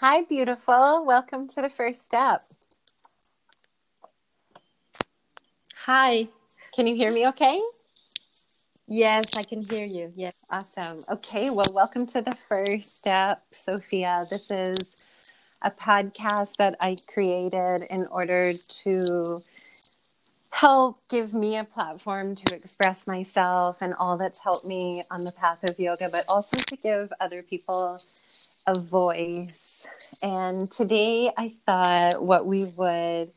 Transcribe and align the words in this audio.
Hi, 0.00 0.22
beautiful. 0.22 1.04
Welcome 1.04 1.46
to 1.48 1.60
the 1.60 1.68
first 1.68 2.06
step. 2.06 2.42
Hi. 5.84 6.28
Can 6.74 6.86
you 6.86 6.94
hear 6.94 7.12
me 7.12 7.28
okay? 7.28 7.60
Yes, 8.88 9.26
I 9.36 9.42
can 9.42 9.62
hear 9.62 9.84
you. 9.84 10.10
Yes. 10.16 10.32
Awesome. 10.48 11.04
Okay, 11.10 11.50
well, 11.50 11.70
welcome 11.74 12.06
to 12.06 12.22
the 12.22 12.34
first 12.48 12.96
step, 12.96 13.42
Sofia. 13.50 14.26
This 14.30 14.50
is 14.50 14.78
a 15.60 15.70
podcast 15.70 16.56
that 16.56 16.76
I 16.80 16.96
created 17.06 17.82
in 17.90 18.06
order 18.06 18.54
to 18.54 19.42
help 20.48 21.06
give 21.10 21.34
me 21.34 21.58
a 21.58 21.64
platform 21.64 22.36
to 22.36 22.54
express 22.54 23.06
myself 23.06 23.82
and 23.82 23.92
all 23.92 24.16
that's 24.16 24.38
helped 24.38 24.64
me 24.64 25.04
on 25.10 25.24
the 25.24 25.32
path 25.32 25.62
of 25.62 25.78
yoga, 25.78 26.08
but 26.10 26.24
also 26.26 26.56
to 26.56 26.76
give 26.76 27.12
other 27.20 27.42
people 27.42 28.00
a 28.66 28.78
voice. 28.78 29.69
And 30.22 30.70
today 30.70 31.30
I 31.36 31.54
thought 31.66 32.22
what 32.22 32.46
we 32.46 32.64
would 32.64 33.32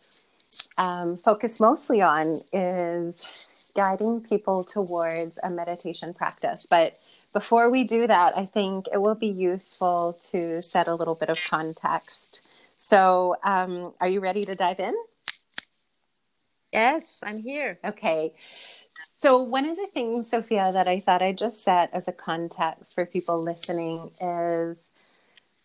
um, 0.77 1.17
focus 1.17 1.59
mostly 1.59 2.01
on 2.01 2.41
is 2.51 3.47
guiding 3.75 4.21
people 4.21 4.63
towards 4.63 5.37
a 5.43 5.49
meditation 5.49 6.13
practice. 6.13 6.65
But 6.69 6.97
before 7.33 7.69
we 7.69 7.83
do 7.83 8.07
that, 8.07 8.37
I 8.37 8.45
think 8.45 8.87
it 8.93 9.01
will 9.01 9.15
be 9.15 9.27
useful 9.27 10.19
to 10.31 10.61
set 10.61 10.87
a 10.87 10.95
little 10.95 11.15
bit 11.15 11.29
of 11.29 11.39
context. 11.49 12.41
So, 12.75 13.37
um, 13.43 13.93
are 13.99 14.09
you 14.09 14.19
ready 14.19 14.45
to 14.45 14.55
dive 14.55 14.79
in? 14.79 14.95
Yes, 16.71 17.19
I'm 17.23 17.37
here. 17.37 17.79
Okay. 17.83 18.33
So, 19.21 19.41
one 19.41 19.65
of 19.65 19.77
the 19.77 19.87
things, 19.93 20.29
Sofia, 20.29 20.71
that 20.73 20.87
I 20.87 20.99
thought 20.99 21.21
I'd 21.21 21.37
just 21.37 21.63
set 21.63 21.89
as 21.93 22.07
a 22.07 22.11
context 22.11 22.93
for 22.93 23.05
people 23.05 23.41
listening 23.41 24.11
is 24.21 24.91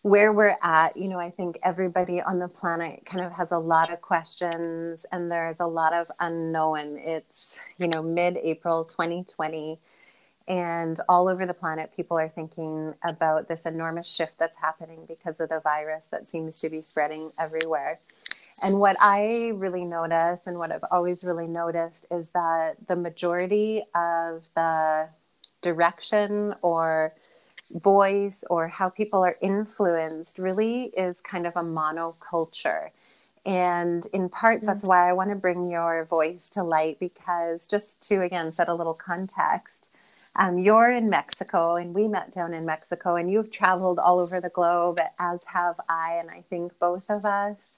where 0.09 0.33
we're 0.33 0.57
at. 0.63 0.97
You 0.97 1.07
know, 1.07 1.19
I 1.19 1.29
think 1.29 1.59
everybody 1.61 2.19
on 2.19 2.39
the 2.39 2.47
planet 2.47 3.05
kind 3.05 3.23
of 3.23 3.31
has 3.33 3.51
a 3.51 3.59
lot 3.59 3.93
of 3.93 4.01
questions 4.01 5.05
and 5.11 5.31
there's 5.31 5.59
a 5.59 5.67
lot 5.67 5.93
of 5.93 6.07
unknown. 6.19 6.97
It's, 6.97 7.59
you 7.77 7.87
know, 7.87 8.01
mid 8.01 8.37
April 8.37 8.85
2020. 8.85 9.79
And 10.47 10.99
all 11.07 11.27
over 11.27 11.45
the 11.45 11.53
planet, 11.53 11.93
people 11.95 12.17
are 12.17 12.27
thinking 12.27 12.95
about 13.03 13.47
this 13.47 13.67
enormous 13.67 14.07
shift 14.07 14.39
that's 14.39 14.57
happening 14.57 15.05
because 15.07 15.39
of 15.39 15.49
the 15.49 15.59
virus 15.59 16.07
that 16.07 16.27
seems 16.27 16.57
to 16.57 16.69
be 16.69 16.81
spreading 16.81 17.29
everywhere. 17.37 17.99
And 18.63 18.79
what 18.79 18.97
I 18.99 19.51
really 19.53 19.85
notice 19.85 20.47
and 20.47 20.57
what 20.57 20.71
I've 20.71 20.85
always 20.89 21.23
really 21.23 21.45
noticed 21.45 22.07
is 22.09 22.29
that 22.29 22.77
the 22.87 22.95
majority 22.95 23.83
of 23.93 24.43
the 24.55 25.09
direction 25.61 26.55
or 26.63 27.13
voice 27.71 28.43
or 28.49 28.67
how 28.67 28.89
people 28.89 29.23
are 29.23 29.37
influenced 29.41 30.39
really 30.39 30.85
is 30.97 31.21
kind 31.21 31.45
of 31.45 31.55
a 31.55 31.61
monoculture. 31.61 32.89
And 33.45 34.05
in 34.13 34.29
part, 34.29 34.61
that's 34.61 34.83
mm. 34.83 34.87
why 34.87 35.09
I 35.09 35.13
want 35.13 35.29
to 35.29 35.35
bring 35.35 35.67
your 35.67 36.05
voice 36.05 36.49
to 36.49 36.63
light 36.63 36.99
because 36.99 37.67
just 37.67 38.01
to 38.09 38.21
again 38.21 38.51
set 38.51 38.69
a 38.69 38.73
little 38.73 38.93
context, 38.93 39.91
um, 40.35 40.57
you're 40.57 40.91
in 40.91 41.09
Mexico 41.09 41.75
and 41.75 41.93
we 41.93 42.07
met 42.07 42.31
down 42.31 42.53
in 42.53 42.65
Mexico, 42.65 43.15
and 43.15 43.31
you've 43.31 43.51
traveled 43.51 43.99
all 43.99 44.19
over 44.19 44.39
the 44.39 44.49
globe, 44.49 44.99
as 45.17 45.41
have 45.45 45.75
I. 45.89 46.17
And 46.19 46.29
I 46.29 46.43
think 46.49 46.77
both 46.79 47.09
of 47.09 47.25
us 47.25 47.73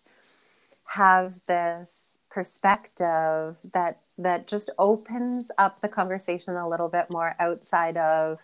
have 0.86 1.34
this 1.48 2.08
perspective 2.30 3.56
that 3.74 4.00
that 4.18 4.48
just 4.48 4.70
opens 4.78 5.50
up 5.58 5.82
the 5.82 5.90
conversation 5.90 6.56
a 6.56 6.70
little 6.70 6.88
bit 6.88 7.10
more 7.10 7.36
outside 7.40 7.98
of 7.98 8.40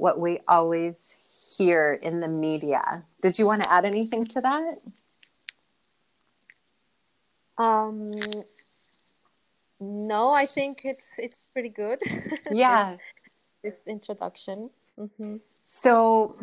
what 0.00 0.18
we 0.18 0.40
always 0.48 0.96
hear 1.56 1.98
in 2.02 2.20
the 2.20 2.28
media. 2.28 3.04
Did 3.20 3.38
you 3.38 3.44
want 3.44 3.62
to 3.62 3.70
add 3.70 3.84
anything 3.84 4.26
to 4.26 4.40
that? 4.40 4.80
Um 7.58 8.12
no, 9.78 10.30
I 10.30 10.46
think 10.46 10.82
it's 10.84 11.18
it's 11.18 11.38
pretty 11.52 11.68
good. 11.68 12.00
Yeah. 12.50 12.96
this, 13.62 13.76
this 13.76 13.86
introduction. 13.86 14.70
Mm-hmm. 14.98 15.36
So 15.68 16.36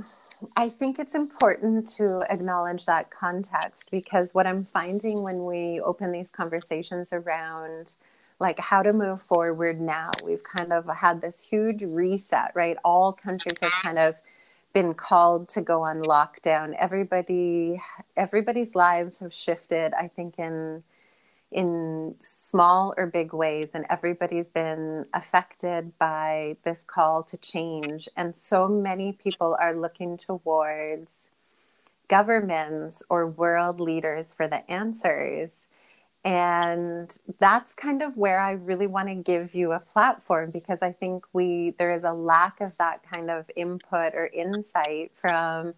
I 0.56 0.69
think 0.69 1.00
it's 1.00 1.16
important 1.16 1.89
to 1.97 2.24
acknowledge 2.29 2.85
that 2.85 3.09
context 3.09 3.89
because 3.89 4.34
what 4.34 4.45
I'm 4.45 4.66
finding 4.66 5.24
when 5.24 5.45
we 5.45 5.81
open 5.81 6.12
these 6.12 6.29
conversations 6.29 7.12
around 7.12 7.95
like 8.40 8.59
how 8.59 8.84
to 8.84 8.94
move 8.94 9.22
forward 9.22 9.81
now, 9.81 10.12
we've 10.24 10.44
kind 10.44 10.72
of 10.72 10.88
had 10.88 11.22
this 11.22 11.42
huge 11.42 11.84
reset, 11.84 12.52
right? 12.53 12.78
All 12.84 13.12
countries 13.14 13.58
have 13.59 13.72
kind 13.72 13.98
of 13.98 14.16
been 14.74 14.94
called 14.94 15.50
to 15.50 15.62
go 15.62 15.81
on 15.81 15.98
lockdown. 16.02 16.75
Everybody 16.78 17.81
everybody's 18.16 18.75
lives 18.75 19.18
have 19.20 19.34
shifted, 19.34 19.94
I 19.94 20.08
think 20.08 20.38
in 20.38 20.84
in 21.52 22.16
small 22.20 22.94
or 22.98 23.08
big 23.08 23.34
ways, 23.34 23.70
and 23.74 23.86
everybody's 23.90 24.50
been 24.50 25.06
affected 25.14 25.98
by 25.98 26.58
this 26.64 26.84
call 26.86 27.24
to 27.24 27.38
change. 27.38 28.09
And 28.18 28.36
so 28.36 28.68
many 28.68 29.14
people 29.14 29.56
are 29.59 29.74
looking 29.75 30.18
towards 30.18 31.30
governments 32.09 33.02
or 33.09 33.28
world 33.28 33.80
leaders 33.80 34.34
for 34.36 34.48
the 34.48 34.69
answers. 34.69 35.50
And 36.27 37.17
that's 37.39 37.73
kind 37.73 38.03
of 38.03 38.17
where 38.17 38.41
I 38.41 38.53
really 38.53 38.88
want 38.88 39.09
to 39.09 39.15
give 39.15 39.55
you 39.55 39.73
a 39.73 39.81
platform 39.81 40.51
because 40.51 40.79
I 40.83 40.93
think 40.93 41.25
we 41.33 41.75
there 41.79 41.93
is 41.93 42.05
a 42.05 42.13
lack 42.13 42.61
of 42.61 42.77
that 42.77 43.01
kind 43.11 43.31
of 43.31 43.51
input 43.57 44.15
or 44.15 44.27
insight 44.27 45.13
from 45.21 45.75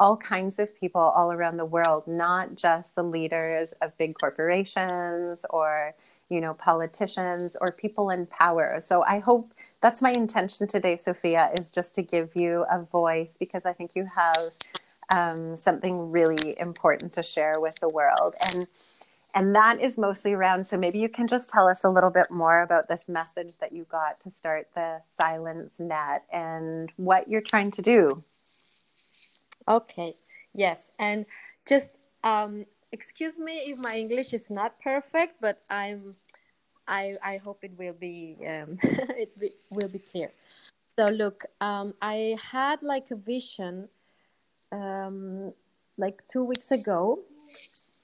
all 0.00 0.18
kinds 0.18 0.58
of 0.58 0.76
people 0.76 1.02
all 1.02 1.32
around 1.32 1.58
the 1.58 1.66
world, 1.66 2.08
not 2.08 2.56
just 2.56 2.96
the 2.96 3.04
leaders 3.04 3.70
of 3.82 3.96
big 3.98 4.16
corporations 4.20 5.46
or 5.52 5.94
you 6.30 6.42
know 6.42 6.56
politicians 6.56 7.56
or 7.62 7.72
people 7.72 8.10
in 8.10 8.26
power. 8.26 8.78
So 8.82 9.04
I 9.04 9.20
hope 9.20 9.54
that's 9.82 10.02
my 10.02 10.12
intention 10.12 10.68
today, 10.68 10.98
Sofia, 10.98 11.52
is 11.60 11.70
just 11.70 11.94
to 11.96 12.02
give 12.02 12.36
you 12.36 12.66
a 12.72 12.82
voice 12.82 13.36
because 13.40 13.64
I 13.66 13.74
think 13.74 13.96
you 13.96 14.08
have 14.16 14.52
um, 15.10 15.56
something 15.56 16.10
really 16.12 16.58
important 16.60 17.14
to 17.14 17.22
share 17.24 17.60
with 17.60 17.76
the 17.80 17.90
world 17.90 18.36
and. 18.52 18.66
And 19.34 19.54
that 19.54 19.80
is 19.80 19.96
mostly 19.96 20.32
around. 20.32 20.66
So 20.66 20.76
maybe 20.76 20.98
you 20.98 21.08
can 21.08 21.28
just 21.28 21.48
tell 21.48 21.68
us 21.68 21.84
a 21.84 21.88
little 21.88 22.10
bit 22.10 22.30
more 22.30 22.62
about 22.62 22.88
this 22.88 23.08
message 23.08 23.58
that 23.58 23.72
you 23.72 23.84
got 23.84 24.20
to 24.20 24.30
start 24.30 24.68
the 24.74 25.00
Silence 25.16 25.74
Net 25.78 26.24
and 26.32 26.90
what 26.96 27.28
you're 27.28 27.40
trying 27.40 27.70
to 27.72 27.82
do. 27.82 28.24
Okay. 29.68 30.14
Yes. 30.54 30.90
And 30.98 31.26
just 31.66 31.90
um, 32.24 32.66
excuse 32.92 33.38
me 33.38 33.70
if 33.70 33.78
my 33.78 33.96
English 33.96 34.32
is 34.32 34.50
not 34.50 34.78
perfect, 34.80 35.40
but 35.40 35.62
I'm. 35.70 36.16
I 36.88 37.16
I 37.22 37.36
hope 37.36 37.62
it 37.62 37.72
will 37.78 37.92
be 37.94 38.36
um, 38.46 38.78
it 38.82 39.38
be, 39.38 39.50
will 39.70 39.88
be 39.88 40.00
clear. 40.00 40.32
So 40.96 41.08
look, 41.08 41.44
um, 41.60 41.94
I 42.02 42.36
had 42.42 42.82
like 42.82 43.10
a 43.12 43.16
vision, 43.16 43.88
um, 44.72 45.52
like 45.96 46.22
two 46.26 46.42
weeks 46.42 46.72
ago, 46.72 47.20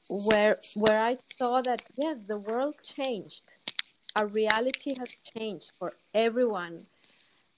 where 0.09 0.59
where 0.75 1.03
I 1.03 1.17
saw 1.39 1.63
that 1.63 1.83
yes, 1.97 2.23
the 2.23 2.39
world 2.39 2.77
changed. 2.83 3.57
Our 4.15 4.27
reality 4.27 4.95
has 4.99 5.11
changed 5.37 5.73
for 5.79 5.95
everyone. 6.15 6.87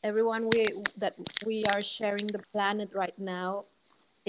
Everyone 0.02 0.48
we 0.50 0.66
that 0.96 1.14
we 1.46 1.64
are 1.72 1.80
sharing 1.80 2.28
the 2.28 2.42
planet 2.52 2.90
right 2.94 3.18
now 3.18 3.64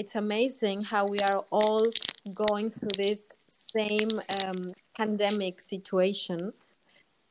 it's 0.00 0.16
amazing 0.16 0.82
how 0.82 1.06
we 1.06 1.18
are 1.18 1.44
all 1.50 1.90
going 2.32 2.70
through 2.70 2.96
this 2.96 3.42
same 3.48 4.08
um, 4.42 4.72
pandemic 4.96 5.60
situation 5.60 6.54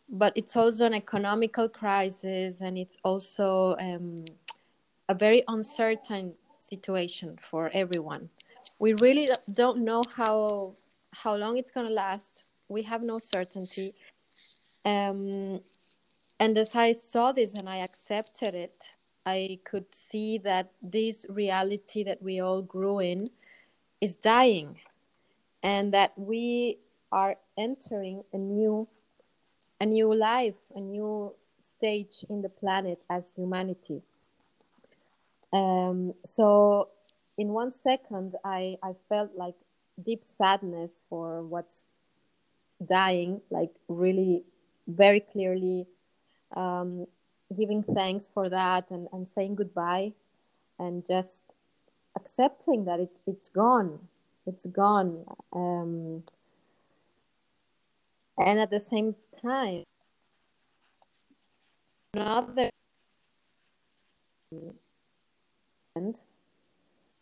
but 0.08 0.32
it's 0.36 0.56
also 0.56 0.86
an 0.86 0.94
economical 0.94 1.68
crisis 1.68 2.62
and 2.62 2.78
it's 2.78 2.96
also 3.04 3.76
um, 3.80 4.24
a 5.08 5.16
very 5.16 5.42
uncertain 5.48 6.36
situation 6.60 7.40
for 7.42 7.72
everyone 7.74 8.30
we 8.80 8.94
really 8.94 9.30
don't 9.54 9.80
know 9.80 10.02
how 10.16 10.76
how 11.12 11.36
long 11.36 11.58
it's 11.58 11.72
going 11.72 11.88
to 11.88 11.94
last 11.94 12.44
we 12.68 12.82
have 12.84 13.02
no 13.02 13.20
certainty 13.20 13.94
um, 14.86 15.60
and 16.40 16.58
as 16.58 16.76
i 16.76 16.92
saw 16.92 17.32
this 17.32 17.54
and 17.54 17.70
i 17.70 17.78
accepted 17.78 18.54
it 18.56 18.94
I 19.26 19.60
could 19.64 19.94
see 19.94 20.40
that 20.40 20.72
this 20.82 21.26
reality 21.30 22.04
that 22.04 22.22
we 22.22 22.40
all 22.40 22.62
grew 22.62 23.00
in 23.00 23.30
is 24.02 24.16
dying 24.16 24.80
and 25.62 25.94
that 25.94 26.14
we 26.18 26.80
are 27.12 27.36
entering 27.58 28.24
a 28.34 28.38
new 28.38 28.88
a 29.82 29.86
new 29.86 30.14
life, 30.14 30.60
a 30.76 30.82
new 30.82 31.34
stage 31.58 32.26
in 32.30 32.42
the 32.42 32.50
planet 32.50 33.00
as 33.10 33.32
humanity. 33.32 34.02
Um, 35.54 36.14
so 36.26 36.90
in 37.40 37.50
one 37.50 37.72
second 37.72 38.36
I, 38.44 38.78
I 38.84 38.94
felt 39.08 39.32
like 39.36 39.56
deep 40.06 40.24
sadness 40.26 41.02
for 41.10 41.42
what's 41.42 41.84
dying, 42.86 43.42
like 43.50 43.72
really 43.88 44.44
very 44.88 45.22
clearly 45.22 45.88
um, 46.56 47.08
giving 47.58 47.82
thanks 47.82 48.30
for 48.34 48.50
that 48.50 48.92
and, 48.92 49.08
and 49.14 49.28
saying 49.28 49.56
goodbye 49.56 50.12
and 50.78 51.08
just 51.08 51.44
accepting 52.18 52.84
that 52.86 53.00
it, 53.00 53.12
it's 53.26 53.50
gone. 53.50 54.00
It's 54.46 54.66
gone. 54.66 55.24
Um, 55.54 56.24
and 58.38 58.60
at 58.60 58.70
the 58.70 58.80
same 58.80 59.16
time 59.42 59.84
another 62.14 62.70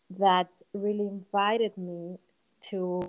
that 0.10 0.50
really 0.74 1.08
invited 1.08 1.78
me 1.78 2.18
to 2.70 3.08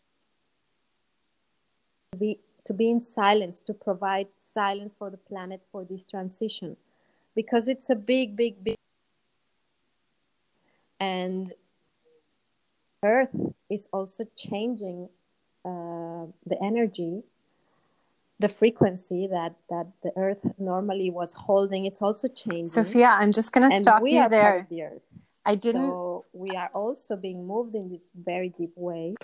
be 2.18 2.40
to 2.64 2.72
be 2.72 2.90
in 2.90 3.00
silence 3.00 3.60
to 3.60 3.72
provide 3.72 4.26
silence 4.36 4.94
for 4.98 5.10
the 5.10 5.16
planet 5.16 5.62
for 5.72 5.84
this 5.84 6.04
transition. 6.04 6.76
Because 7.34 7.68
it's 7.68 7.88
a 7.90 7.94
big 7.94 8.36
big 8.36 8.62
big 8.64 8.76
and 11.00 11.52
earth 13.04 13.34
is 13.70 13.88
also 13.92 14.26
changing 14.36 15.08
uh, 15.64 16.26
the 16.46 16.58
energy 16.62 17.22
the 18.40 18.48
frequency 18.48 19.26
that 19.26 19.54
that 19.68 19.86
the 20.02 20.12
earth 20.16 20.38
normally 20.58 21.10
was 21.10 21.32
holding. 21.32 21.86
It's 21.86 22.02
also 22.02 22.28
changing. 22.28 22.66
Sofia 22.66 23.16
i'm 23.18 23.32
just 23.32 23.52
going 23.52 23.68
to 23.70 23.78
stop 23.80 24.02
you 24.04 24.28
there. 24.28 24.66
the 24.70 24.82
earth. 24.82 25.02
I 25.48 25.54
didn't 25.54 25.88
so 25.88 26.24
we 26.32 26.50
are 26.50 26.70
also 26.74 27.16
being 27.16 27.46
moved 27.46 27.74
in 27.74 27.90
this 27.90 28.08
very 28.14 28.50
deep 28.50 28.72
way 28.76 29.14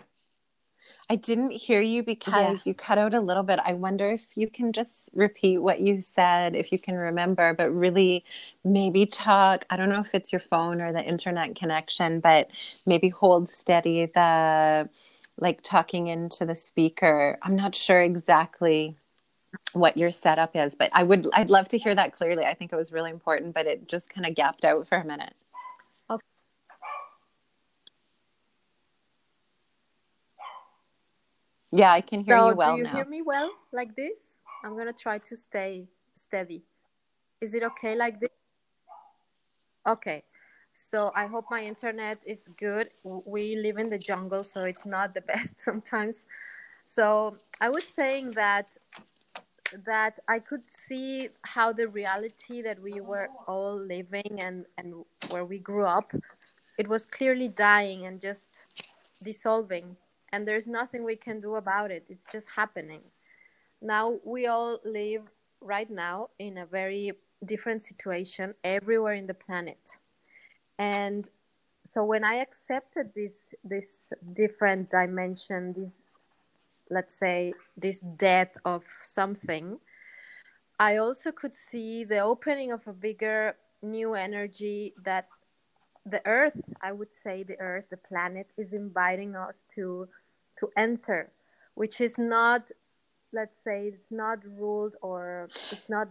I 1.08 1.16
didn't 1.16 1.52
hear 1.52 1.80
you 1.80 2.02
because 2.02 2.66
yeah. 2.66 2.70
you 2.70 2.74
cut 2.74 2.98
out 2.98 3.14
a 3.14 3.20
little 3.20 3.42
bit. 3.42 3.58
I 3.64 3.74
wonder 3.74 4.10
if 4.10 4.26
you 4.34 4.48
can 4.48 4.72
just 4.72 5.10
repeat 5.14 5.58
what 5.58 5.80
you 5.80 6.00
said, 6.00 6.54
if 6.54 6.72
you 6.72 6.78
can 6.78 6.96
remember, 6.96 7.54
but 7.54 7.70
really 7.70 8.24
maybe 8.64 9.06
talk. 9.06 9.64
I 9.70 9.76
don't 9.76 9.88
know 9.88 10.00
if 10.00 10.14
it's 10.14 10.32
your 10.32 10.40
phone 10.40 10.80
or 10.80 10.92
the 10.92 11.02
internet 11.02 11.54
connection, 11.56 12.20
but 12.20 12.50
maybe 12.86 13.08
hold 13.08 13.50
steady 13.50 14.06
the 14.06 14.88
like 15.38 15.62
talking 15.62 16.06
into 16.08 16.46
the 16.46 16.54
speaker. 16.54 17.38
I'm 17.42 17.56
not 17.56 17.74
sure 17.74 18.00
exactly 18.00 18.96
what 19.72 19.96
your 19.96 20.10
setup 20.10 20.56
is, 20.56 20.74
but 20.74 20.90
I 20.92 21.02
would 21.02 21.26
I'd 21.32 21.50
love 21.50 21.68
to 21.68 21.78
hear 21.78 21.94
that 21.94 22.14
clearly. 22.16 22.44
I 22.44 22.54
think 22.54 22.72
it 22.72 22.76
was 22.76 22.92
really 22.92 23.10
important, 23.10 23.54
but 23.54 23.66
it 23.66 23.88
just 23.88 24.08
kind 24.08 24.26
of 24.26 24.34
gapped 24.34 24.64
out 24.64 24.88
for 24.88 24.98
a 24.98 25.04
minute. 25.04 25.34
Yeah, 31.74 31.92
I 31.92 32.00
can 32.00 32.20
hear 32.20 32.36
so 32.36 32.50
you 32.50 32.56
well 32.56 32.72
Do 32.72 32.78
you 32.78 32.84
now. 32.84 32.92
hear 32.92 33.04
me 33.04 33.22
well 33.22 33.50
like 33.72 33.96
this? 33.96 34.36
I'm 34.64 34.74
going 34.74 34.86
to 34.86 34.92
try 34.92 35.18
to 35.18 35.36
stay 35.36 35.88
steady. 36.12 36.62
Is 37.40 37.52
it 37.52 37.64
okay 37.64 37.96
like 37.96 38.20
this? 38.20 38.30
Okay. 39.84 40.22
So 40.72 41.10
I 41.16 41.26
hope 41.26 41.46
my 41.50 41.64
internet 41.64 42.22
is 42.24 42.48
good. 42.58 42.90
We 43.02 43.56
live 43.56 43.78
in 43.78 43.90
the 43.90 43.98
jungle, 43.98 44.44
so 44.44 44.62
it's 44.62 44.86
not 44.86 45.14
the 45.14 45.20
best 45.32 45.60
sometimes. 45.60 46.24
So 46.84 47.36
I 47.60 47.70
was 47.70 47.84
saying 47.84 48.32
that 48.32 48.78
that 49.84 50.20
I 50.28 50.38
could 50.38 50.62
see 50.68 51.30
how 51.42 51.72
the 51.72 51.88
reality 51.88 52.62
that 52.62 52.80
we 52.80 53.00
were 53.00 53.28
all 53.48 53.76
living 53.76 54.38
and, 54.38 54.64
and 54.78 55.04
where 55.30 55.44
we 55.44 55.58
grew 55.58 55.84
up, 55.84 56.12
it 56.78 56.86
was 56.86 57.04
clearly 57.06 57.48
dying 57.48 58.06
and 58.06 58.20
just 58.20 58.48
dissolving 59.24 59.96
and 60.34 60.48
there's 60.48 60.66
nothing 60.66 61.04
we 61.04 61.16
can 61.16 61.40
do 61.40 61.54
about 61.54 61.90
it. 61.90 62.04
It's 62.08 62.26
just 62.32 62.48
happening. 62.56 63.02
Now 63.80 64.18
we 64.24 64.46
all 64.46 64.80
live 64.84 65.22
right 65.60 65.90
now 65.90 66.30
in 66.38 66.58
a 66.58 66.66
very 66.66 67.12
different 67.44 67.82
situation 67.82 68.54
everywhere 68.64 69.14
in 69.14 69.26
the 69.26 69.34
planet. 69.34 69.84
And 70.78 71.30
so 71.84 72.04
when 72.04 72.24
i 72.24 72.36
accepted 72.36 73.12
this 73.14 73.54
this 73.62 74.12
different 74.32 74.90
dimension 74.90 75.74
this 75.76 76.02
let's 76.90 77.14
say 77.14 77.52
this 77.76 78.00
death 78.16 78.56
of 78.64 78.84
something 79.02 79.78
i 80.80 80.96
also 80.96 81.30
could 81.30 81.54
see 81.54 82.04
the 82.04 82.18
opening 82.18 82.72
of 82.72 82.86
a 82.86 82.92
bigger 82.92 83.54
new 83.82 84.14
energy 84.14 84.94
that 85.04 85.28
the 86.06 86.22
earth 86.26 86.58
i 86.80 86.90
would 86.90 87.14
say 87.14 87.42
the 87.42 87.58
earth 87.60 87.84
the 87.90 87.96
planet 87.96 88.48
is 88.56 88.72
inviting 88.72 89.36
us 89.36 89.56
to 89.74 90.08
to 90.66 90.80
enter, 90.80 91.30
which 91.74 92.00
is 92.00 92.18
not, 92.18 92.62
let's 93.32 93.62
say, 93.62 93.88
it's 93.88 94.10
not 94.10 94.38
ruled 94.44 94.94
or 95.02 95.48
it's 95.70 95.88
not. 95.88 96.08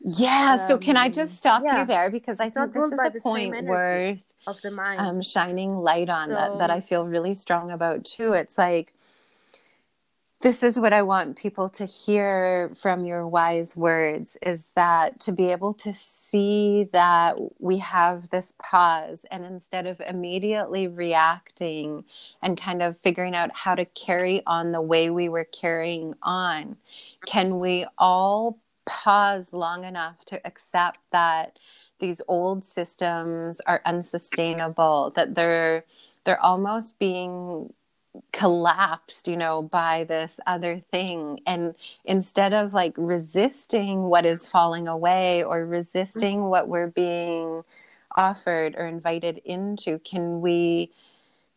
Yeah. 0.00 0.58
Um, 0.60 0.68
so 0.68 0.78
can 0.78 0.96
I 0.96 1.08
just 1.08 1.32
um, 1.32 1.36
stop 1.36 1.62
yeah, 1.64 1.80
you 1.80 1.86
there 1.86 2.10
because 2.10 2.40
I 2.40 2.48
think 2.50 2.72
this 2.72 2.84
is 2.84 2.98
a 2.98 3.20
point 3.20 3.64
worth 3.64 4.24
of 4.46 4.60
the 4.62 4.70
mind. 4.70 5.00
Um, 5.00 5.22
shining 5.22 5.76
light 5.76 6.10
on 6.10 6.28
so, 6.28 6.34
that 6.34 6.58
that 6.58 6.70
I 6.70 6.80
feel 6.80 7.06
really 7.06 7.34
strong 7.34 7.70
about 7.70 8.04
too. 8.04 8.32
It's 8.32 8.58
like 8.58 8.92
this 10.44 10.62
is 10.62 10.78
what 10.78 10.92
I 10.92 11.00
want 11.00 11.38
people 11.38 11.70
to 11.70 11.86
hear 11.86 12.70
from 12.76 13.06
your 13.06 13.26
wise 13.26 13.74
words 13.78 14.36
is 14.42 14.66
that 14.74 15.18
to 15.20 15.32
be 15.32 15.50
able 15.50 15.72
to 15.72 15.94
see 15.94 16.86
that 16.92 17.36
we 17.60 17.78
have 17.78 18.28
this 18.28 18.52
pause 18.62 19.24
and 19.30 19.42
instead 19.46 19.86
of 19.86 20.02
immediately 20.06 20.86
reacting 20.86 22.04
and 22.42 22.60
kind 22.60 22.82
of 22.82 22.98
figuring 22.98 23.34
out 23.34 23.56
how 23.56 23.74
to 23.74 23.86
carry 23.86 24.42
on 24.46 24.72
the 24.72 24.82
way 24.82 25.08
we 25.08 25.30
were 25.30 25.44
carrying 25.44 26.12
on, 26.22 26.76
can 27.24 27.58
we 27.58 27.86
all 27.96 28.58
pause 28.84 29.50
long 29.50 29.84
enough 29.84 30.26
to 30.26 30.46
accept 30.46 30.98
that 31.10 31.58
these 32.00 32.20
old 32.28 32.66
systems 32.66 33.62
are 33.62 33.80
unsustainable, 33.86 35.10
that 35.16 35.34
they're 35.36 35.86
they're 36.26 36.40
almost 36.42 36.98
being 36.98 37.72
collapsed 38.32 39.28
you 39.28 39.36
know 39.36 39.62
by 39.62 40.04
this 40.04 40.38
other 40.46 40.80
thing. 40.92 41.40
And 41.46 41.74
instead 42.04 42.52
of 42.52 42.72
like 42.72 42.94
resisting 42.96 44.04
what 44.04 44.26
is 44.26 44.48
falling 44.48 44.88
away 44.88 45.42
or 45.42 45.66
resisting 45.66 46.38
mm-hmm. 46.38 46.48
what 46.48 46.68
we're 46.68 46.88
being 46.88 47.62
offered 48.16 48.76
or 48.76 48.86
invited 48.86 49.40
into 49.44 49.98
can 50.00 50.40
we 50.40 50.92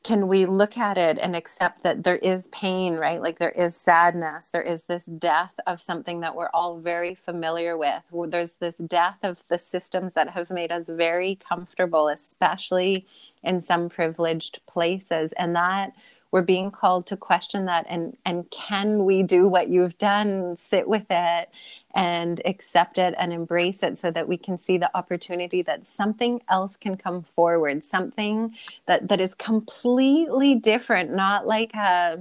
can 0.03 0.27
we 0.29 0.45
look 0.45 0.77
at 0.77 0.97
it 0.97 1.17
and 1.19 1.35
accept 1.35 1.83
that 1.83 2.03
there 2.03 2.17
is 2.17 2.47
pain 2.47 2.95
right? 2.95 3.21
Like 3.21 3.39
there 3.39 3.49
is 3.49 3.75
sadness. 3.75 4.49
There 4.49 4.61
is 4.61 4.83
this 4.83 5.03
death 5.03 5.53
of 5.65 5.81
something 5.81 6.21
that 6.21 6.35
we're 6.35 6.51
all 6.53 6.79
very 6.79 7.13
familiar 7.13 7.77
with. 7.77 8.03
There's 8.27 8.53
this 8.53 8.77
death 8.77 9.17
of 9.23 9.43
the 9.49 9.57
systems 9.57 10.13
that 10.13 10.29
have 10.29 10.49
made 10.49 10.71
us 10.71 10.87
very 10.87 11.37
comfortable 11.47 12.07
especially 12.07 13.05
in 13.43 13.59
some 13.59 13.89
privileged 13.89 14.61
places. 14.65 15.33
And 15.33 15.55
that 15.55 15.93
we're 16.31 16.41
being 16.43 16.71
called 16.71 17.07
to 17.07 17.17
question 17.17 17.65
that 17.65 17.85
and 17.89 18.17
and 18.25 18.49
can 18.51 19.05
we 19.05 19.23
do 19.23 19.47
what 19.47 19.69
you've 19.69 19.97
done 19.97 20.55
sit 20.57 20.87
with 20.87 21.05
it 21.09 21.49
and 21.95 22.41
accept 22.45 22.97
it 22.99 23.15
and 23.17 23.33
embrace 23.33 23.83
it 23.83 23.97
so 23.97 24.11
that 24.11 24.27
we 24.27 24.37
can 24.37 24.57
see 24.57 24.77
the 24.77 24.95
opportunity 24.97 25.61
that 25.63 25.85
something 25.85 26.41
else 26.49 26.77
can 26.77 26.97
come 26.97 27.23
forward 27.23 27.83
something 27.85 28.55
that 28.87 29.07
that 29.09 29.21
is 29.21 29.35
completely 29.35 30.55
different 30.55 31.11
not 31.13 31.47
like 31.47 31.73
a 31.75 32.19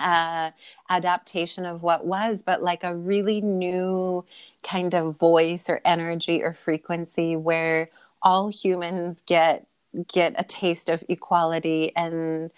uh, 0.00 0.50
adaptation 0.90 1.66
of 1.66 1.82
what 1.82 2.06
was, 2.06 2.42
but 2.42 2.62
like 2.62 2.84
a 2.84 2.96
really 2.96 3.40
new 3.40 4.24
kind 4.62 4.94
of 4.94 5.18
voice 5.18 5.68
or 5.68 5.80
energy 5.84 6.42
or 6.42 6.54
frequency 6.54 7.36
where 7.36 7.90
all 8.22 8.48
humans 8.50 9.22
get 9.26 9.66
get 10.12 10.34
a 10.38 10.44
taste 10.44 10.90
of 10.90 11.04
equality 11.08 11.92
and 11.96 12.50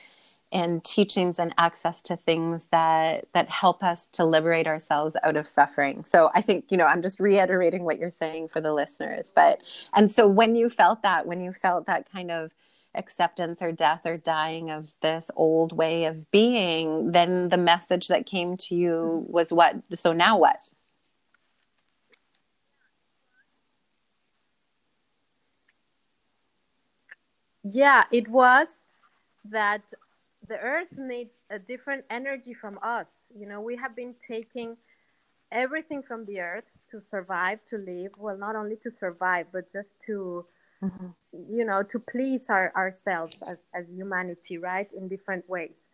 and 0.52 0.84
teachings 0.84 1.38
and 1.38 1.54
access 1.58 2.02
to 2.02 2.16
things 2.16 2.66
that 2.70 3.26
that 3.32 3.48
help 3.48 3.82
us 3.82 4.06
to 4.08 4.24
liberate 4.24 4.66
ourselves 4.66 5.16
out 5.22 5.36
of 5.36 5.48
suffering. 5.48 6.04
So 6.04 6.30
i 6.34 6.40
think 6.40 6.66
you 6.70 6.76
know 6.76 6.86
i'm 6.86 7.02
just 7.02 7.20
reiterating 7.20 7.84
what 7.84 7.98
you're 7.98 8.10
saying 8.10 8.48
for 8.48 8.60
the 8.60 8.72
listeners 8.72 9.32
but 9.34 9.60
and 9.94 10.10
so 10.10 10.28
when 10.28 10.54
you 10.54 10.68
felt 10.68 11.02
that 11.02 11.26
when 11.26 11.40
you 11.40 11.52
felt 11.52 11.86
that 11.86 12.10
kind 12.10 12.30
of 12.30 12.50
acceptance 12.94 13.62
or 13.62 13.72
death 13.72 14.02
or 14.04 14.16
dying 14.16 14.70
of 14.70 14.88
this 15.00 15.30
old 15.36 15.72
way 15.72 16.04
of 16.04 16.30
being 16.30 17.10
then 17.12 17.48
the 17.48 17.56
message 17.56 18.08
that 18.08 18.26
came 18.26 18.56
to 18.56 18.74
you 18.74 19.24
was 19.28 19.52
what 19.52 19.76
so 19.90 20.12
now 20.12 20.38
what? 20.38 20.58
Yeah 27.64 28.04
it 28.12 28.28
was 28.28 28.84
that 29.44 29.82
the 30.52 30.58
earth 30.58 30.92
needs 30.98 31.38
a 31.48 31.58
different 31.58 32.04
energy 32.10 32.52
from 32.52 32.78
us. 32.82 33.28
You 33.34 33.46
know 33.48 33.60
we 33.62 33.74
have 33.76 33.96
been 33.96 34.14
taking 34.32 34.76
everything 35.50 36.02
from 36.02 36.26
the 36.26 36.40
earth 36.40 36.70
to 36.90 37.00
survive 37.00 37.58
to 37.70 37.78
live. 37.78 38.12
Well 38.18 38.36
not 38.36 38.54
only 38.54 38.76
to 38.84 38.90
survive 38.90 39.46
but 39.50 39.72
just 39.72 39.92
to 40.06 40.44
mm-hmm. 40.84 41.08
you 41.58 41.64
know 41.64 41.82
to 41.92 41.98
please 41.98 42.50
our, 42.50 42.70
ourselves 42.76 43.36
as, 43.50 43.62
as 43.78 43.86
humanity 43.88 44.58
right 44.58 44.90
in 44.92 45.08
different 45.08 45.48
ways. 45.48 45.86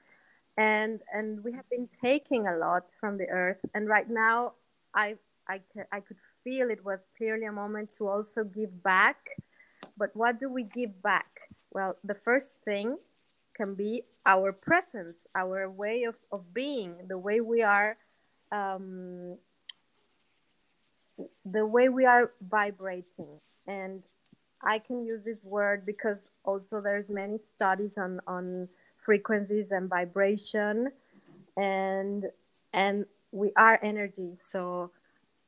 And 0.56 1.02
and 1.12 1.44
we 1.44 1.52
have 1.52 1.68
been 1.70 1.88
taking 2.08 2.48
a 2.48 2.56
lot 2.56 2.84
from 3.00 3.16
the 3.16 3.28
earth. 3.28 3.62
And 3.74 3.88
right 3.88 4.10
now 4.10 4.54
i 4.92 5.14
i, 5.48 5.60
I 5.96 6.00
could 6.00 6.20
feel 6.42 6.68
it 6.68 6.84
was 6.84 7.06
clearly 7.16 7.46
a 7.46 7.52
moment 7.52 7.90
to 7.98 8.08
also 8.08 8.42
give 8.42 8.82
back. 8.82 9.18
But 9.96 10.10
what 10.16 10.40
do 10.40 10.48
we 10.50 10.64
give 10.64 11.00
back? 11.00 11.30
Well 11.70 11.96
the 12.02 12.18
first 12.26 12.54
thing 12.64 12.98
can 13.58 13.74
be 13.74 14.04
our 14.24 14.52
presence, 14.52 15.26
our 15.34 15.68
way 15.68 16.04
of, 16.04 16.14
of 16.32 16.54
being, 16.54 16.94
the 17.08 17.18
way 17.18 17.40
we 17.40 17.62
are, 17.62 17.96
um, 18.52 19.36
the 21.44 21.66
way 21.66 21.88
we 21.88 22.06
are 22.06 22.30
vibrating. 22.48 23.40
And 23.66 24.02
I 24.62 24.78
can 24.78 25.04
use 25.04 25.22
this 25.24 25.44
word 25.44 25.84
because 25.84 26.28
also 26.44 26.80
there's 26.80 27.08
many 27.08 27.36
studies 27.36 27.98
on, 27.98 28.20
on 28.26 28.68
frequencies 29.04 29.72
and 29.72 29.88
vibration 29.88 30.92
and 31.56 32.26
and 32.72 33.04
we 33.32 33.52
are 33.56 33.78
energy. 33.82 34.34
So 34.36 34.90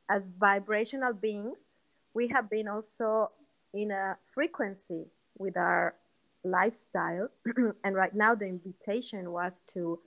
as 0.09 0.27
vibrational 0.39 1.13
beings, 1.13 1.77
we 2.15 2.29
have 2.29 2.51
been 2.51 2.69
also 2.69 3.31
in 3.73 3.91
a 3.91 4.17
frequency 4.35 5.07
with 5.39 5.57
our 5.57 5.95
lifestyle. 6.45 7.29
And 7.85 7.95
right 7.95 8.15
now 8.15 8.35
the 8.35 8.47
invitation 8.47 9.33
was 9.33 9.63
to 9.69 10.01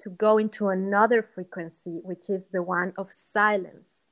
to 0.00 0.10
go 0.10 0.38
into 0.38 0.68
another 0.68 1.22
frequency 1.22 2.00
which 2.02 2.28
is 2.28 2.46
the 2.48 2.62
one 2.62 2.92
of 2.98 3.12
silence. 3.12 4.02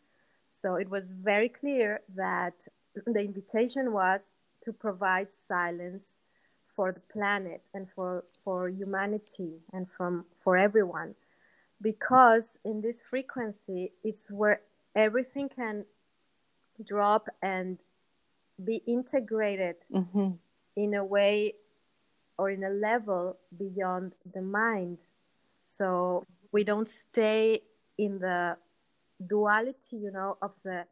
So 0.53 0.77
it 0.77 0.89
was 0.89 1.11
very 1.11 1.49
clear 1.49 2.01
that 2.15 2.67
the 3.07 3.21
invitation 3.21 3.93
was 3.93 4.33
to 4.65 4.73
provide 4.73 5.29
silence 5.33 6.21
for 6.77 6.93
the 6.93 7.01
planet 7.13 7.63
and 7.75 7.89
for 7.95 8.25
for 8.45 8.69
humanity 8.69 9.55
and 9.73 9.87
from 9.97 10.25
for 10.43 10.57
everyone. 10.57 11.15
Because 11.83 12.59
in 12.65 12.81
this 12.81 13.01
frequency 13.01 13.93
it's 14.05 14.31
where 14.31 14.61
everything 14.95 15.49
can 15.49 15.85
drop 16.85 17.29
and 17.43 17.79
be 18.65 18.83
integrated 18.87 19.77
mm-hmm. 19.93 20.31
In 20.77 20.95
a 20.95 21.05
way 21.05 21.55
or 22.39 22.51
in 22.51 22.65
a 22.65 22.71
level 22.71 23.37
beyond 23.57 24.13
the 24.35 24.43
mind. 24.43 24.99
So 25.61 26.25
we 26.53 26.65
don't 26.65 26.89
stay 26.89 27.63
in 27.99 28.19
the 28.19 28.57
duality, 29.27 29.97
you 29.97 30.11
know, 30.11 30.39
of 30.41 30.53
the 30.65 30.87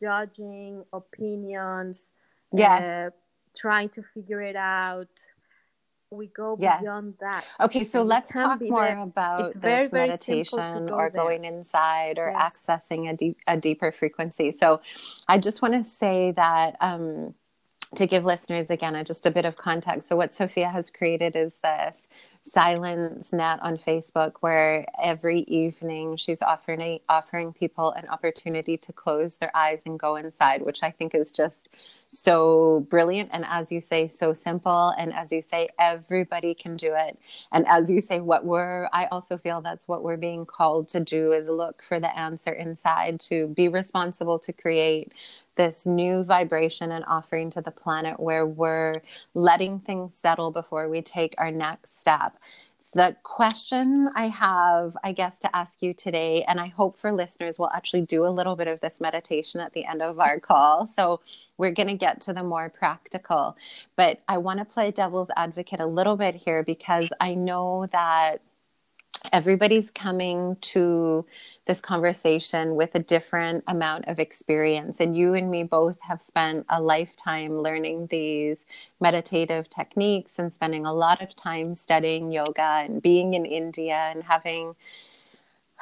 judging 0.00 0.84
opinions, 0.92 2.10
yes. 2.52 2.82
Uh, 2.82 3.10
trying 3.56 3.88
to 3.90 4.02
figure 4.02 4.42
it 4.42 4.56
out. 4.56 5.08
We 6.10 6.28
go 6.28 6.56
yes. 6.58 6.80
beyond 6.80 7.14
that. 7.20 7.44
Okay, 7.60 7.84
so 7.84 8.02
let's 8.02 8.32
talk 8.32 8.62
more 8.62 8.84
there. 8.84 8.98
about 8.98 9.44
it's 9.44 9.54
very, 9.54 9.82
this 9.84 9.90
very 9.90 10.08
meditation 10.08 10.86
go 10.86 10.94
or 10.94 11.10
there. 11.10 11.22
going 11.22 11.44
inside 11.44 12.18
or 12.18 12.30
yes. 12.30 12.66
accessing 12.66 13.10
a, 13.10 13.16
deep, 13.16 13.36
a 13.46 13.58
deeper 13.58 13.92
frequency. 13.92 14.52
So 14.52 14.80
I 15.28 15.38
just 15.38 15.60
want 15.60 15.74
to 15.74 15.84
say 15.84 16.32
that 16.32 16.76
um, 16.80 17.34
to 17.94 18.06
give 18.06 18.24
listeners 18.24 18.70
again 18.70 19.02
just 19.04 19.26
a 19.26 19.30
bit 19.30 19.44
of 19.44 19.56
context. 19.56 20.08
So, 20.08 20.16
what 20.16 20.34
Sofia 20.34 20.68
has 20.68 20.90
created 20.90 21.36
is 21.36 21.56
this 21.62 22.06
silence 22.52 23.32
net 23.32 23.58
on 23.62 23.76
Facebook 23.76 24.34
where 24.40 24.86
every 25.02 25.40
evening 25.40 26.16
she's 26.16 26.42
offering 26.42 27.00
offering 27.08 27.52
people 27.52 27.92
an 27.92 28.08
opportunity 28.08 28.76
to 28.76 28.92
close 28.92 29.36
their 29.36 29.54
eyes 29.56 29.82
and 29.86 29.98
go 29.98 30.16
inside, 30.16 30.62
which 30.62 30.82
I 30.82 30.90
think 30.90 31.14
is 31.14 31.32
just 31.32 31.68
so 32.10 32.86
brilliant. 32.88 33.30
And 33.32 33.44
as 33.46 33.70
you 33.70 33.80
say 33.80 34.08
so 34.08 34.32
simple. 34.32 34.94
And 34.96 35.12
as 35.12 35.32
you 35.32 35.42
say 35.42 35.68
everybody 35.78 36.54
can 36.54 36.76
do 36.76 36.94
it. 36.96 37.18
And 37.52 37.66
as 37.68 37.90
you 37.90 38.00
say 38.00 38.20
what 38.20 38.44
we're 38.44 38.88
I 38.92 39.06
also 39.06 39.36
feel 39.36 39.60
that's 39.60 39.88
what 39.88 40.02
we're 40.02 40.16
being 40.16 40.46
called 40.46 40.88
to 40.90 41.00
do 41.00 41.32
is 41.32 41.48
look 41.48 41.82
for 41.86 42.00
the 42.00 42.16
answer 42.18 42.52
inside 42.52 43.20
to 43.20 43.48
be 43.48 43.68
responsible 43.68 44.38
to 44.40 44.52
create 44.52 45.12
this 45.56 45.84
new 45.84 46.22
vibration 46.22 46.92
and 46.92 47.04
offering 47.06 47.50
to 47.50 47.60
the 47.60 47.70
planet 47.70 48.18
where 48.20 48.46
we're 48.46 49.02
letting 49.34 49.80
things 49.80 50.14
settle 50.14 50.50
before 50.50 50.88
we 50.88 51.02
take 51.02 51.34
our 51.36 51.50
next 51.50 52.00
step 52.00 52.37
the 52.94 53.14
question 53.22 54.08
I 54.14 54.28
have, 54.28 54.96
I 55.04 55.12
guess, 55.12 55.38
to 55.40 55.54
ask 55.54 55.82
you 55.82 55.92
today, 55.92 56.42
and 56.48 56.58
I 56.58 56.68
hope 56.68 56.96
for 56.96 57.12
listeners 57.12 57.58
we'll 57.58 57.70
actually 57.70 58.02
do 58.02 58.24
a 58.24 58.28
little 58.28 58.56
bit 58.56 58.66
of 58.66 58.80
this 58.80 59.00
meditation 59.00 59.60
at 59.60 59.74
the 59.74 59.84
end 59.84 60.00
of 60.00 60.18
our 60.18 60.40
call. 60.40 60.86
So 60.86 61.20
we're 61.58 61.72
going 61.72 61.88
to 61.88 61.94
get 61.94 62.20
to 62.22 62.32
the 62.32 62.42
more 62.42 62.70
practical. 62.70 63.56
But 63.96 64.20
I 64.26 64.38
want 64.38 64.60
to 64.60 64.64
play 64.64 64.90
devil's 64.90 65.28
advocate 65.36 65.80
a 65.80 65.86
little 65.86 66.16
bit 66.16 66.34
here 66.34 66.62
because 66.62 67.08
I 67.20 67.34
know 67.34 67.86
that 67.92 68.40
everybody's 69.32 69.90
coming 69.90 70.56
to 70.60 71.24
this 71.66 71.80
conversation 71.80 72.76
with 72.76 72.94
a 72.94 72.98
different 72.98 73.64
amount 73.66 74.06
of 74.06 74.18
experience. 74.18 75.00
And 75.00 75.16
you 75.16 75.34
and 75.34 75.50
me 75.50 75.62
both 75.62 76.00
have 76.00 76.22
spent 76.22 76.66
a 76.68 76.80
lifetime 76.80 77.60
learning 77.60 78.08
these 78.10 78.64
meditative 79.00 79.68
techniques 79.68 80.38
and 80.38 80.52
spending 80.52 80.86
a 80.86 80.92
lot 80.92 81.22
of 81.22 81.36
time 81.36 81.74
studying 81.74 82.30
yoga 82.30 82.84
and 82.84 83.02
being 83.02 83.34
in 83.34 83.44
India 83.44 84.10
and 84.12 84.22
having, 84.22 84.76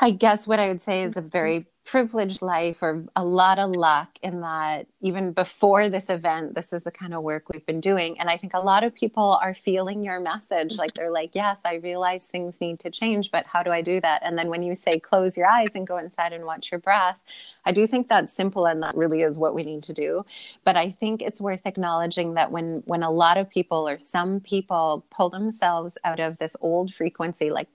I 0.01 0.11
guess, 0.11 0.47
what 0.47 0.59
I 0.59 0.69
would 0.69 0.83
say 0.83 1.03
is 1.03 1.17
a 1.17 1.23
very 1.23 1.67
privileged 1.87 2.43
life 2.43 2.83
or 2.83 3.05
a 3.15 3.25
lot 3.25 3.61
of 3.61 3.71
luck 3.71 4.19
in 4.21 4.41
that 4.41 4.89
even 5.01 5.33
before 5.33 5.89
this 5.89 6.11
event 6.11 6.57
this 6.57 6.73
is 6.73 6.83
the 6.83 6.91
kind 6.91 7.15
of 7.15 7.23
work 7.23 7.49
we've 7.49 7.65
been 7.65 7.81
doing. 7.81 8.19
And 8.19 8.29
i 8.29 8.37
think 8.37 8.55
a 8.55 8.61
lot 8.61 8.83
of 8.83 8.93
people 8.93 9.39
are 9.41 9.55
feeling 9.55 10.03
your 10.05 10.19
message. 10.19 10.77
Like 10.77 10.95
they're 10.95 11.11
like 11.13 11.31
yes 11.35 11.61
i 11.65 11.75
realize 11.75 12.27
things 12.27 12.61
need 12.61 12.81
to 12.81 12.91
change 12.91 13.31
but 13.31 13.47
how 13.47 13.63
do 13.63 13.71
i 13.71 13.83
do 13.83 14.01
that? 14.01 14.23
And 14.25 14.37
then 14.37 14.49
when 14.49 14.65
you 14.65 14.75
say 14.75 14.99
close 14.99 15.37
your 15.37 15.47
eyes 15.47 15.69
and 15.77 15.87
go 15.87 15.99
inside 15.99 16.33
and 16.33 16.45
watch 16.45 16.73
your 16.73 16.81
breath 16.81 17.19
i 17.65 17.71
do 17.71 17.87
think 17.87 18.09
that's 18.09 18.33
simple 18.33 18.67
and 18.67 18.83
that 18.83 18.97
really 18.97 19.23
is 19.23 19.39
what 19.39 19.55
we 19.55 19.63
need 19.63 19.85
to 19.85 19.93
do. 19.93 20.27
But 20.65 20.77
i 20.77 20.91
think 20.91 21.23
it's 21.23 21.41
worth 21.41 21.65
acknowledging 21.65 22.35
that 22.35 22.51
when 22.51 22.83
when 22.87 23.05
a 23.05 23.11
lot 23.13 23.39
of 23.39 23.49
people 23.49 23.89
or 23.89 24.01
some 24.01 24.41
people 24.41 25.05
pull 25.11 25.31
themselves 25.31 25.97
out 26.03 26.19
of 26.19 26.37
this 26.39 26.57
old 26.61 26.93
frequency 26.93 27.49
like 27.51 27.69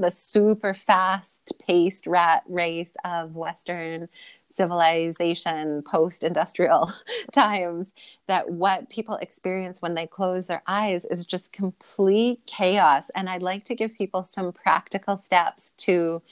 the 0.00 0.10
super 0.10 0.74
fast 0.74 1.52
paced 1.58 2.06
rat 2.06 2.42
race 2.48 2.94
of 3.04 3.34
Western 3.34 4.08
civilization, 4.50 5.82
post 5.82 6.24
industrial 6.24 6.90
times, 7.32 7.86
that 8.26 8.50
what 8.50 8.88
people 8.90 9.16
experience 9.16 9.80
when 9.80 9.94
they 9.94 10.06
close 10.06 10.46
their 10.46 10.62
eyes 10.66 11.04
is 11.06 11.24
just 11.24 11.52
complete 11.52 12.40
chaos. 12.46 13.10
And 13.14 13.28
I'd 13.28 13.42
like 13.42 13.64
to 13.66 13.74
give 13.74 13.94
people 13.94 14.24
some 14.24 14.52
practical 14.52 15.16
steps 15.16 15.72
to 15.78 16.22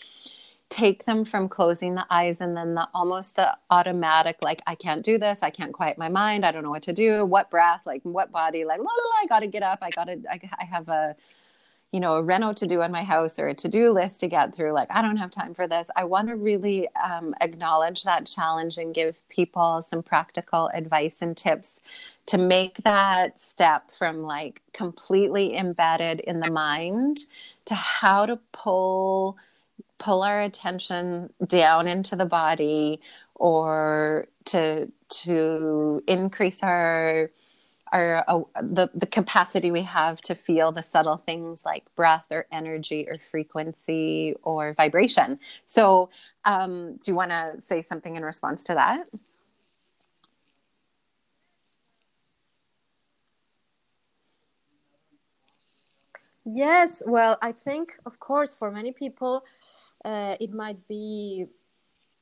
take 0.69 1.05
them 1.07 1.25
from 1.25 1.49
closing 1.49 1.95
the 1.95 2.05
eyes 2.11 2.39
and 2.41 2.57
then 2.57 2.75
the 2.75 2.87
almost 2.93 3.37
the 3.37 3.57
automatic 3.71 4.37
like 4.43 4.61
i 4.67 4.75
can't 4.75 5.03
do 5.03 5.17
this. 5.19 5.39
I 5.43 5.51
can't 5.51 5.73
quiet 5.73 5.97
my 5.97 6.09
mind. 6.09 6.45
I 6.45 6.53
don't 6.53 6.63
know 6.63 6.71
what 6.71 6.83
to 6.85 6.93
do. 6.93 7.25
What 7.25 7.51
breath? 7.51 7.81
Like 7.87 8.03
what 8.03 8.31
body? 8.31 8.65
Like 8.65 8.79
la, 8.79 8.85
la, 8.85 8.91
la, 8.91 9.23
i 9.23 9.27
gotta 9.29 9.47
get 9.47 9.63
up. 9.63 9.79
I 9.83 9.91
gotta 9.91 10.21
I, 10.31 10.41
I 10.59 10.65
have 10.65 10.89
a 10.89 11.17
you 11.93 12.01
know, 12.01 12.15
a 12.15 12.23
reno 12.23 12.53
to 12.53 12.67
do 12.67 12.83
on 12.83 12.93
my 12.93 13.03
house 13.03 13.39
or 13.39 13.49
a 13.49 13.55
to 13.55 13.69
do 13.69 13.91
list 13.91 14.21
to 14.21 14.29
get 14.29 14.55
through. 14.55 14.73
Like, 14.73 14.89
I 14.91 15.01
don't 15.01 15.17
have 15.17 15.31
time 15.31 15.55
for 15.55 15.67
this. 15.67 15.89
I 15.97 16.05
want 16.05 16.29
to 16.29 16.37
really 16.37 16.89
um, 16.97 17.35
acknowledge 17.41 18.05
that 18.05 18.27
challenge 18.27 18.77
and 18.77 18.95
give 18.95 19.27
people 19.31 19.81
some 19.83 20.03
practical 20.03 20.71
advice 20.75 21.23
and 21.23 21.37
tips 21.37 21.81
to 22.27 22.37
make 22.37 22.77
that 22.85 23.41
step 23.41 23.91
from 23.93 24.23
like 24.23 24.61
completely 24.75 25.57
embedded 25.57 26.21
in 26.21 26.41
the 26.41 26.51
mind 26.51 27.21
to 27.65 27.75
how 27.75 28.27
to 28.27 28.39
pull 28.53 29.39
pull 29.99 30.23
our 30.23 30.43
attention 30.43 31.31
down 31.47 31.89
into 31.89 32.17
the 32.17 32.27
body 32.27 33.01
or 33.35 34.29
to 34.45 34.91
to 35.09 36.03
increase 36.07 36.63
our 36.63 37.31
our 37.93 38.25
uh, 38.29 38.41
the 38.61 38.91
the 38.95 39.07
capacity 39.07 39.71
we 39.71 39.83
have 39.83 40.21
to 40.23 40.35
feel 40.35 40.73
the 40.73 40.83
subtle 40.83 41.19
things 41.27 41.65
like 41.65 41.85
breath 41.97 42.25
or 42.31 42.47
energy 42.53 43.07
or 43.09 43.17
frequency 43.31 44.35
or 44.43 44.75
vibration. 44.75 45.39
So, 45.65 46.11
um, 46.45 46.95
do 46.97 47.11
you 47.11 47.15
want 47.15 47.31
to 47.31 47.61
say 47.61 47.83
something 47.83 48.17
in 48.17 48.25
response 48.25 48.65
to 48.65 48.75
that? 48.75 49.07
Yes, 56.45 57.03
well, 57.07 57.39
I 57.43 57.53
think, 57.53 57.99
of 58.07 58.19
course, 58.21 58.55
for 58.55 58.71
many 58.71 58.93
people, 58.93 59.45
uh, 60.05 60.37
it 60.41 60.53
might 60.53 60.87
be 60.89 61.47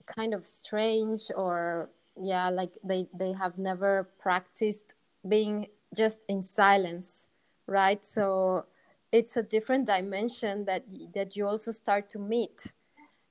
kind 0.07 0.35
of 0.35 0.47
strange 0.47 1.31
or 1.37 1.91
yeah 2.23 2.51
like 2.51 2.73
they 2.85 3.09
they 3.15 3.33
have 3.33 3.59
never 3.59 4.11
practiced 4.21 4.96
being 5.29 5.67
just 5.95 6.21
in 6.29 6.43
silence 6.43 7.29
right 7.67 8.05
so 8.05 8.65
it's 9.13 9.37
a 9.37 9.43
different 9.43 9.87
dimension 9.87 10.65
that 10.65 10.85
that 11.15 11.37
you 11.37 11.47
also 11.47 11.71
start 11.71 12.09
to 12.09 12.19
meet 12.19 12.73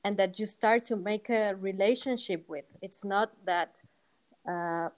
and 0.03 0.17
that 0.17 0.39
you 0.39 0.45
start 0.45 0.85
to 0.85 0.95
make 0.95 1.29
a 1.29 1.55
relationship 1.55 2.47
with 2.47 2.65
it's 2.81 3.03
not 3.03 3.31
that 3.45 3.81
uh, 4.49 4.89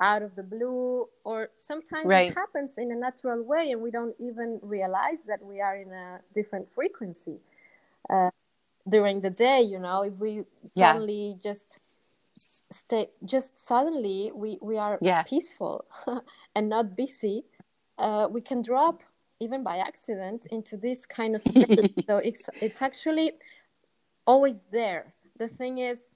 out 0.00 0.22
of 0.22 0.34
the 0.36 0.42
blue 0.42 1.08
or 1.24 1.50
sometimes 1.56 2.06
right. 2.06 2.30
it 2.30 2.34
happens 2.34 2.78
in 2.78 2.92
a 2.92 2.94
natural 2.94 3.42
way 3.42 3.72
and 3.72 3.80
we 3.80 3.90
don't 3.90 4.14
even 4.18 4.60
realize 4.62 5.24
that 5.26 5.42
we 5.42 5.60
are 5.60 5.76
in 5.76 5.90
a 5.90 6.20
different 6.34 6.66
frequency 6.72 7.38
uh, 8.10 8.30
during 8.88 9.20
the 9.20 9.30
day 9.30 9.60
you 9.60 9.78
know 9.78 10.02
if 10.02 10.14
we 10.14 10.44
suddenly 10.62 11.30
yeah. 11.30 11.50
just 11.50 11.78
stay 12.70 13.08
just 13.24 13.58
suddenly 13.58 14.30
we 14.34 14.58
we 14.60 14.76
are 14.76 14.98
yeah. 15.00 15.22
peaceful 15.22 15.84
and 16.54 16.68
not 16.68 16.96
busy. 16.96 17.44
Uh, 17.98 18.28
we 18.30 18.40
can 18.40 18.62
drop 18.62 19.02
even 19.40 19.62
by 19.62 19.78
accident 19.78 20.46
into 20.50 20.76
this 20.76 21.06
kind 21.06 21.34
of 21.34 21.42
state 21.42 21.94
so 22.06 22.18
it's 22.18 22.48
it's 22.60 22.82
actually 22.82 23.32
always 24.26 24.66
there. 24.70 25.14
The 25.38 25.48
thing 25.48 25.78
is 25.78 26.10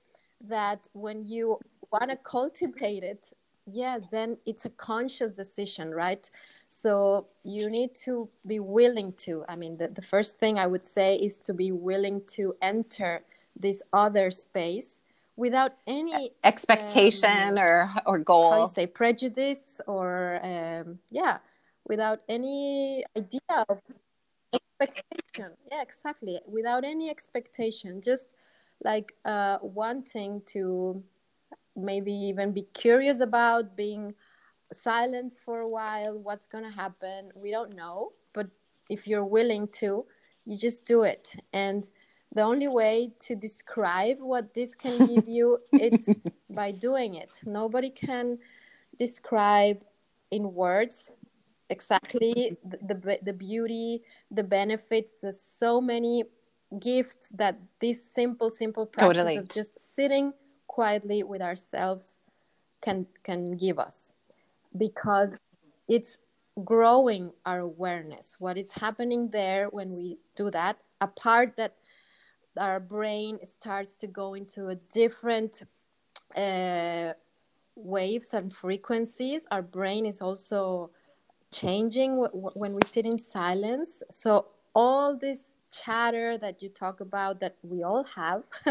that 0.48 0.86
when 0.92 1.22
you 1.22 1.58
want 1.92 2.10
to 2.10 2.16
cultivate 2.16 3.04
it 3.04 3.32
yeah 3.70 3.98
then 4.10 4.36
it's 4.44 4.64
a 4.64 4.70
conscious 4.70 5.30
decision 5.32 5.90
right? 5.92 6.28
So 6.68 7.26
you 7.44 7.68
need 7.68 7.94
to 8.06 8.28
be 8.46 8.58
willing 8.58 9.12
to 9.24 9.44
i 9.48 9.54
mean 9.54 9.76
the, 9.76 9.88
the 9.88 10.00
first 10.00 10.38
thing 10.38 10.58
i 10.58 10.66
would 10.66 10.84
say 10.84 11.16
is 11.16 11.38
to 11.40 11.52
be 11.52 11.70
willing 11.70 12.22
to 12.28 12.54
enter 12.62 13.22
this 13.54 13.82
other 13.92 14.30
space 14.30 15.01
without 15.36 15.72
any 15.86 16.30
expectation 16.44 17.58
um, 17.58 17.58
or 17.58 17.90
or 18.06 18.18
goal. 18.18 18.50
how 18.50 18.64
say 18.66 18.86
prejudice 18.86 19.80
or 19.86 20.40
um, 20.42 20.98
yeah 21.10 21.38
without 21.88 22.20
any 22.28 23.04
idea 23.16 23.64
of 23.68 23.80
expectation. 24.52 25.52
Yeah 25.70 25.82
exactly. 25.82 26.40
Without 26.46 26.84
any 26.84 27.10
expectation. 27.10 28.02
Just 28.02 28.28
like 28.84 29.14
uh, 29.24 29.58
wanting 29.62 30.42
to 30.46 31.02
maybe 31.76 32.12
even 32.12 32.52
be 32.52 32.62
curious 32.74 33.20
about 33.20 33.76
being 33.76 34.14
silent 34.72 35.40
for 35.44 35.60
a 35.60 35.68
while 35.68 36.18
what's 36.18 36.46
to 36.64 36.70
happen. 36.70 37.30
We 37.34 37.50
don't 37.50 37.74
know 37.74 38.12
but 38.32 38.48
if 38.88 39.06
you're 39.06 39.24
willing 39.24 39.68
to 39.68 40.04
you 40.44 40.56
just 40.58 40.84
do 40.84 41.02
it. 41.02 41.36
And 41.52 41.88
the 42.34 42.42
only 42.42 42.68
way 42.68 43.12
to 43.20 43.34
describe 43.34 44.18
what 44.20 44.54
this 44.54 44.74
can 44.74 45.06
give 45.06 45.28
you 45.28 45.58
it's 45.72 46.08
by 46.50 46.72
doing 46.72 47.14
it. 47.14 47.40
Nobody 47.44 47.90
can 47.90 48.38
describe 48.98 49.82
in 50.30 50.54
words 50.54 51.16
exactly 51.68 52.56
the, 52.64 52.94
the, 52.94 53.18
the 53.22 53.32
beauty 53.32 54.02
the 54.30 54.42
benefits. 54.42 55.14
There's 55.20 55.40
so 55.40 55.80
many 55.80 56.24
gifts 56.78 57.28
that 57.34 57.58
this 57.80 58.02
simple 58.10 58.50
simple 58.50 58.86
practice 58.86 59.18
totally. 59.18 59.36
of 59.36 59.48
just 59.48 59.78
sitting 59.78 60.32
quietly 60.66 61.22
with 61.22 61.42
ourselves 61.42 62.18
can 62.82 63.06
can 63.24 63.56
give 63.56 63.78
us 63.78 64.14
because 64.76 65.30
it's 65.86 66.16
growing 66.64 67.32
our 67.44 67.60
awareness. 67.60 68.36
What 68.38 68.56
is 68.56 68.72
happening 68.72 69.28
there 69.30 69.68
when 69.68 69.94
we 69.94 70.18
do 70.34 70.50
that 70.50 70.78
a 71.02 71.08
part 71.08 71.56
that 71.56 71.74
our 72.58 72.80
brain 72.80 73.38
starts 73.44 73.96
to 73.96 74.06
go 74.06 74.34
into 74.34 74.68
a 74.68 74.74
different 74.74 75.62
uh, 76.36 77.12
waves 77.74 78.34
and 78.34 78.52
frequencies 78.54 79.46
our 79.50 79.62
brain 79.62 80.06
is 80.06 80.20
also 80.20 80.90
changing 81.52 82.12
w- 82.12 82.30
w- 82.30 82.50
when 82.54 82.72
we 82.72 82.80
sit 82.88 83.06
in 83.06 83.18
silence. 83.18 84.02
So 84.10 84.46
all 84.74 85.16
this 85.16 85.54
chatter 85.70 86.36
that 86.38 86.62
you 86.62 86.68
talk 86.68 87.00
about 87.00 87.40
that 87.40 87.56
we 87.62 87.82
all 87.82 88.04
have 88.04 88.42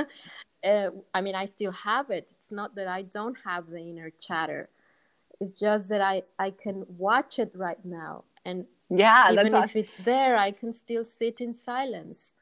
uh, 0.64 0.90
i 1.14 1.22
mean 1.22 1.36
i 1.36 1.46
still 1.46 1.72
have 1.72 2.10
it. 2.10 2.30
It's 2.32 2.52
not 2.52 2.76
that 2.76 2.88
i 2.88 3.04
don't 3.04 3.38
have 3.46 3.70
the 3.70 3.80
inner 3.80 4.12
chatter. 4.20 4.70
It's 5.40 5.56
just 5.56 5.90
that 5.90 6.02
i 6.02 6.24
i 6.40 6.52
can 6.52 6.86
watch 6.98 7.40
it 7.40 7.52
right 7.56 7.84
now. 7.86 8.24
And 8.46 8.66
yeah 8.90 9.32
even 9.32 9.56
if 9.56 9.56
awesome. 9.56 9.80
it's 9.80 9.98
there 9.98 10.36
i 10.36 10.52
can 10.52 10.74
still 10.74 11.06
sit 11.06 11.40
in 11.40 11.54
silence 11.54 12.34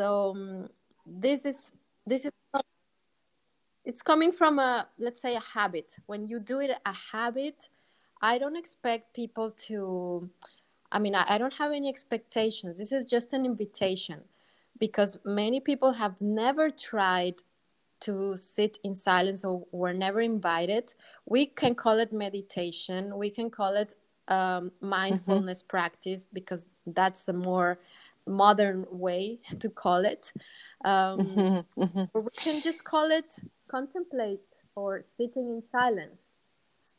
so 0.00 0.30
um, 0.30 0.68
this 1.06 1.44
is 1.44 1.72
this 2.06 2.24
is 2.24 2.32
it's 3.84 4.02
coming 4.02 4.32
from 4.32 4.58
a 4.58 4.88
let's 4.98 5.20
say 5.20 5.36
a 5.36 5.40
habit 5.40 5.88
when 6.06 6.26
you 6.26 6.38
do 6.38 6.60
it 6.60 6.70
a 6.92 6.96
habit 7.12 7.68
i 8.22 8.38
don't 8.38 8.56
expect 8.56 9.14
people 9.14 9.50
to 9.66 10.28
I 10.92 10.98
mean, 10.98 11.14
I, 11.14 11.24
I 11.28 11.38
don't 11.38 11.54
have 11.54 11.72
any 11.72 11.88
expectations. 11.88 12.78
This 12.78 12.92
is 12.92 13.04
just 13.04 13.32
an 13.32 13.44
invitation 13.44 14.20
because 14.78 15.18
many 15.24 15.60
people 15.60 15.92
have 15.92 16.14
never 16.20 16.70
tried 16.70 17.36
to 18.00 18.36
sit 18.36 18.78
in 18.82 18.94
silence 18.94 19.44
or 19.44 19.66
were 19.72 19.92
never 19.92 20.20
invited. 20.20 20.94
We 21.26 21.46
can 21.46 21.74
call 21.74 21.98
it 21.98 22.12
meditation. 22.12 23.16
We 23.16 23.30
can 23.30 23.50
call 23.50 23.74
it 23.76 23.94
um, 24.28 24.72
mindfulness 24.80 25.62
mm-hmm. 25.62 25.68
practice 25.68 26.26
because 26.32 26.66
that's 26.86 27.28
a 27.28 27.32
more 27.32 27.78
modern 28.26 28.86
way 28.90 29.40
to 29.58 29.68
call 29.68 30.04
it. 30.04 30.32
Um, 30.84 31.18
mm-hmm. 31.18 31.82
Mm-hmm. 31.82 32.04
Or 32.14 32.22
we 32.22 32.30
can 32.36 32.62
just 32.62 32.84
call 32.84 33.10
it 33.10 33.38
contemplate 33.68 34.40
or 34.74 35.04
sitting 35.16 35.50
in 35.50 35.62
silence. 35.70 36.36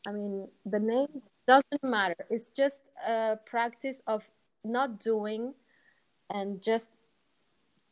I 0.06 0.12
mean, 0.12 0.48
the 0.66 0.78
name 0.78 1.22
doesn't 1.46 1.82
matter 1.82 2.26
it's 2.30 2.50
just 2.50 2.84
a 3.06 3.36
practice 3.44 4.00
of 4.06 4.22
not 4.64 5.00
doing 5.00 5.54
and 6.30 6.62
just 6.62 6.90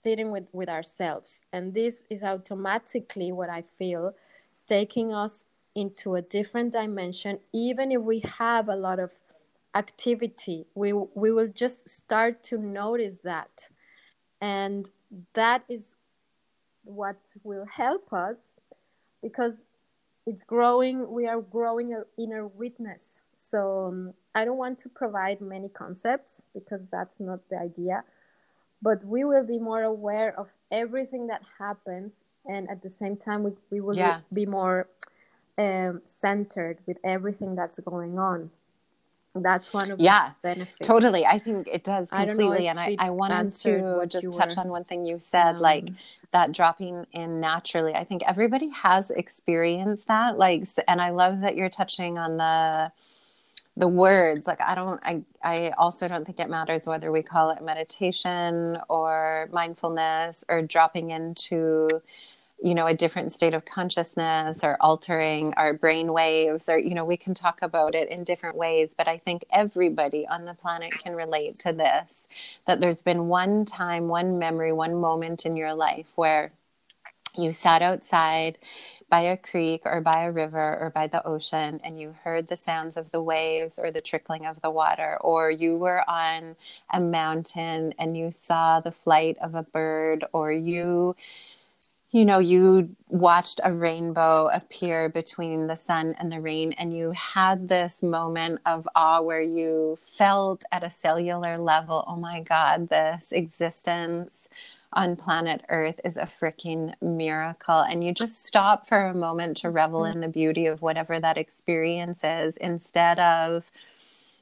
sitting 0.03 0.31
with 0.31 0.45
with 0.53 0.69
ourselves 0.69 1.41
and 1.53 1.75
this 1.75 2.05
is 2.09 2.23
automatically 2.23 3.33
what 3.33 3.51
i 3.51 3.63
feel 3.79 4.15
taking 4.69 5.13
us 5.13 5.45
into 5.75 6.15
a 6.15 6.23
different 6.23 6.73
dimension 6.73 7.39
even 7.53 7.91
if 7.93 8.01
we 8.01 8.21
have 8.21 8.69
a 8.69 8.77
lot 8.77 8.99
of 8.99 9.13
activity 9.75 10.67
we 10.75 10.93
we 10.93 11.31
will 11.31 11.49
just 11.49 11.89
start 11.89 12.43
to 12.43 12.59
notice 12.59 13.21
that 13.21 13.69
and 14.41 14.91
that 15.35 15.63
is 15.69 15.97
what 16.85 17.19
will 17.45 17.67
help 17.67 18.13
us 18.13 18.37
because 19.23 19.63
it's 20.27 20.43
growing 20.43 21.09
we 21.11 21.27
are 21.27 21.41
growing 21.41 21.93
our 21.93 22.07
inner 22.19 22.47
witness 22.47 23.21
so 23.41 23.87
um, 23.87 24.15
I 24.35 24.45
don't 24.45 24.59
want 24.59 24.79
to 24.81 24.89
provide 24.89 25.41
many 25.41 25.69
concepts 25.69 26.43
because 26.53 26.83
that's 26.93 27.19
not 27.19 27.41
the 27.49 27.59
idea. 27.59 28.05
But 28.83 29.05
we 29.05 29.25
will 29.25 29.45
be 29.45 29.59
more 29.59 29.83
aware 29.83 30.39
of 30.39 30.49
everything 30.71 31.27
that 31.29 31.43
happens, 31.59 32.13
and 32.47 32.69
at 32.71 32.83
the 32.83 32.91
same 32.91 33.17
time, 33.17 33.43
we, 33.43 33.53
we 33.71 33.81
will 33.81 33.97
yeah. 33.97 34.21
be 34.33 34.47
more 34.47 34.89
um, 35.59 36.03
centered 36.21 36.79
with 36.87 36.99
everything 37.05 37.55
that's 37.57 37.79
going 37.81 38.19
on. 38.19 38.51
That's 39.35 39.73
one 39.73 39.93
of 39.93 40.01
yeah, 40.01 40.31
the 40.43 40.55
benefits. 40.55 40.87
Totally. 40.87 41.25
I 41.25 41.39
think 41.39 41.69
it 41.71 41.85
does 41.85 42.11
completely. 42.11 42.69
I 42.69 42.71
and 42.71 42.81
I, 42.81 42.97
I 42.99 43.11
wanted 43.11 43.53
to 43.53 44.05
just 44.09 44.33
touch 44.33 44.57
were, 44.57 44.63
on 44.63 44.69
one 44.69 44.85
thing 44.85 45.07
you 45.07 45.21
said, 45.21 45.57
um, 45.57 45.61
like 45.61 45.89
that 46.33 46.53
dropping 46.53 47.07
in 47.13 47.41
naturally. 47.41 47.95
I 47.95 48.05
think 48.05 48.23
everybody 48.27 48.71
has 48.71 49.11
experienced 49.11 50.09
that. 50.09 50.37
Like, 50.37 50.65
and 50.89 51.01
I 51.01 51.11
love 51.11 51.41
that 51.43 51.57
you're 51.57 51.69
touching 51.69 52.19
on 52.19 52.39
the 52.39 52.93
the 53.77 53.87
words 53.87 54.47
like 54.49 54.61
i 54.61 54.75
don't 54.75 55.01
i 55.05 55.23
i 55.43 55.71
also 55.79 56.09
don't 56.09 56.27
think 56.27 56.41
it 56.41 56.51
matters 56.51 56.87
whether 56.87 57.13
we 57.13 57.23
call 57.23 57.51
it 57.51 57.63
meditation 57.63 58.77
or 58.89 59.49
mindfulness 59.53 60.45
or 60.49 60.61
dropping 60.61 61.11
into 61.11 61.89
you 62.63 62.75
know 62.75 62.87
a 62.87 62.95
different 62.95 63.33
state 63.33 63.55
of 63.55 63.65
consciousness 63.65 64.61
or 64.63 64.77
altering 64.81 65.55
our 65.57 65.73
brain 65.75 66.13
waves 66.13 66.69
or 66.69 66.79
you 66.79 66.95
know 66.95 67.05
we 67.05 67.17
can 67.17 67.35
talk 67.35 67.61
about 67.63 67.95
it 67.95 68.09
in 68.11 68.25
different 68.25 68.57
ways 68.57 68.95
but 68.97 69.09
i 69.09 69.19
think 69.19 69.45
everybody 69.53 70.27
on 70.29 70.45
the 70.45 70.55
planet 70.55 70.93
can 71.03 71.15
relate 71.15 71.59
to 71.59 71.73
this 71.73 72.29
that 72.67 72.81
there's 72.81 73.03
been 73.03 73.29
one 73.29 73.65
time 73.65 74.09
one 74.09 74.39
memory 74.39 74.73
one 74.73 74.95
moment 75.01 75.47
in 75.47 75.57
your 75.57 75.75
life 75.75 76.09
where 76.17 76.53
you 77.37 77.53
sat 77.53 77.83
outside 77.83 78.59
by 79.09 79.21
a 79.23 79.37
creek 79.37 79.83
or 79.85 80.01
by 80.01 80.25
a 80.25 80.33
river 80.33 80.79
or 80.81 80.91
by 80.91 81.07
the 81.07 81.25
ocean 81.27 81.81
and 81.85 82.01
you 82.01 82.15
heard 82.25 82.49
the 82.49 82.57
sounds 82.57 82.97
of 82.97 83.11
the 83.13 83.23
waves 83.23 83.79
or 83.79 83.91
the 83.91 84.01
trickling 84.01 84.47
of 84.47 84.61
the 84.63 84.71
water, 84.71 85.19
or 85.21 85.51
you 85.51 85.77
were 85.77 86.09
on 86.09 86.57
a 86.93 87.01
mountain 87.01 87.95
and 87.99 88.17
you 88.17 88.31
saw 88.33 88.81
the 88.81 88.93
flight 88.93 89.37
of 89.41 89.55
a 89.55 89.63
bird, 89.63 90.25
or 90.33 90.53
you 90.53 91.17
you 92.13 92.25
know, 92.25 92.41
you 92.41 92.97
watched 93.09 93.61
a 93.63 93.73
rainbow 93.73 94.49
appear 94.53 95.09
between 95.09 95.69
the 95.69 95.77
sun 95.77 96.15
and 96.19 96.33
the 96.33 96.41
rain, 96.41 96.73
and 96.73 96.97
you 96.97 97.13
had 97.13 97.69
this 97.69 98.03
moment 98.03 98.61
of 98.67 98.89
awe 98.97 99.21
where 99.21 99.43
you 99.43 99.99
felt 100.03 100.65
at 100.73 100.83
a 100.83 100.91
cellular 100.91 101.57
level, 101.59 102.05
oh 102.09 102.17
my 102.17 102.41
God, 102.43 102.89
this 102.89 103.31
existence 103.31 104.49
on 104.93 105.15
planet 105.15 105.63
Earth 105.69 106.01
is 106.05 106.17
a 106.17 106.29
freaking 106.41 106.93
miracle. 107.01 107.81
And 107.81 108.03
you 108.03 108.13
just 108.13 108.45
stop 108.45 108.89
for 108.89 109.07
a 109.07 109.15
moment 109.15 109.59
to 109.59 109.71
revel 109.71 110.01
mm-hmm. 110.01 110.15
in 110.15 110.21
the 110.21 110.29
beauty 110.29 110.67
of 110.67 110.83
whatever 110.83 111.21
that 111.21 111.39
experience 111.39 112.25
is 112.25 112.57
instead 112.57 113.21
of, 113.21 113.71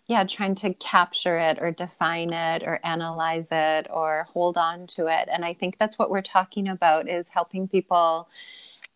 yeah, 0.09 0.25
trying 0.25 0.57
to 0.57 0.75
capture 0.75 1.38
it 1.38 1.59
or 1.61 1.71
define 1.71 2.33
it 2.33 2.62
or 2.64 2.81
analyze 2.85 3.49
it 3.53 3.88
or 3.90 4.27
hold 4.33 4.59
on 4.59 4.87
to 4.88 5.07
it. 5.07 5.29
And 5.31 5.44
I 5.44 5.55
think 5.55 5.79
that's 5.79 5.99
what 5.99 6.11
we're 6.11 6.23
talking 6.23 6.68
about 6.68 7.09
is 7.09 7.29
helping 7.29 7.68
people 7.68 8.29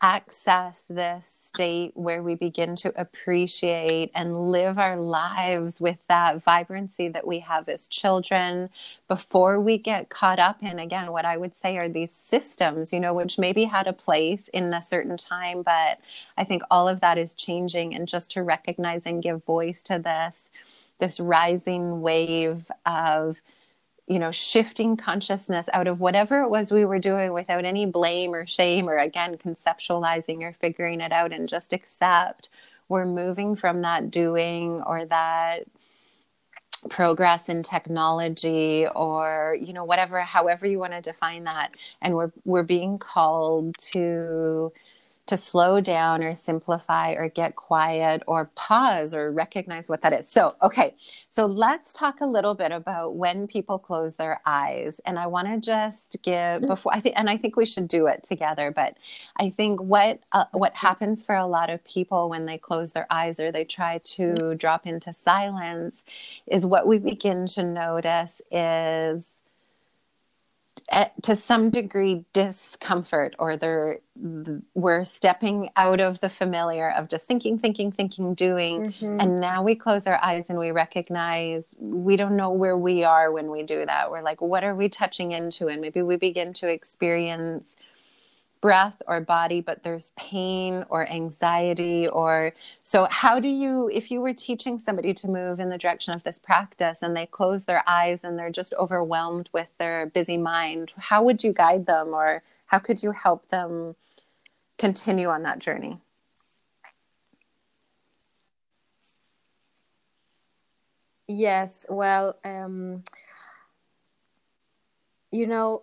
access 0.02 0.82
this 0.90 1.26
state 1.26 1.92
where 1.96 2.22
we 2.22 2.34
begin 2.34 2.76
to 2.76 2.92
appreciate 3.00 4.10
and 4.14 4.50
live 4.50 4.78
our 4.78 4.96
lives 4.96 5.80
with 5.80 5.98
that 6.08 6.42
vibrancy 6.42 7.08
that 7.08 7.26
we 7.26 7.38
have 7.40 7.68
as 7.68 7.86
children 7.86 8.68
before 9.08 9.60
we 9.60 9.78
get 9.78 10.10
caught 10.10 10.40
up 10.40 10.62
in 10.62 10.80
again 10.80 11.12
what 11.12 11.24
i 11.24 11.36
would 11.36 11.54
say 11.54 11.76
are 11.78 11.88
these 11.88 12.12
systems 12.12 12.92
you 12.92 13.00
know 13.00 13.14
which 13.14 13.38
maybe 13.38 13.64
had 13.64 13.86
a 13.86 13.92
place 13.92 14.48
in 14.52 14.74
a 14.74 14.82
certain 14.82 15.16
time 15.16 15.62
but 15.62 16.00
i 16.36 16.44
think 16.44 16.62
all 16.70 16.88
of 16.88 17.00
that 17.00 17.16
is 17.16 17.34
changing 17.34 17.94
and 17.94 18.08
just 18.08 18.30
to 18.30 18.42
recognize 18.42 19.06
and 19.06 19.22
give 19.22 19.44
voice 19.44 19.82
to 19.82 20.00
this 20.00 20.50
this 21.02 21.18
rising 21.18 22.00
wave 22.00 22.70
of 22.86 23.42
you 24.06 24.20
know 24.20 24.30
shifting 24.30 24.96
consciousness 24.96 25.68
out 25.72 25.88
of 25.88 25.98
whatever 25.98 26.42
it 26.42 26.48
was 26.48 26.70
we 26.70 26.84
were 26.84 27.00
doing 27.00 27.32
without 27.32 27.64
any 27.64 27.86
blame 27.86 28.32
or 28.32 28.46
shame 28.46 28.88
or 28.88 28.98
again 28.98 29.36
conceptualizing 29.36 30.42
or 30.42 30.52
figuring 30.52 31.00
it 31.00 31.10
out 31.10 31.32
and 31.32 31.48
just 31.48 31.72
accept. 31.72 32.50
We're 32.88 33.04
moving 33.04 33.56
from 33.56 33.82
that 33.82 34.12
doing 34.12 34.80
or 34.82 35.04
that 35.06 35.64
progress 36.88 37.48
in 37.48 37.64
technology 37.64 38.86
or 38.94 39.56
you 39.60 39.72
know 39.72 39.84
whatever 39.84 40.20
however 40.20 40.68
you 40.68 40.78
want 40.78 40.92
to 40.92 41.00
define 41.00 41.42
that. 41.44 41.72
And 42.00 42.14
we're 42.14 42.32
we're 42.44 42.62
being 42.62 42.96
called 42.98 43.76
to 43.92 44.72
to 45.32 45.36
slow 45.38 45.80
down 45.80 46.22
or 46.22 46.34
simplify 46.34 47.12
or 47.12 47.26
get 47.26 47.56
quiet 47.56 48.22
or 48.26 48.50
pause 48.54 49.14
or 49.14 49.32
recognize 49.32 49.88
what 49.88 50.02
that 50.02 50.12
is. 50.12 50.28
So, 50.28 50.56
okay, 50.62 50.94
so 51.30 51.46
let's 51.46 51.94
talk 51.94 52.20
a 52.20 52.26
little 52.26 52.54
bit 52.54 52.70
about 52.70 53.14
when 53.14 53.46
people 53.46 53.78
close 53.78 54.16
their 54.16 54.42
eyes. 54.44 55.00
And 55.06 55.18
I 55.18 55.26
want 55.28 55.48
to 55.48 55.58
just 55.58 56.18
give 56.22 56.60
mm. 56.60 56.66
before 56.66 56.92
I 56.92 57.00
think, 57.00 57.18
and 57.18 57.30
I 57.30 57.38
think 57.38 57.56
we 57.56 57.64
should 57.64 57.88
do 57.88 58.08
it 58.08 58.22
together. 58.22 58.70
But 58.70 58.98
I 59.38 59.48
think 59.48 59.80
what 59.80 60.20
uh, 60.32 60.44
what 60.52 60.74
happens 60.74 61.24
for 61.24 61.34
a 61.34 61.46
lot 61.46 61.70
of 61.70 61.82
people 61.82 62.28
when 62.28 62.44
they 62.44 62.58
close 62.58 62.92
their 62.92 63.06
eyes 63.08 63.40
or 63.40 63.50
they 63.50 63.64
try 63.64 64.02
to 64.04 64.22
mm. 64.22 64.58
drop 64.58 64.86
into 64.86 65.14
silence 65.14 66.04
is 66.46 66.66
what 66.66 66.86
we 66.86 66.98
begin 66.98 67.46
to 67.46 67.62
notice 67.62 68.42
is 68.50 69.40
to 71.22 71.36
some 71.36 71.70
degree 71.70 72.24
discomfort 72.32 73.34
or 73.38 73.56
they're 73.56 74.00
we're 74.74 75.04
stepping 75.04 75.70
out 75.76 76.00
of 76.00 76.20
the 76.20 76.28
familiar 76.28 76.90
of 76.90 77.08
just 77.08 77.26
thinking 77.26 77.58
thinking 77.58 77.90
thinking 77.90 78.34
doing. 78.34 78.92
Mm-hmm. 78.92 79.20
and 79.20 79.40
now 79.40 79.62
we 79.62 79.74
close 79.74 80.06
our 80.06 80.18
eyes 80.22 80.50
and 80.50 80.58
we 80.58 80.70
recognize 80.70 81.74
we 81.78 82.16
don't 82.16 82.36
know 82.36 82.50
where 82.50 82.76
we 82.76 83.04
are 83.04 83.32
when 83.32 83.50
we 83.50 83.62
do 83.62 83.86
that. 83.86 84.10
We're 84.10 84.22
like 84.22 84.40
what 84.40 84.64
are 84.64 84.74
we 84.74 84.88
touching 84.88 85.32
into? 85.32 85.68
And 85.68 85.80
maybe 85.80 86.02
we 86.02 86.16
begin 86.16 86.52
to 86.54 86.68
experience 86.68 87.76
breath 88.62 89.02
or 89.06 89.20
body, 89.20 89.60
but 89.60 89.82
there's 89.82 90.12
pain 90.16 90.86
or 90.88 91.06
anxiety 91.10 92.08
or 92.08 92.54
so 92.82 93.06
how 93.10 93.38
do 93.40 93.48
you 93.48 93.90
if 93.92 94.10
you 94.10 94.22
were 94.22 94.32
teaching 94.32 94.78
somebody 94.78 95.12
to 95.12 95.28
move 95.28 95.60
in 95.60 95.68
the 95.68 95.76
direction 95.76 96.14
of 96.14 96.22
this 96.24 96.38
practice 96.38 97.02
and 97.02 97.14
they 97.14 97.26
close 97.26 97.66
their 97.66 97.82
eyes 97.86 98.24
and 98.24 98.38
they're 98.38 98.50
just 98.50 98.72
overwhelmed 98.78 99.50
with 99.52 99.68
their 99.78 100.06
busy 100.06 100.38
mind, 100.38 100.92
how 100.96 101.22
would 101.22 101.44
you 101.44 101.52
guide 101.52 101.86
them 101.86 102.14
or 102.14 102.42
how 102.66 102.78
could 102.78 103.02
you 103.02 103.10
help 103.12 103.48
them 103.50 103.96
continue 104.78 105.28
on 105.28 105.42
that 105.42 105.58
journey? 105.58 106.00
Yes, 111.28 111.86
well, 111.88 112.36
um, 112.44 113.04
you 115.32 115.46
know, 115.46 115.82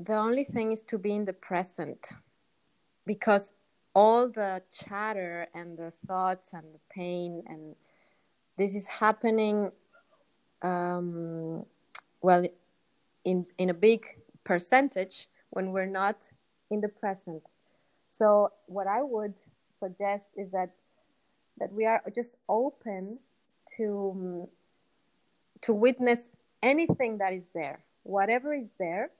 the 0.00 0.16
only 0.16 0.44
thing 0.44 0.72
is 0.72 0.82
to 0.82 0.98
be 0.98 1.14
in 1.14 1.24
the 1.24 1.32
present 1.32 2.14
because 3.06 3.52
all 3.94 4.28
the 4.28 4.62
chatter 4.72 5.46
and 5.54 5.76
the 5.76 5.92
thoughts 6.06 6.54
and 6.54 6.64
the 6.72 6.80
pain 6.90 7.42
and 7.46 7.74
this 8.56 8.74
is 8.74 8.88
happening 8.88 9.70
um, 10.62 11.64
well 12.22 12.46
in 13.24 13.46
in 13.58 13.70
a 13.70 13.74
big 13.74 14.06
percentage 14.44 15.28
when 15.50 15.70
we're 15.72 15.86
not 15.86 16.30
in 16.70 16.80
the 16.80 16.88
present. 16.88 17.42
So 18.08 18.52
what 18.66 18.86
i 18.86 19.02
would 19.02 19.34
suggest 19.70 20.30
is 20.36 20.50
that 20.52 20.70
that 21.58 21.72
we 21.72 21.84
are 21.84 22.02
just 22.14 22.36
open 22.48 23.18
to 23.76 24.48
to 25.60 25.74
witness 25.74 26.28
anything 26.62 27.18
that 27.18 27.32
is 27.34 27.50
there. 27.54 27.80
Whatever 28.02 28.54
is 28.54 28.72
there 28.78 29.10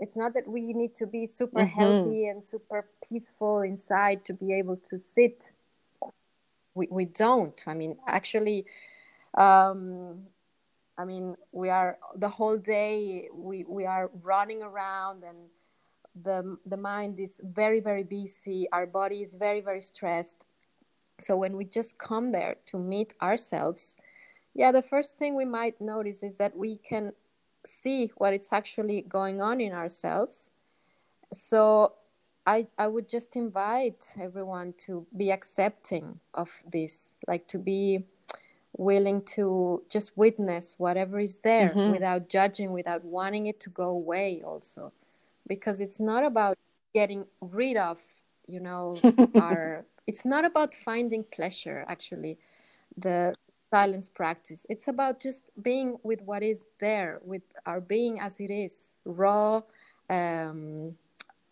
it's 0.00 0.16
not 0.16 0.34
that 0.34 0.46
we 0.46 0.72
need 0.72 0.94
to 0.96 1.06
be 1.06 1.26
super 1.26 1.60
mm-hmm. 1.60 1.80
healthy 1.80 2.26
and 2.26 2.44
super 2.44 2.86
peaceful 3.08 3.60
inside 3.60 4.24
to 4.24 4.32
be 4.32 4.52
able 4.52 4.76
to 4.90 4.98
sit. 4.98 5.50
We, 6.74 6.88
we 6.90 7.04
don't. 7.04 7.62
I 7.66 7.74
mean 7.74 7.96
actually 8.06 8.66
um, 9.36 10.22
i 10.96 11.04
mean 11.04 11.34
we 11.50 11.70
are 11.70 11.98
the 12.14 12.28
whole 12.28 12.56
day 12.56 13.28
we, 13.34 13.64
we 13.64 13.84
are 13.84 14.10
running 14.22 14.62
around 14.62 15.24
and 15.24 15.38
the, 16.22 16.56
the 16.66 16.76
mind 16.76 17.18
is 17.18 17.40
very 17.42 17.80
very 17.80 18.04
busy. 18.04 18.68
Our 18.72 18.86
body 18.86 19.22
is 19.22 19.34
very 19.34 19.60
very 19.60 19.80
stressed. 19.80 20.46
So 21.20 21.36
when 21.36 21.56
we 21.56 21.64
just 21.64 21.98
come 21.98 22.32
there 22.32 22.56
to 22.66 22.78
meet 22.78 23.14
ourselves 23.22 23.96
yeah 24.54 24.70
the 24.72 24.82
first 24.82 25.18
thing 25.18 25.34
we 25.34 25.44
might 25.44 25.80
notice 25.80 26.22
is 26.22 26.36
that 26.36 26.56
we 26.56 26.76
can 26.76 27.12
see 27.66 28.10
what 28.16 28.32
it's 28.32 28.52
actually 28.52 29.02
going 29.02 29.40
on 29.40 29.60
in 29.60 29.72
ourselves. 29.72 30.50
So 31.32 31.94
I, 32.46 32.66
I 32.78 32.86
would 32.86 33.08
just 33.08 33.36
invite 33.36 34.14
everyone 34.20 34.74
to 34.86 35.06
be 35.16 35.30
accepting 35.30 36.20
of 36.34 36.50
this, 36.70 37.16
like 37.26 37.46
to 37.48 37.58
be 37.58 38.04
willing 38.76 39.22
to 39.22 39.82
just 39.88 40.16
witness 40.16 40.74
whatever 40.78 41.18
is 41.18 41.38
there 41.38 41.70
mm-hmm. 41.70 41.92
without 41.92 42.28
judging, 42.28 42.72
without 42.72 43.04
wanting 43.04 43.46
it 43.46 43.60
to 43.60 43.70
go 43.70 43.90
away, 43.90 44.42
also. 44.44 44.92
Because 45.46 45.80
it's 45.80 46.00
not 46.00 46.24
about 46.24 46.58
getting 46.92 47.26
rid 47.40 47.76
of, 47.76 48.00
you 48.46 48.60
know, 48.60 48.96
our. 49.40 49.84
It's 50.06 50.24
not 50.24 50.44
about 50.44 50.74
finding 50.74 51.24
pleasure, 51.24 51.84
actually. 51.88 52.38
The 52.96 53.34
silence 53.74 54.08
practice. 54.08 54.66
It's 54.70 54.86
about 54.86 55.14
just 55.18 55.42
being 55.60 55.98
with 56.04 56.20
what 56.22 56.42
is 56.44 56.66
there, 56.78 57.20
with 57.24 57.42
our 57.66 57.80
being 57.80 58.20
as 58.20 58.38
it 58.38 58.52
is, 58.64 58.92
raw, 59.04 59.62
um, 60.08 60.94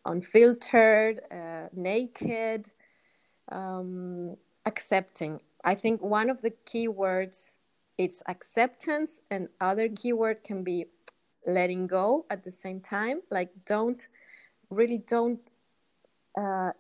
unfiltered, 0.05 1.17
uh, 1.41 1.67
naked, 1.75 2.71
um, 3.51 4.37
accepting. 4.65 5.41
I 5.65 5.75
think 5.75 6.01
one 6.01 6.31
of 6.31 6.43
the 6.43 6.53
key 6.71 6.87
words 6.87 7.59
is 7.99 8.23
acceptance, 8.29 9.21
and 9.29 9.49
other 9.61 9.89
keyword 9.89 10.45
can 10.45 10.63
be 10.63 10.87
letting 11.45 11.89
go 11.89 12.25
at 12.31 12.45
the 12.45 12.53
same 12.53 12.81
time. 12.81 13.23
Like 13.33 13.51
don't 13.67 14.07
really 14.71 15.03
don't 15.15 15.41
uh, 16.41 16.71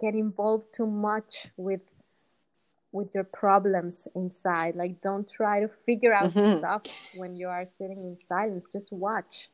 get 0.00 0.14
involved 0.14 0.68
too 0.72 0.86
much 0.86 1.48
with 1.58 1.82
with 2.96 3.14
your 3.14 3.24
problems 3.24 4.08
inside. 4.14 4.74
Like 4.74 5.00
don't 5.00 5.28
try 5.28 5.60
to 5.60 5.68
figure 5.68 6.14
out 6.14 6.32
mm-hmm. 6.32 6.58
stuff 6.58 6.82
when 7.14 7.36
you 7.36 7.48
are 7.48 7.66
sitting 7.66 7.98
in 7.98 8.16
silence. 8.24 8.66
Just 8.72 8.90
watch. 8.90 9.50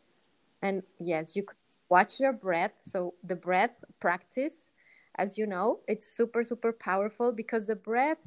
And 0.63 0.83
yes 1.01 1.37
you 1.37 1.45
watch 1.89 2.21
your 2.21 2.33
breath. 2.33 2.73
So 2.83 3.15
the 3.23 3.37
breath 3.37 3.77
practice 4.01 4.71
as 5.17 5.37
you 5.37 5.47
know 5.47 5.81
it's 5.87 6.07
super 6.07 6.43
super 6.43 6.73
powerful 6.73 7.33
because 7.33 7.67
the 7.67 7.77
breath 7.77 8.23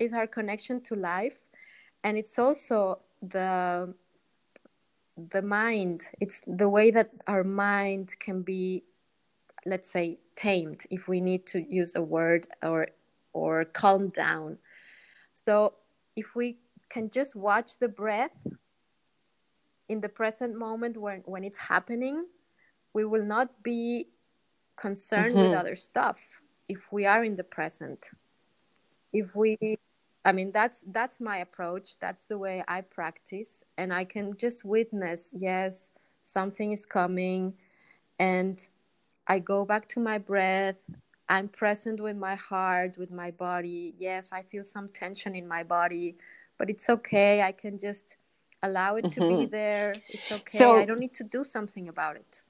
is 0.00 0.12
our 0.12 0.26
connection 0.26 0.80
to 0.82 0.94
life. 0.96 1.38
And 2.02 2.16
it's 2.18 2.38
also 2.38 3.00
the 3.22 3.94
the 5.30 5.42
mind. 5.42 6.02
It's 6.20 6.42
the 6.46 6.68
way 6.68 6.90
that 6.90 7.10
our 7.26 7.44
mind 7.44 8.18
can 8.18 8.42
be 8.42 8.84
let's 9.66 9.88
say 9.88 10.18
tamed 10.36 10.84
if 10.90 11.08
we 11.08 11.20
need 11.20 11.46
to 11.46 11.60
use 11.60 11.94
a 11.96 12.02
word 12.02 12.46
or 12.62 12.88
or 13.34 13.66
calm 13.66 14.08
down. 14.08 14.56
So 15.32 15.74
if 16.16 16.34
we 16.34 16.56
can 16.88 17.10
just 17.10 17.36
watch 17.36 17.78
the 17.78 17.88
breath 17.88 18.36
in 19.88 20.00
the 20.00 20.08
present 20.08 20.56
moment 20.56 20.96
when, 20.96 21.20
when 21.26 21.44
it's 21.44 21.58
happening, 21.58 22.24
we 22.94 23.04
will 23.04 23.24
not 23.24 23.62
be 23.62 24.08
concerned 24.76 25.34
mm-hmm. 25.36 25.50
with 25.50 25.58
other 25.58 25.76
stuff 25.76 26.18
if 26.68 26.92
we 26.92 27.04
are 27.04 27.22
in 27.24 27.36
the 27.36 27.44
present. 27.44 28.10
If 29.12 29.34
we 29.36 29.58
I 30.24 30.32
mean 30.32 30.52
that's 30.52 30.84
that's 30.88 31.20
my 31.20 31.38
approach. 31.38 31.98
That's 32.00 32.26
the 32.26 32.38
way 32.38 32.64
I 32.66 32.80
practice 32.80 33.62
and 33.76 33.92
I 33.92 34.04
can 34.04 34.36
just 34.36 34.64
witness, 34.64 35.32
yes, 35.36 35.90
something 36.22 36.72
is 36.72 36.86
coming 36.86 37.54
and 38.18 38.66
I 39.26 39.38
go 39.38 39.64
back 39.64 39.88
to 39.90 40.00
my 40.00 40.18
breath 40.18 40.76
I'm 41.28 41.48
present 41.48 42.00
with 42.00 42.16
my 42.16 42.34
heart, 42.34 42.98
with 42.98 43.10
my 43.10 43.30
body. 43.30 43.94
Yes, 43.98 44.28
I 44.32 44.42
feel 44.42 44.64
some 44.64 44.88
tension 44.88 45.34
in 45.34 45.48
my 45.48 45.62
body, 45.62 46.16
but 46.58 46.70
it's 46.70 46.88
okay. 46.88 47.42
I 47.42 47.52
can 47.52 47.78
just 47.78 48.16
allow 48.62 48.96
it 48.96 49.06
mm-hmm. 49.06 49.20
to 49.20 49.28
be 49.28 49.34
mm-hmm. 49.34 49.50
there. 49.50 49.94
It's 50.08 50.32
okay. 50.32 50.58
So, 50.58 50.76
I 50.76 50.84
don't 50.84 51.00
need 51.00 51.14
to 51.14 51.24
do 51.24 51.44
something 51.44 51.88
about 51.88 52.16
it. 52.16 52.42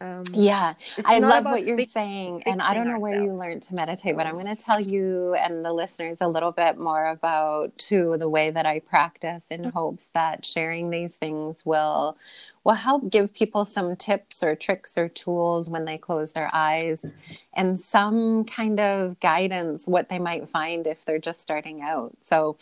Um, 0.00 0.24
yeah, 0.32 0.74
I 1.04 1.20
love 1.20 1.44
what 1.44 1.64
you're 1.64 1.80
saying. 1.86 2.42
And 2.46 2.60
I 2.60 2.74
don't 2.74 2.88
know 2.88 2.98
where 2.98 3.22
you 3.22 3.32
learned 3.32 3.62
to 3.62 3.74
meditate, 3.76 4.16
but 4.16 4.26
I'm 4.26 4.34
going 4.34 4.46
to 4.46 4.56
tell 4.56 4.80
you 4.80 5.34
and 5.34 5.64
the 5.64 5.72
listeners 5.72 6.18
a 6.20 6.28
little 6.28 6.50
bit 6.50 6.78
more 6.78 7.06
about 7.06 7.78
too 7.78 8.16
the 8.18 8.28
way 8.28 8.50
that 8.50 8.66
I 8.66 8.80
practice 8.80 9.46
in 9.50 9.60
mm-hmm. 9.60 9.70
hopes 9.70 10.06
that 10.14 10.44
sharing 10.44 10.90
these 10.90 11.14
things 11.14 11.64
will 11.64 12.16
will 12.64 12.74
help 12.74 13.10
give 13.10 13.32
people 13.34 13.64
some 13.64 13.94
tips 13.94 14.42
or 14.42 14.56
tricks 14.56 14.96
or 14.96 15.08
tools 15.08 15.68
when 15.68 15.84
they 15.84 15.98
close 15.98 16.32
their 16.32 16.50
eyes 16.52 17.12
and 17.52 17.78
some 17.78 18.44
kind 18.44 18.80
of 18.80 19.20
guidance 19.20 19.86
what 19.86 20.08
they 20.08 20.18
might 20.18 20.48
find 20.48 20.86
if 20.86 21.04
they're 21.04 21.18
just 21.18 21.40
starting 21.40 21.82
out. 21.82 22.16
So 22.20 22.56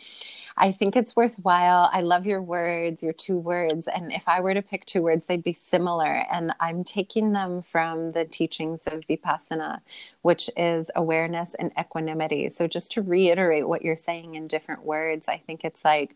I 0.57 0.73
think 0.73 0.95
it's 0.97 1.15
worthwhile. 1.15 1.89
I 1.91 2.01
love 2.01 2.25
your 2.25 2.41
words, 2.41 3.01
your 3.01 3.13
two 3.13 3.37
words. 3.37 3.87
And 3.87 4.11
if 4.11 4.27
I 4.27 4.41
were 4.41 4.53
to 4.53 4.61
pick 4.61 4.85
two 4.85 5.01
words, 5.01 5.25
they'd 5.25 5.43
be 5.43 5.53
similar. 5.53 6.25
And 6.31 6.53
I'm 6.59 6.83
taking 6.83 7.31
them 7.31 7.61
from 7.61 8.11
the 8.11 8.25
teachings 8.25 8.81
of 8.87 9.01
Vipassana, 9.07 9.79
which 10.21 10.49
is 10.57 10.91
awareness 10.95 11.53
and 11.55 11.71
equanimity. 11.79 12.49
So 12.49 12.67
just 12.67 12.91
to 12.93 13.01
reiterate 13.01 13.67
what 13.67 13.83
you're 13.83 13.95
saying 13.95 14.35
in 14.35 14.47
different 14.47 14.83
words, 14.83 15.29
I 15.29 15.37
think 15.37 15.63
it's 15.63 15.85
like, 15.85 16.15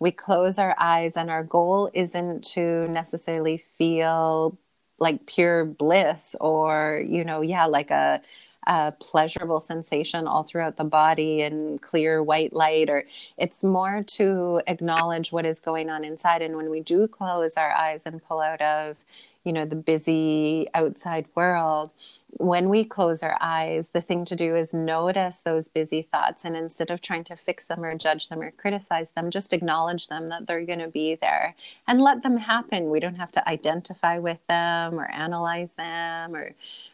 we 0.00 0.10
close 0.10 0.58
our 0.58 0.74
eyes 0.78 1.16
and 1.16 1.30
our 1.30 1.44
goal 1.44 1.90
isn't 1.94 2.42
to 2.42 2.88
necessarily 2.88 3.58
feel 3.78 4.58
like 4.98 5.26
pure 5.26 5.64
bliss 5.64 6.34
or 6.40 7.02
you 7.06 7.24
know 7.24 7.40
yeah 7.40 7.66
like 7.66 7.90
a 7.90 8.20
a 8.66 8.92
pleasurable 9.00 9.60
sensation 9.60 10.26
all 10.26 10.42
throughout 10.42 10.76
the 10.76 10.84
body 10.84 11.40
and 11.42 11.80
clear 11.80 12.22
white 12.22 12.52
light 12.52 12.90
or 12.90 13.04
it's 13.38 13.64
more 13.64 14.02
to 14.02 14.60
acknowledge 14.66 15.32
what 15.32 15.46
is 15.46 15.60
going 15.60 15.88
on 15.88 16.04
inside. 16.04 16.42
And 16.42 16.56
when 16.56 16.68
we 16.68 16.80
do 16.80 17.08
close 17.08 17.56
our 17.56 17.70
eyes 17.70 18.02
and 18.04 18.22
pull 18.22 18.40
out 18.40 18.60
of 18.60 18.96
you 19.44 19.52
know 19.54 19.64
the 19.64 19.76
busy 19.76 20.68
outside 20.74 21.24
world 21.34 21.90
when 22.38 22.68
we 22.68 22.84
close 22.84 23.22
our 23.22 23.36
eyes 23.40 23.90
the 23.90 24.00
thing 24.00 24.24
to 24.24 24.36
do 24.36 24.54
is 24.56 24.72
notice 24.74 25.42
those 25.42 25.68
busy 25.68 26.02
thoughts. 26.02 26.44
And 26.44 26.56
instead 26.56 26.90
of 26.90 27.00
trying 27.00 27.24
to 27.24 27.36
fix 27.36 27.66
them 27.66 27.84
or 27.84 27.94
judge 27.96 28.28
them 28.28 28.40
or 28.40 28.50
criticize 28.52 29.10
them 29.12 29.30
just 29.30 29.52
acknowledge 29.52 30.08
them 30.08 30.28
that 30.30 30.46
they're 30.46 30.64
going 30.64 30.78
to 30.78 30.88
be 30.88 31.16
there 31.16 31.54
and 31.88 32.00
let 32.00 32.22
them 32.22 32.36
happen. 32.36 32.90
We 32.90 33.00
don't 33.00 33.16
have 33.16 33.32
to 33.32 33.48
identify 33.48 34.18
with 34.18 34.44
them 34.48 34.98
or 34.98 35.10
analyze 35.10 35.72
them 35.74 36.34
or 36.34 36.52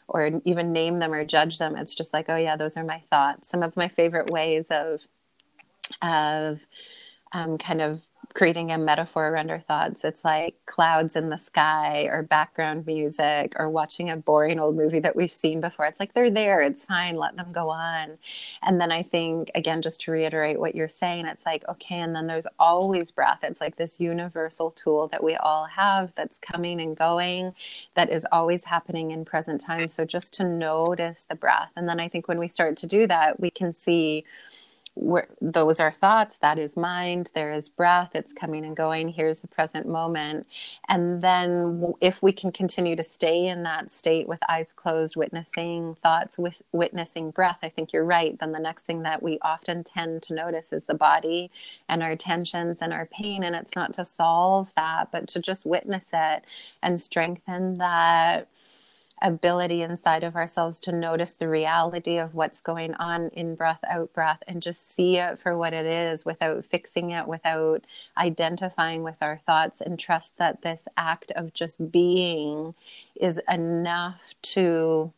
or 0.08 0.40
even 0.44 0.72
name 0.72 0.98
them 1.00 1.12
or 1.12 1.24
judge 1.24 1.58
them. 1.58 1.76
It's 1.76 1.94
just 1.94 2.12
like 2.12 2.26
oh 2.28 2.36
yeah 2.36 2.56
those 2.56 2.76
are 2.76 2.84
my 2.84 3.02
thoughts. 3.10 3.48
Some 3.48 3.62
of 3.62 3.76
my 3.76 3.88
favorite 3.88 4.30
ways 4.30 4.68
of 4.70 5.00
of 6.02 6.60
um, 7.32 7.58
kind 7.58 7.82
of 7.82 8.00
creating 8.36 8.70
a 8.70 8.76
metaphor 8.76 9.28
around 9.28 9.50
our 9.50 9.60
thoughts. 9.60 10.04
It's 10.04 10.22
like 10.22 10.56
clouds 10.66 11.16
in 11.16 11.30
the 11.30 11.38
sky 11.38 12.02
or 12.12 12.22
background 12.22 12.84
music 12.84 13.54
or 13.58 13.70
watching 13.70 14.10
a 14.10 14.16
boring 14.18 14.60
old 14.60 14.76
movie 14.76 15.00
that 15.00 15.16
we've 15.16 15.32
seen 15.32 15.62
before. 15.62 15.86
It's 15.86 15.98
like 15.98 16.12
they're 16.12 16.30
there, 16.30 16.60
it's 16.60 16.84
fine, 16.84 17.16
let 17.16 17.34
them 17.38 17.50
go 17.50 17.70
on. 17.70 18.18
And 18.62 18.78
then 18.78 18.92
I 18.92 19.02
think, 19.02 19.50
again, 19.54 19.80
just 19.80 20.02
to 20.02 20.10
reiterate 20.10 20.60
what 20.60 20.74
you're 20.74 20.86
saying, 20.86 21.24
it's 21.24 21.46
like, 21.46 21.66
okay, 21.66 21.98
and 22.00 22.14
then 22.14 22.26
there's 22.26 22.46
always 22.58 23.10
breath. 23.10 23.38
It's 23.42 23.62
like 23.62 23.76
this 23.76 24.00
universal 24.00 24.70
tool 24.72 25.08
that 25.08 25.24
we 25.24 25.34
all 25.36 25.64
have 25.64 26.12
that's 26.14 26.36
coming 26.36 26.78
and 26.82 26.94
going, 26.94 27.54
that 27.94 28.10
is 28.10 28.26
always 28.32 28.64
happening 28.64 29.12
in 29.12 29.24
present 29.24 29.62
time. 29.62 29.88
So 29.88 30.04
just 30.04 30.34
to 30.34 30.44
notice 30.44 31.24
the 31.24 31.36
breath. 31.36 31.70
And 31.74 31.88
then 31.88 31.98
I 31.98 32.10
think 32.10 32.28
when 32.28 32.38
we 32.38 32.48
start 32.48 32.76
to 32.76 32.86
do 32.86 33.06
that, 33.06 33.40
we 33.40 33.48
can 33.48 33.72
see 33.72 34.26
where 34.96 35.28
those 35.42 35.80
are 35.80 35.92
thoughts 35.92 36.38
that 36.38 36.58
is 36.58 36.76
mind 36.76 37.30
there 37.34 37.52
is 37.52 37.68
breath 37.68 38.12
it's 38.14 38.32
coming 38.32 38.64
and 38.64 38.76
going 38.76 39.10
here's 39.10 39.40
the 39.40 39.48
present 39.48 39.86
moment. 39.88 40.46
And 40.88 41.22
then 41.22 41.94
if 42.00 42.22
we 42.22 42.32
can 42.32 42.52
continue 42.52 42.96
to 42.96 43.04
stay 43.04 43.46
in 43.46 43.62
that 43.64 43.90
state 43.90 44.28
with 44.28 44.40
eyes 44.48 44.72
closed 44.72 45.16
witnessing 45.16 45.96
thoughts 46.02 46.38
with 46.38 46.62
witnessing 46.72 47.30
breath 47.30 47.58
i 47.62 47.68
think 47.68 47.92
you're 47.92 48.04
right. 48.04 48.38
Then 48.38 48.52
the 48.52 48.60
next 48.60 48.84
thing 48.84 49.02
that 49.02 49.22
we 49.22 49.38
often 49.42 49.84
tend 49.84 50.22
to 50.24 50.34
notice 50.34 50.72
is 50.72 50.84
the 50.84 50.94
body 50.94 51.50
and 51.88 52.02
our 52.02 52.16
tensions 52.16 52.78
and 52.82 52.92
our 52.92 53.06
pain. 53.06 53.44
And 53.44 53.56
it's 53.56 53.76
not 53.76 53.92
to 53.94 54.04
solve 54.04 54.72
that 54.76 55.12
but 55.12 55.28
to 55.28 55.40
just 55.40 55.66
witness 55.66 56.10
it 56.12 56.44
and 56.82 57.00
strengthen 57.00 57.74
that 57.76 58.48
ability 59.22 59.82
inside 59.82 60.22
of 60.22 60.36
ourselves 60.36 60.78
to 60.78 60.92
notice 60.92 61.36
the 61.36 61.48
reality 61.48 62.18
of 62.18 62.34
what's 62.34 62.60
going 62.60 62.94
on 62.94 63.28
in 63.28 63.54
breath 63.54 63.80
out 63.88 64.12
breath 64.12 64.42
and 64.46 64.60
just 64.60 64.90
see 64.90 65.16
it 65.16 65.40
for 65.40 65.56
what 65.56 65.72
it 65.72 65.86
is 65.86 66.24
without 66.24 66.64
fixing 66.64 67.10
it 67.10 67.26
without 67.26 67.82
identifying 68.18 69.02
with 69.02 69.16
our 69.22 69.38
thoughts 69.46 69.80
and 69.80 69.98
trust 69.98 70.36
that 70.36 70.60
this 70.60 70.86
act 70.98 71.30
of 71.32 71.54
just 71.54 71.90
being 71.90 72.74
is 73.14 73.40
enough 73.48 74.34
to 74.42 75.12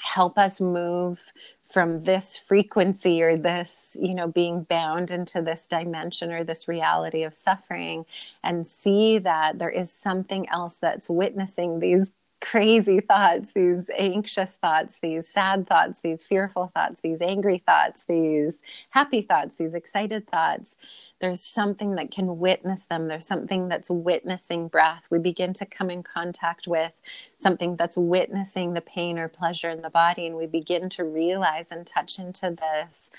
help 0.00 0.38
us 0.38 0.60
move 0.60 1.32
from 1.68 2.00
this 2.02 2.36
frequency 2.36 3.22
or 3.22 3.36
this 3.36 3.96
you 4.00 4.14
know 4.14 4.28
being 4.28 4.62
bound 4.62 5.10
into 5.10 5.42
this 5.42 5.66
dimension 5.66 6.32
or 6.32 6.44
this 6.44 6.68
reality 6.68 7.24
of 7.24 7.34
suffering 7.34 8.06
and 8.42 8.66
see 8.66 9.18
that 9.18 9.58
there 9.58 9.70
is 9.70 9.92
something 9.92 10.48
else 10.48 10.78
that's 10.78 11.10
witnessing 11.10 11.80
these 11.80 12.12
crazy 12.40 13.00
thoughts, 13.00 13.52
these 13.52 13.90
anxious 13.96 14.54
thoughts, 14.54 15.00
these 15.00 15.26
sad 15.26 15.66
thoughts, 15.66 16.00
these 16.00 16.22
fearful 16.22 16.68
thoughts, 16.68 17.00
these 17.00 17.20
angry 17.20 17.58
thoughts, 17.58 18.04
these 18.04 18.60
happy 18.90 19.22
thoughts, 19.22 19.56
these 19.56 19.74
excited 19.74 20.28
thoughts. 20.28 20.76
There's 21.18 21.42
something 21.42 21.96
that 21.96 22.12
can 22.12 22.38
witness 22.38 22.84
them. 22.84 23.08
There's 23.08 23.26
something 23.26 23.68
that's 23.68 23.90
witnessing 23.90 24.68
breath. 24.68 25.04
We 25.10 25.18
begin 25.18 25.52
to 25.54 25.66
come 25.66 25.90
in 25.90 26.04
contact 26.04 26.68
with 26.68 26.92
something 27.36 27.74
that's 27.74 27.96
witnessing 27.96 28.74
the 28.74 28.80
pain 28.80 29.18
or 29.18 29.26
pleasure 29.26 29.70
in 29.70 29.82
the 29.82 29.90
body, 29.90 30.26
and 30.26 30.36
we 30.36 30.46
begin 30.46 30.88
to 30.90 31.02
realize 31.02 31.72
and 31.72 31.84
touch 31.84 32.20
into 32.20 32.52
this 32.52 33.10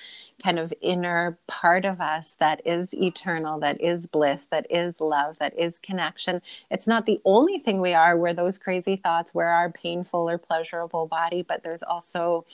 kind 0.42 0.58
of 0.58 0.74
inner 0.82 1.38
part 1.48 1.84
of 1.84 2.00
us 2.00 2.36
that 2.40 2.62
is 2.66 2.94
eternal, 2.94 3.60
that 3.60 3.82
is 3.82 4.08
bliss, 4.08 4.46
that 4.50 4.66
is 4.70 5.02
love, 5.02 5.38
that 5.40 5.58
is 5.60 5.78
connection. 5.78 6.42
It's 6.72 6.88
not 6.88 7.06
the 7.06 7.20
only 7.26 7.60
thing 7.60 7.82
we 7.82 7.94
are 7.94 8.16
where 8.16 8.34
those 8.34 8.58
crazy 8.58 8.96
thoughts 8.96 9.09
thoughts 9.10 9.34
where 9.34 9.50
our 9.50 9.72
painful 9.72 10.30
or 10.30 10.38
pleasurable 10.38 11.08
body, 11.08 11.42
but 11.42 11.64
there's 11.64 11.82
also 11.82 12.46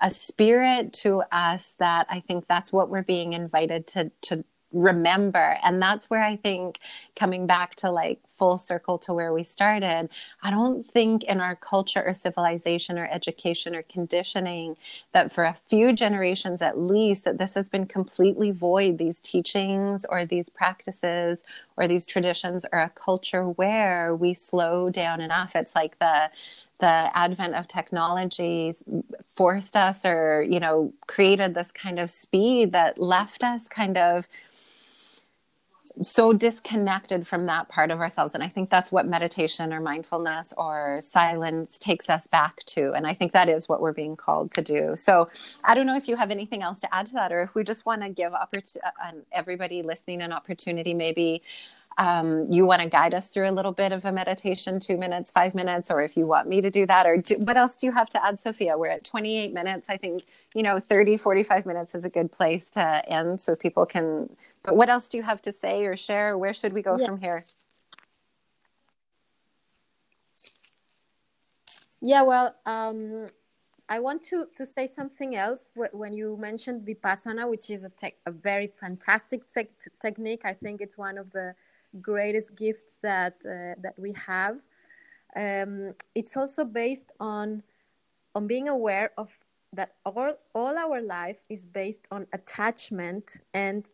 a 0.00 0.08
spirit 0.08 0.92
to 0.92 1.22
us 1.32 1.74
that 1.78 2.06
I 2.08 2.20
think 2.20 2.46
that's 2.46 2.72
what 2.72 2.88
we're 2.88 3.02
being 3.02 3.32
invited 3.32 3.88
to 3.88 4.12
to 4.22 4.44
remember. 4.72 5.56
And 5.64 5.80
that's 5.80 6.10
where 6.10 6.22
i 6.22 6.36
think 6.36 6.78
coming 7.16 7.46
back 7.46 7.74
to 7.76 7.90
like 7.90 8.20
full 8.38 8.56
circle 8.56 8.98
to 8.98 9.12
where 9.12 9.32
we 9.32 9.42
started 9.42 10.08
i 10.42 10.50
don't 10.50 10.88
think 10.90 11.24
in 11.24 11.40
our 11.40 11.56
culture 11.56 12.02
or 12.04 12.14
civilization 12.14 12.98
or 12.98 13.08
education 13.10 13.74
or 13.74 13.82
conditioning 13.82 14.76
that 15.12 15.32
for 15.32 15.44
a 15.44 15.56
few 15.66 15.92
generations 15.92 16.62
at 16.62 16.78
least 16.78 17.24
that 17.24 17.38
this 17.38 17.54
has 17.54 17.68
been 17.68 17.86
completely 17.86 18.50
void 18.50 18.98
these 18.98 19.20
teachings 19.20 20.04
or 20.08 20.24
these 20.24 20.48
practices 20.48 21.44
or 21.76 21.86
these 21.88 22.06
traditions 22.06 22.66
or 22.72 22.80
a 22.80 22.90
culture 22.90 23.48
where 23.48 24.14
we 24.14 24.34
slow 24.34 24.90
down 24.90 25.20
enough. 25.20 25.54
It's 25.54 25.74
like 25.74 25.98
the 25.98 26.30
the 26.80 27.10
advent 27.18 27.56
of 27.56 27.66
technology 27.66 28.72
forced 29.34 29.76
us 29.76 30.04
or 30.04 30.46
you 30.48 30.60
know 30.60 30.92
created 31.08 31.54
this 31.54 31.72
kind 31.72 31.98
of 31.98 32.08
speed 32.08 32.72
that 32.72 33.00
left 33.00 33.42
us 33.42 33.66
kind 33.66 33.96
of 33.96 34.28
so 36.02 36.32
disconnected 36.32 37.26
from 37.26 37.46
that 37.46 37.68
part 37.68 37.90
of 37.90 38.00
ourselves. 38.00 38.34
And 38.34 38.42
I 38.42 38.48
think 38.48 38.70
that's 38.70 38.92
what 38.92 39.06
meditation 39.06 39.72
or 39.72 39.80
mindfulness 39.80 40.54
or 40.56 41.00
silence 41.02 41.78
takes 41.78 42.08
us 42.10 42.26
back 42.26 42.58
to. 42.66 42.92
And 42.92 43.06
I 43.06 43.14
think 43.14 43.32
that 43.32 43.48
is 43.48 43.68
what 43.68 43.80
we're 43.80 43.92
being 43.92 44.16
called 44.16 44.52
to 44.52 44.62
do. 44.62 44.96
So 44.96 45.28
I 45.64 45.74
don't 45.74 45.86
know 45.86 45.96
if 45.96 46.08
you 46.08 46.16
have 46.16 46.30
anything 46.30 46.62
else 46.62 46.80
to 46.80 46.94
add 46.94 47.06
to 47.06 47.14
that, 47.14 47.32
or 47.32 47.42
if 47.42 47.54
we 47.54 47.64
just 47.64 47.86
want 47.86 48.02
to 48.02 48.10
give 48.10 48.32
oppor- 48.32 48.76
uh, 48.84 49.12
everybody 49.32 49.82
listening 49.82 50.22
an 50.22 50.32
opportunity, 50.32 50.94
maybe 50.94 51.42
um, 51.98 52.46
you 52.48 52.64
want 52.64 52.80
to 52.80 52.88
guide 52.88 53.12
us 53.12 53.28
through 53.28 53.50
a 53.50 53.50
little 53.50 53.72
bit 53.72 53.90
of 53.90 54.04
a 54.04 54.12
meditation, 54.12 54.78
two 54.78 54.96
minutes, 54.96 55.32
five 55.32 55.52
minutes, 55.52 55.90
or 55.90 56.00
if 56.00 56.16
you 56.16 56.26
want 56.26 56.48
me 56.48 56.60
to 56.60 56.70
do 56.70 56.86
that, 56.86 57.06
or 57.06 57.16
do, 57.16 57.36
what 57.38 57.56
else 57.56 57.74
do 57.74 57.86
you 57.86 57.92
have 57.92 58.08
to 58.10 58.24
add, 58.24 58.38
Sofia? 58.38 58.78
We're 58.78 58.90
at 58.90 59.02
28 59.02 59.52
minutes. 59.52 59.88
I 59.90 59.96
think, 59.96 60.22
you 60.54 60.62
know, 60.62 60.78
30, 60.78 61.16
45 61.16 61.66
minutes 61.66 61.96
is 61.96 62.04
a 62.04 62.08
good 62.08 62.30
place 62.30 62.70
to 62.70 63.02
end 63.08 63.40
so 63.40 63.56
people 63.56 63.84
can. 63.84 64.30
But 64.62 64.76
what 64.76 64.88
else 64.88 65.08
do 65.08 65.16
you 65.16 65.24
have 65.24 65.42
to 65.42 65.52
say 65.52 65.86
or 65.86 65.96
share? 65.96 66.38
Where 66.38 66.52
should 66.52 66.72
we 66.72 66.82
go 66.82 66.96
yeah. 66.96 67.06
from 67.06 67.20
here? 67.20 67.44
Yeah, 72.00 72.22
well, 72.22 72.54
um, 72.64 73.26
I 73.88 73.98
want 73.98 74.22
to, 74.24 74.46
to 74.54 74.64
say 74.64 74.86
something 74.86 75.34
else 75.34 75.72
when 75.90 76.12
you 76.12 76.36
mentioned 76.36 76.86
Vipassana, 76.86 77.50
which 77.50 77.70
is 77.70 77.82
a, 77.82 77.88
te- 77.88 78.14
a 78.24 78.30
very 78.30 78.68
fantastic 78.68 79.52
te- 79.52 79.70
technique. 80.00 80.42
I 80.44 80.54
think 80.54 80.80
it's 80.80 80.96
one 80.96 81.18
of 81.18 81.32
the 81.32 81.56
greatest 82.00 82.56
gifts 82.56 82.98
that 83.02 83.36
uh, 83.44 83.74
that 83.82 83.94
we 83.98 84.12
have. 84.12 84.56
Um, 85.36 85.94
it's 86.14 86.36
also 86.36 86.64
based 86.64 87.12
on 87.20 87.62
on 88.34 88.46
being 88.46 88.68
aware 88.68 89.10
of 89.16 89.30
that 89.72 89.94
all 90.04 90.34
all 90.54 90.78
our 90.78 91.00
life 91.00 91.38
is 91.48 91.66
based 91.66 92.06
on 92.10 92.26
attachment 92.32 93.40
and 93.52 93.88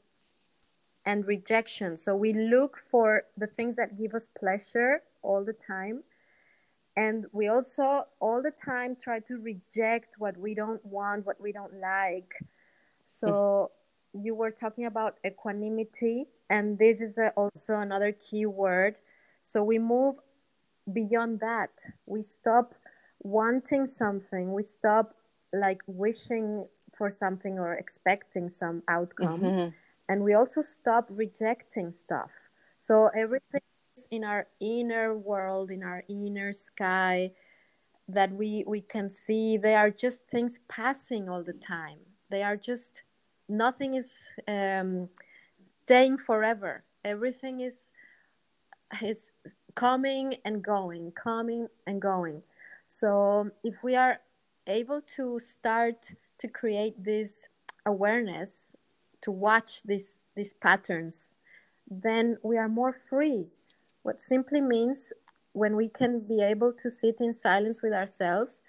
and 1.06 1.26
rejection. 1.26 1.96
So 1.96 2.16
we 2.16 2.32
look 2.32 2.78
for 2.90 3.24
the 3.36 3.46
things 3.46 3.76
that 3.76 3.98
give 3.98 4.14
us 4.14 4.28
pleasure 4.38 5.02
all 5.22 5.44
the 5.44 5.52
time. 5.52 6.02
And 6.96 7.26
we 7.32 7.48
also 7.48 8.04
all 8.20 8.40
the 8.40 8.52
time 8.52 8.96
try 8.96 9.20
to 9.20 9.36
reject 9.38 10.14
what 10.18 10.36
we 10.36 10.54
don't 10.54 10.84
want, 10.86 11.26
what 11.26 11.40
we 11.40 11.52
don't 11.52 11.74
like. 11.80 12.32
So 13.08 13.72
you 14.14 14.34
were 14.34 14.50
talking 14.50 14.86
about 14.86 15.18
equanimity 15.26 16.26
and 16.50 16.78
this 16.78 17.00
is 17.00 17.18
a, 17.18 17.30
also 17.30 17.74
another 17.74 18.12
key 18.12 18.46
word 18.46 18.96
So 19.40 19.62
we 19.62 19.78
move 19.78 20.16
beyond 20.90 21.40
that. 21.40 21.70
We 22.06 22.22
stop 22.22 22.74
wanting 23.20 23.86
something. 23.86 24.52
We 24.54 24.62
stop 24.62 25.14
like 25.52 25.82
wishing 25.86 26.66
for 26.96 27.12
something 27.14 27.58
or 27.58 27.74
expecting 27.74 28.48
some 28.48 28.82
outcome. 28.88 29.40
Mm-hmm. 29.42 29.68
And 30.08 30.22
we 30.24 30.32
also 30.34 30.62
stop 30.62 31.06
rejecting 31.10 31.92
stuff. 31.92 32.30
So 32.80 33.10
everything 33.14 33.60
is 33.96 34.06
in 34.10 34.24
our 34.24 34.46
inner 34.60 35.14
world, 35.14 35.70
in 35.70 35.82
our 35.82 36.04
inner 36.08 36.52
sky 36.52 37.32
that 38.08 38.32
we 38.32 38.64
we 38.66 38.80
can 38.80 39.10
see, 39.10 39.56
they 39.58 39.74
are 39.74 39.90
just 39.90 40.26
things 40.28 40.60
passing 40.68 41.28
all 41.28 41.42
the 41.42 41.54
time. 41.54 41.98
They 42.30 42.42
are 42.42 42.56
just 42.56 43.02
nothing 43.48 43.94
is 43.94 44.28
um, 44.48 45.08
staying 45.84 46.18
forever. 46.18 46.84
Everything 47.04 47.60
is 47.60 47.90
is 49.02 49.30
coming 49.74 50.36
and 50.44 50.62
going, 50.62 51.12
coming 51.12 51.68
and 51.86 52.00
going. 52.00 52.42
So 52.86 53.50
if 53.62 53.82
we 53.82 53.96
are 53.96 54.20
able 54.66 55.00
to 55.16 55.40
start 55.40 56.14
to 56.38 56.48
create 56.48 57.02
this 57.02 57.48
awareness, 57.86 58.70
to 59.22 59.30
watch 59.30 59.82
these 59.82 60.20
these 60.36 60.52
patterns, 60.52 61.34
then 61.90 62.36
we 62.42 62.56
are 62.56 62.68
more 62.68 62.92
free. 62.92 63.46
What 64.02 64.20
simply 64.20 64.60
means 64.60 65.12
when 65.52 65.76
we 65.76 65.88
can 65.88 66.20
be 66.20 66.42
able 66.42 66.72
to 66.82 66.90
sit 66.90 67.20
in 67.20 67.34
silence 67.34 67.80
with 67.82 67.92
ourselves 67.92 68.60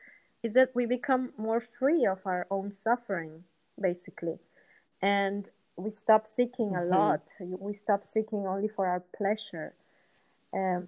is 0.44 0.54
that 0.54 0.70
we 0.76 0.86
become 0.86 1.34
more 1.38 1.60
free 1.60 2.06
of 2.06 2.20
our 2.26 2.46
own 2.52 2.72
suffering, 2.72 3.44
basically. 3.82 4.38
And 5.02 5.50
we 5.76 5.92
stop 5.92 6.28
seeking 6.28 6.72
mm-hmm. 6.72 6.94
a 6.94 6.98
lot. 6.98 7.36
We 7.40 7.74
stop 7.74 8.06
seeking 8.06 8.48
only 8.48 8.68
for 8.68 8.88
our 8.88 9.04
pleasure 9.16 9.74
um, 10.54 10.88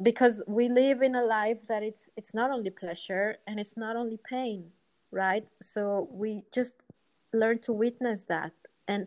because 0.00 0.42
we 0.46 0.68
live 0.68 1.02
in 1.02 1.14
a 1.14 1.22
life 1.22 1.66
that 1.66 1.82
it's 1.82 2.10
it's 2.16 2.34
not 2.34 2.50
only 2.50 2.70
pleasure 2.70 3.36
and 3.46 3.58
it's 3.58 3.76
not 3.76 3.96
only 3.96 4.18
pain 4.28 4.64
right 5.10 5.46
so 5.60 6.08
we 6.12 6.44
just 6.52 6.76
learn 7.32 7.58
to 7.58 7.72
witness 7.72 8.22
that 8.22 8.52
and 8.86 9.06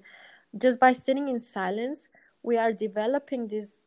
just 0.58 0.80
by 0.80 0.92
sitting 0.92 1.30
in 1.30 1.40
silence 1.40 2.10
we 2.44 2.58
are 2.58 2.74
developing 2.74 3.48
this 3.48 3.80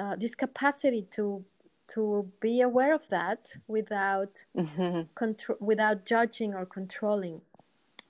uh, 0.00 0.16
this 0.16 0.34
capacity 0.34 1.06
to 1.10 1.44
to 1.86 2.30
be 2.40 2.60
aware 2.60 2.94
of 2.94 3.08
that 3.08 3.56
without 3.66 4.44
mm-hmm. 4.56 5.02
control 5.14 5.56
without 5.60 6.04
judging 6.04 6.54
or 6.54 6.66
controlling 6.66 7.40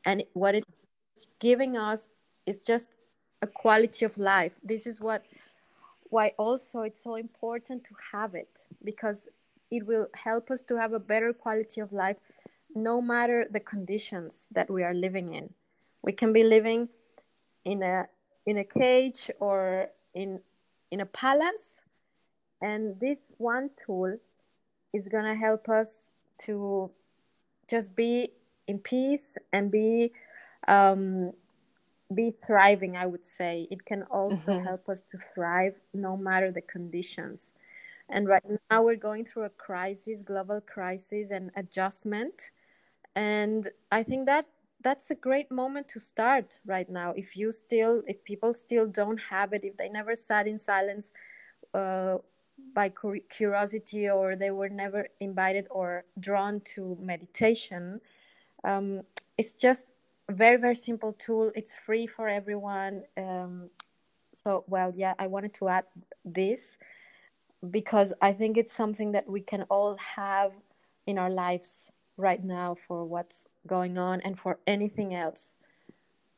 and 0.04 0.24
what 0.32 0.54
it's 0.54 0.66
giving 1.38 1.76
us 1.76 2.08
is 2.46 2.60
just 2.60 2.90
a 3.42 3.46
quality 3.46 4.04
of 4.04 4.16
life. 4.18 4.54
This 4.62 4.86
is 4.86 5.00
what 5.00 5.24
why 6.10 6.32
also 6.38 6.80
it's 6.82 7.02
so 7.02 7.16
important 7.16 7.84
to 7.84 7.94
have 8.12 8.34
it 8.34 8.66
because 8.82 9.28
it 9.70 9.86
will 9.86 10.08
help 10.14 10.50
us 10.50 10.62
to 10.62 10.76
have 10.76 10.94
a 10.94 10.98
better 10.98 11.32
quality 11.34 11.82
of 11.82 11.92
life 11.92 12.16
no 12.74 13.00
matter 13.02 13.46
the 13.50 13.60
conditions 13.60 14.48
that 14.52 14.70
we 14.70 14.82
are 14.82 14.94
living 14.94 15.34
in. 15.34 15.52
We 16.02 16.12
can 16.12 16.32
be 16.32 16.44
living 16.44 16.88
in 17.64 17.82
a 17.82 18.08
in 18.46 18.58
a 18.58 18.64
cage 18.64 19.30
or 19.40 19.88
in 20.14 20.40
in 20.90 21.00
a 21.00 21.06
palace 21.06 21.82
and 22.62 22.98
this 22.98 23.28
one 23.36 23.70
tool 23.76 24.16
is 24.94 25.08
going 25.08 25.24
to 25.24 25.34
help 25.34 25.68
us 25.68 26.10
to 26.38 26.90
just 27.68 27.94
be 27.94 28.32
in 28.66 28.78
peace 28.78 29.36
and 29.52 29.70
be 29.70 30.12
um, 30.68 31.32
be 32.14 32.34
thriving 32.46 32.96
i 32.96 33.06
would 33.06 33.26
say. 33.26 33.66
It 33.70 33.84
can 33.84 34.02
also 34.04 34.52
mm-hmm. 34.52 34.64
help 34.64 34.88
us 34.88 35.02
to 35.10 35.18
thrive 35.18 35.74
no 35.92 36.16
matter 36.16 36.50
the 36.50 36.62
conditions. 36.62 37.54
And 38.10 38.26
right 38.26 38.42
now 38.70 38.82
we're 38.82 38.96
going 38.96 39.26
through 39.26 39.44
a 39.44 39.50
crisis 39.50 40.22
global 40.22 40.60
crisis 40.60 41.30
and 41.30 41.50
adjustment. 41.56 42.50
And 43.16 43.68
i 43.90 44.02
think 44.02 44.26
that 44.26 44.46
that's 44.80 45.10
a 45.10 45.14
great 45.16 45.50
moment 45.50 45.88
to 45.88 46.00
start 46.00 46.60
right 46.64 46.88
now. 46.88 47.12
If 47.16 47.36
you 47.36 47.52
still 47.52 48.02
if 48.06 48.22
people 48.24 48.54
still 48.54 48.86
don't 48.86 49.18
have 49.18 49.52
it 49.52 49.64
if 49.64 49.76
they 49.76 49.88
never 49.88 50.14
sat 50.14 50.46
in 50.46 50.56
silence 50.56 51.12
uh, 51.74 52.18
by 52.74 52.92
curiosity 53.28 54.08
or 54.08 54.36
they 54.36 54.50
were 54.50 54.68
never 54.68 55.08
invited 55.20 55.66
or 55.70 56.04
drawn 56.20 56.60
to 56.74 56.96
meditation 57.00 58.00
um, 58.64 59.02
it's 59.36 59.52
just 59.52 59.92
very 60.30 60.56
very 60.56 60.74
simple 60.74 61.12
tool 61.14 61.50
it's 61.54 61.74
free 61.74 62.06
for 62.06 62.28
everyone 62.28 63.02
um, 63.16 63.70
so 64.34 64.64
well 64.66 64.92
yeah 64.94 65.14
i 65.18 65.26
wanted 65.26 65.54
to 65.54 65.68
add 65.68 65.84
this 66.24 66.76
because 67.70 68.12
i 68.20 68.32
think 68.32 68.56
it's 68.56 68.72
something 68.72 69.12
that 69.12 69.28
we 69.28 69.40
can 69.40 69.62
all 69.64 69.96
have 69.96 70.52
in 71.06 71.18
our 71.18 71.30
lives 71.30 71.90
right 72.16 72.44
now 72.44 72.76
for 72.86 73.04
what's 73.04 73.46
going 73.66 73.96
on 73.96 74.20
and 74.20 74.38
for 74.38 74.58
anything 74.66 75.14
else 75.14 75.56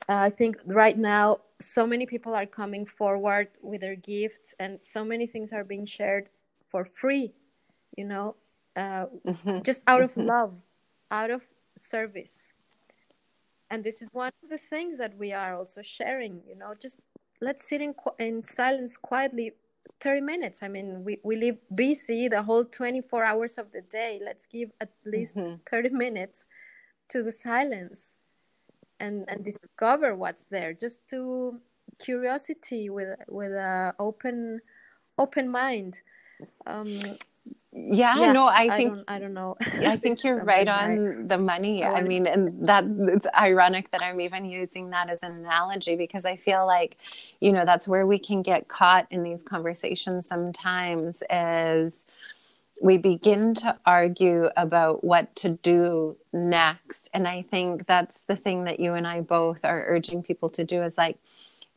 uh, 0.09 0.15
i 0.15 0.31
think 0.31 0.57
right 0.67 0.97
now 0.97 1.39
so 1.61 1.87
many 1.87 2.07
people 2.07 2.35
are 2.35 2.47
coming 2.47 2.87
forward 2.87 3.49
with 3.61 3.81
their 3.81 3.97
gifts 3.97 4.55
and 4.61 4.83
so 4.83 5.05
many 5.05 5.27
things 5.27 5.53
are 5.53 5.65
being 5.65 5.85
shared 5.85 6.31
for 6.69 6.85
free 6.85 7.33
you 7.97 8.05
know 8.05 8.37
uh, 8.77 9.07
mm-hmm. 9.27 9.61
just 9.63 9.83
out 9.89 10.01
of 10.01 10.13
mm-hmm. 10.13 10.29
love 10.29 10.55
out 11.11 11.31
of 11.31 11.43
service 11.77 12.53
and 13.71 13.85
this 13.85 14.03
is 14.03 14.09
one 14.13 14.33
of 14.43 14.51
the 14.51 14.59
things 14.59 14.99
that 14.99 15.17
we 15.17 15.33
are 15.33 15.55
also 15.55 15.83
sharing 15.83 16.43
you 16.47 16.57
know 16.57 16.75
just 16.81 16.99
let's 17.41 17.69
sit 17.69 17.81
in, 17.81 17.95
in 18.19 18.45
silence 18.45 18.97
quietly 18.97 19.53
30 20.01 20.21
minutes. 20.21 20.63
I 20.63 20.69
mean 20.69 21.05
we, 21.05 21.19
we 21.23 21.37
live 21.37 21.57
busy 21.75 22.29
the 22.29 22.43
whole 22.43 22.65
24 22.65 23.25
hours 23.25 23.59
of 23.59 23.73
the 23.73 23.83
day. 23.83 24.21
Let's 24.23 24.47
give 24.47 24.71
at 24.81 24.91
least 25.05 25.37
mm-hmm. 25.37 25.57
30 25.71 25.91
minutes 25.91 26.45
to 27.11 27.23
the 27.23 27.33
silence 27.33 28.15
and 28.99 29.25
and 29.29 29.45
discover 29.45 30.15
what's 30.15 30.47
there. 30.47 30.73
Just 30.73 31.09
to 31.11 31.61
curiosity 31.99 32.89
with 32.89 33.19
with 33.29 33.53
a 33.53 33.95
open 33.99 34.61
open 35.19 35.49
mind. 35.51 36.03
Um 36.67 37.19
yeah, 37.73 38.19
yeah, 38.19 38.33
no 38.33 38.47
i 38.47 38.77
think 38.77 38.93
i 38.93 38.95
don't, 38.95 39.05
I 39.09 39.19
don't 39.21 39.35
know. 39.35 39.57
I 39.87 39.97
think 39.97 40.25
you're 40.25 40.43
right 40.43 40.67
on 40.67 41.29
the 41.29 41.39
money. 41.39 41.85
I, 41.85 41.95
I 41.95 42.03
mean 42.03 42.27
and 42.27 42.69
that 42.69 42.85
it's 42.89 43.29
ironic 43.37 43.91
that 43.93 44.03
i'm 44.03 44.21
even 44.21 44.51
using 44.51 44.91
that 44.91 45.09
as 45.09 45.21
an 45.23 45.33
analogy 45.33 45.95
because 45.95 46.25
i 46.25 46.37
feel 46.37 46.67
like 46.67 46.97
you 47.41 47.53
know 47.53 47.65
that's 47.65 47.87
where 47.87 48.07
we 48.07 48.19
can 48.19 48.43
get 48.43 48.67
caught 48.69 49.07
in 49.11 49.23
these 49.23 49.43
conversations 49.45 50.27
sometimes 50.27 51.23
is 51.31 52.05
we 52.83 52.97
begin 52.97 53.55
to 53.55 53.77
argue 53.85 54.49
about 54.57 55.05
what 55.05 55.37
to 55.37 55.51
do 55.51 56.17
next. 56.33 57.11
And 57.15 57.29
i 57.29 57.43
think 57.43 57.87
that's 57.87 58.23
the 58.23 58.37
thing 58.37 58.65
that 58.65 58.81
you 58.81 58.95
and 58.95 59.07
i 59.07 59.21
both 59.21 59.65
are 59.65 59.85
urging 59.87 60.23
people 60.25 60.51
to 60.51 60.65
do 60.65 60.83
is 60.83 60.99
like 60.99 61.19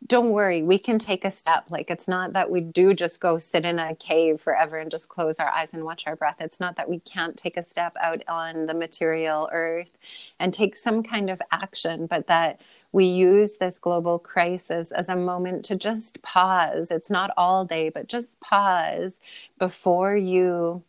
don't 0.08 0.32
worry, 0.32 0.64
we 0.64 0.78
can 0.78 1.00
take 1.00 1.24
a 1.24 1.32
step. 1.32 1.66
Like, 1.70 1.90
it's 1.90 2.08
not 2.08 2.34
that 2.34 2.50
we 2.50 2.62
do 2.62 2.94
just 2.94 3.20
go 3.20 3.38
sit 3.38 3.64
in 3.64 3.80
a 3.80 3.96
cave 3.96 4.42
forever 4.42 4.78
and 4.78 4.92
just 4.92 5.08
close 5.08 5.40
our 5.40 5.50
eyes 5.50 5.74
and 5.74 5.84
watch 5.84 6.08
our 6.08 6.16
breath. 6.16 6.38
It's 6.40 6.60
not 6.60 6.76
that 6.76 6.90
we 6.90 7.00
can't 7.00 7.38
take 7.38 7.58
a 7.58 7.64
step 7.64 7.96
out 8.02 8.22
on 8.28 8.66
the 8.66 8.74
material 8.74 9.50
earth 9.52 9.98
and 10.40 10.54
take 10.54 10.76
some 10.76 11.04
kind 11.04 11.30
of 11.30 11.42
action, 11.52 12.08
but 12.08 12.28
that 12.28 12.60
we 12.92 13.06
use 13.06 13.58
this 13.58 13.80
global 13.80 14.20
crisis 14.20 14.92
as 14.92 15.10
a 15.10 15.16
moment 15.16 15.66
to 15.66 15.76
just 15.76 16.22
pause. 16.22 16.92
It's 16.92 17.10
not 17.10 17.32
all 17.38 17.66
day, 17.66 17.90
but 17.90 18.08
just 18.08 18.40
pause 18.40 19.20
before 19.58 20.16
you 20.18 20.84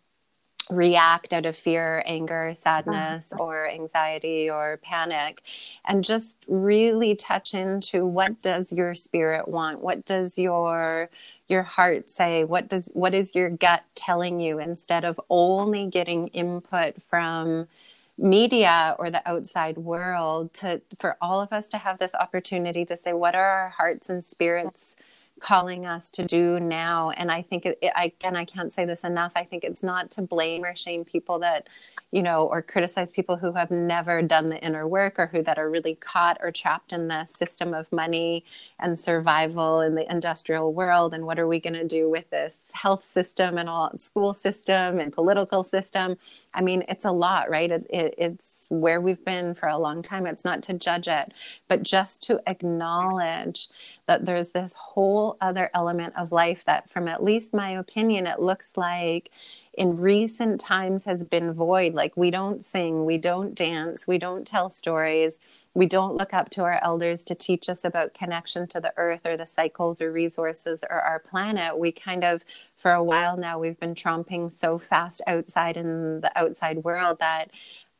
react 0.71 1.33
out 1.33 1.47
of 1.47 1.57
fear, 1.57 2.03
anger, 2.07 2.53
sadness, 2.55 3.33
uh-huh. 3.33 3.43
or 3.43 3.69
anxiety 3.69 4.49
or 4.49 4.79
panic 4.83 5.43
and 5.85 6.05
just 6.05 6.39
really 6.49 7.15
touch 7.15 7.55
into 7.55 8.07
what 8.07 8.41
does 8.43 8.73
your 8.73 8.95
spirit 8.95 9.47
want? 9.49 9.81
What 9.81 10.05
does 10.05 10.39
your 10.39 11.11
your 11.49 11.63
heart 11.63 12.09
say? 12.09 12.45
What 12.45 12.69
does 12.69 12.91
what 12.95 13.15
is 13.15 13.35
your 13.35 13.51
gut 13.51 13.85
telling 13.95 14.41
you 14.41 14.59
instead 14.59 15.05
of 15.05 15.21
only 15.29 15.87
getting 15.87 16.29
input 16.29 17.03
from 17.03 17.69
media 18.17 18.95
or 18.99 19.11
the 19.11 19.29
outside 19.29 19.77
world 19.77 20.55
to 20.55 20.81
for 20.99 21.17
all 21.21 21.41
of 21.41 21.53
us 21.53 21.69
to 21.69 21.79
have 21.79 21.99
this 21.99 22.15
opportunity 22.15 22.85
to 22.85 22.97
say 22.97 23.13
what 23.13 23.35
are 23.35 23.45
our 23.45 23.69
hearts 23.71 24.09
and 24.09 24.25
spirits 24.25 24.95
calling 25.41 25.85
us 25.85 26.11
to 26.11 26.25
do 26.25 26.61
now. 26.61 27.11
And 27.11 27.31
I 27.31 27.43
think, 27.43 27.67
it, 27.67 27.79
I, 27.95 28.07
again, 28.07 28.37
I 28.37 28.45
can't 28.45 28.73
say 28.73 28.85
this 28.85 29.05
enough. 29.05 29.33
I 29.35 29.45
think 29.45 29.65
it's 29.65 29.83
not 29.83 30.11
to 30.13 30.23
blame 30.23 30.65
or 30.65 30.77
shame 30.77 31.05
people 31.05 31.41
that, 31.41 31.69
you 32.13 32.23
know, 32.23 32.47
or 32.47 32.63
criticize 32.63 33.11
people 33.11 33.37
who 33.37 33.53
have 33.53 33.73
never 33.73 34.23
done 34.23 34.49
the 34.49 34.63
inner 34.65 34.87
work 34.87 35.19
or 35.19 35.27
who 35.27 35.43
that 35.43 35.59
are 35.59 35.69
really 35.69 35.97
caught 35.97 36.39
or 36.41 36.53
trapped 36.53 36.93
in 36.93 37.09
the 37.09 37.27
system 37.27 37.75
of 37.75 37.91
money 37.91 38.45
and 38.79 38.97
survival 38.97 39.81
in 39.81 39.97
the 39.97 40.09
industrial 40.11 40.73
world. 40.73 41.13
And 41.13 41.27
what 41.27 41.41
are 41.41 41.49
we 41.49 41.59
going 41.59 41.75
to 41.75 41.87
do 41.87 42.09
with 42.09 42.31
this 42.31 42.71
health 42.73 43.05
system 43.05 43.59
and 43.59 43.69
all 43.69 43.99
school 43.99 44.33
system 44.33 45.01
and 45.01 45.13
political 45.13 45.65
system? 45.65 46.17
I 46.55 46.61
mean, 46.61 46.85
it's 46.89 47.05
a 47.05 47.11
lot, 47.11 47.51
right? 47.51 47.71
It, 47.71 47.85
it, 47.91 48.15
it's 48.17 48.69
where 48.71 49.01
we've 49.01 49.25
been 49.25 49.55
for 49.55 49.69
a 49.69 49.79
long 49.79 50.01
time. 50.01 50.27
It's 50.27 50.45
not 50.45 50.63
to 50.65 50.75
judge 50.75 51.09
it, 51.09 51.33
but 51.67 51.83
just 51.83 52.23
to 52.25 52.41
acknowledge 52.47 53.69
that 54.07 54.25
there's 54.25 54.51
this 54.51 54.75
whole 54.75 55.24
whole 55.25 55.37
other 55.41 55.71
element 55.75 56.13
of 56.17 56.33
life 56.33 56.65
that, 56.67 56.91
from 56.91 57.09
at 57.09 57.23
least 57.23 57.55
my 57.55 57.71
opinion, 57.71 58.27
it 58.27 58.41
looks 58.41 58.77
like 58.77 59.31
in 59.73 59.97
recent 59.97 60.61
times 60.61 61.05
has 61.05 61.25
been 61.25 61.53
void. 61.53 61.95
Like 61.95 62.17
we 62.17 62.31
don't 62.31 62.65
sing, 62.65 63.07
we 63.07 63.17
don't 63.19 63.55
dance, 63.55 64.07
we 64.07 64.19
don't 64.19 64.47
tell 64.47 64.69
stories, 64.69 65.41
we 65.73 65.87
don't 65.87 66.17
look 66.17 66.35
up 66.35 66.51
to 66.51 66.63
our 66.63 66.79
elders 66.83 67.25
to 67.25 67.35
teach 67.35 67.69
us 67.69 67.85
about 67.85 68.15
connection 68.15 68.67
to 68.69 68.81
the 68.81 68.93
earth 68.97 69.23
or 69.25 69.37
the 69.37 69.47
cycles 69.47 70.01
or 70.01 70.13
resources 70.13 70.85
or 70.89 71.01
our 71.01 71.19
planet. 71.19 71.79
We 71.79 71.91
kind 71.91 72.23
of, 72.23 72.45
for 72.77 72.93
a 72.93 73.03
while 73.03 73.37
now, 73.37 73.59
we've 73.59 73.81
been 73.81 73.95
tromping 73.95 74.53
so 74.53 74.79
fast 74.79 75.23
outside 75.27 75.77
in 75.77 76.21
the 76.21 76.39
outside 76.39 76.85
world 76.85 77.19
that 77.21 77.51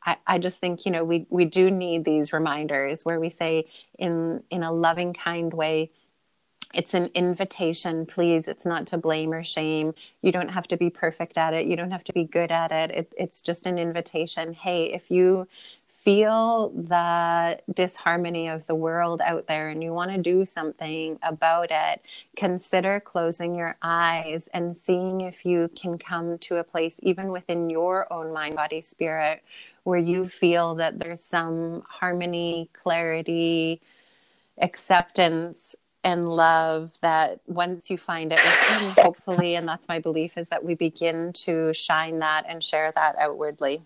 I, 0.05 0.17
I 0.27 0.37
just 0.37 0.59
think 0.59 0.85
you 0.85 0.91
know 0.91 1.03
we 1.03 1.25
we 1.29 1.45
do 1.45 1.71
need 1.71 2.05
these 2.05 2.31
reminders 2.31 3.03
where 3.03 3.19
we 3.19 3.29
say 3.29 3.65
in 3.97 4.43
in 4.51 4.61
a 4.61 4.71
loving 4.71 5.13
kind 5.13 5.51
way 5.51 5.89
it's 6.73 6.93
an 6.93 7.09
invitation 7.13 8.05
please. 8.05 8.47
It's 8.47 8.65
not 8.65 8.87
to 8.87 8.97
blame 8.97 9.33
or 9.33 9.43
shame. 9.43 9.93
You 10.21 10.31
don't 10.31 10.49
have 10.49 10.67
to 10.69 10.77
be 10.77 10.89
perfect 10.89 11.37
at 11.37 11.53
it. 11.53 11.67
You 11.67 11.75
don't 11.75 11.91
have 11.91 12.03
to 12.05 12.13
be 12.13 12.23
good 12.23 12.51
at 12.51 12.71
it, 12.71 12.91
it 12.91 13.13
it's 13.17 13.41
just 13.41 13.65
an 13.65 13.77
invitation. 13.77 14.53
Hey 14.53 14.93
if 14.93 15.09
you 15.11 15.47
feel 15.89 16.69
the 16.69 17.59
disharmony 17.73 18.47
of 18.47 18.65
the 18.67 18.75
world 18.75 19.21
out 19.21 19.47
there 19.47 19.69
and 19.69 19.83
you 19.83 19.91
want 19.91 20.11
to 20.11 20.17
do 20.19 20.45
something 20.45 21.17
about 21.23 21.69
it, 21.71 22.01
consider 22.35 22.99
closing 22.99 23.55
your 23.55 23.75
eyes 23.81 24.47
and 24.53 24.77
seeing 24.77 25.21
if 25.21 25.45
you 25.45 25.69
can 25.75 25.97
come 25.97 26.37
to 26.37 26.57
a 26.57 26.63
place, 26.63 26.97
even 27.01 27.29
within 27.31 27.71
your 27.71 28.11
own 28.13 28.31
mind, 28.31 28.55
body, 28.55 28.81
spirit, 28.81 29.43
where 29.83 29.99
you 29.99 30.27
feel 30.27 30.75
that 30.75 30.99
there's 30.99 31.23
some 31.23 31.83
harmony, 31.89 32.69
clarity, 32.73 33.81
acceptance 34.61 35.75
and 36.05 36.29
love 36.29 36.91
that 37.01 37.41
once 37.47 37.89
you 37.89 37.97
find 37.97 38.31
it 38.31 38.39
within, 38.39 39.03
hopefully, 39.03 39.55
and 39.55 39.67
that's 39.67 39.87
my 39.87 39.97
belief, 39.97 40.37
is 40.37 40.49
that 40.49 40.63
we 40.63 40.75
begin 40.75 41.33
to 41.33 41.73
shine 41.73 42.19
that 42.19 42.45
and 42.47 42.63
share 42.63 42.93
that 42.95 43.15
outwardly. 43.19 43.81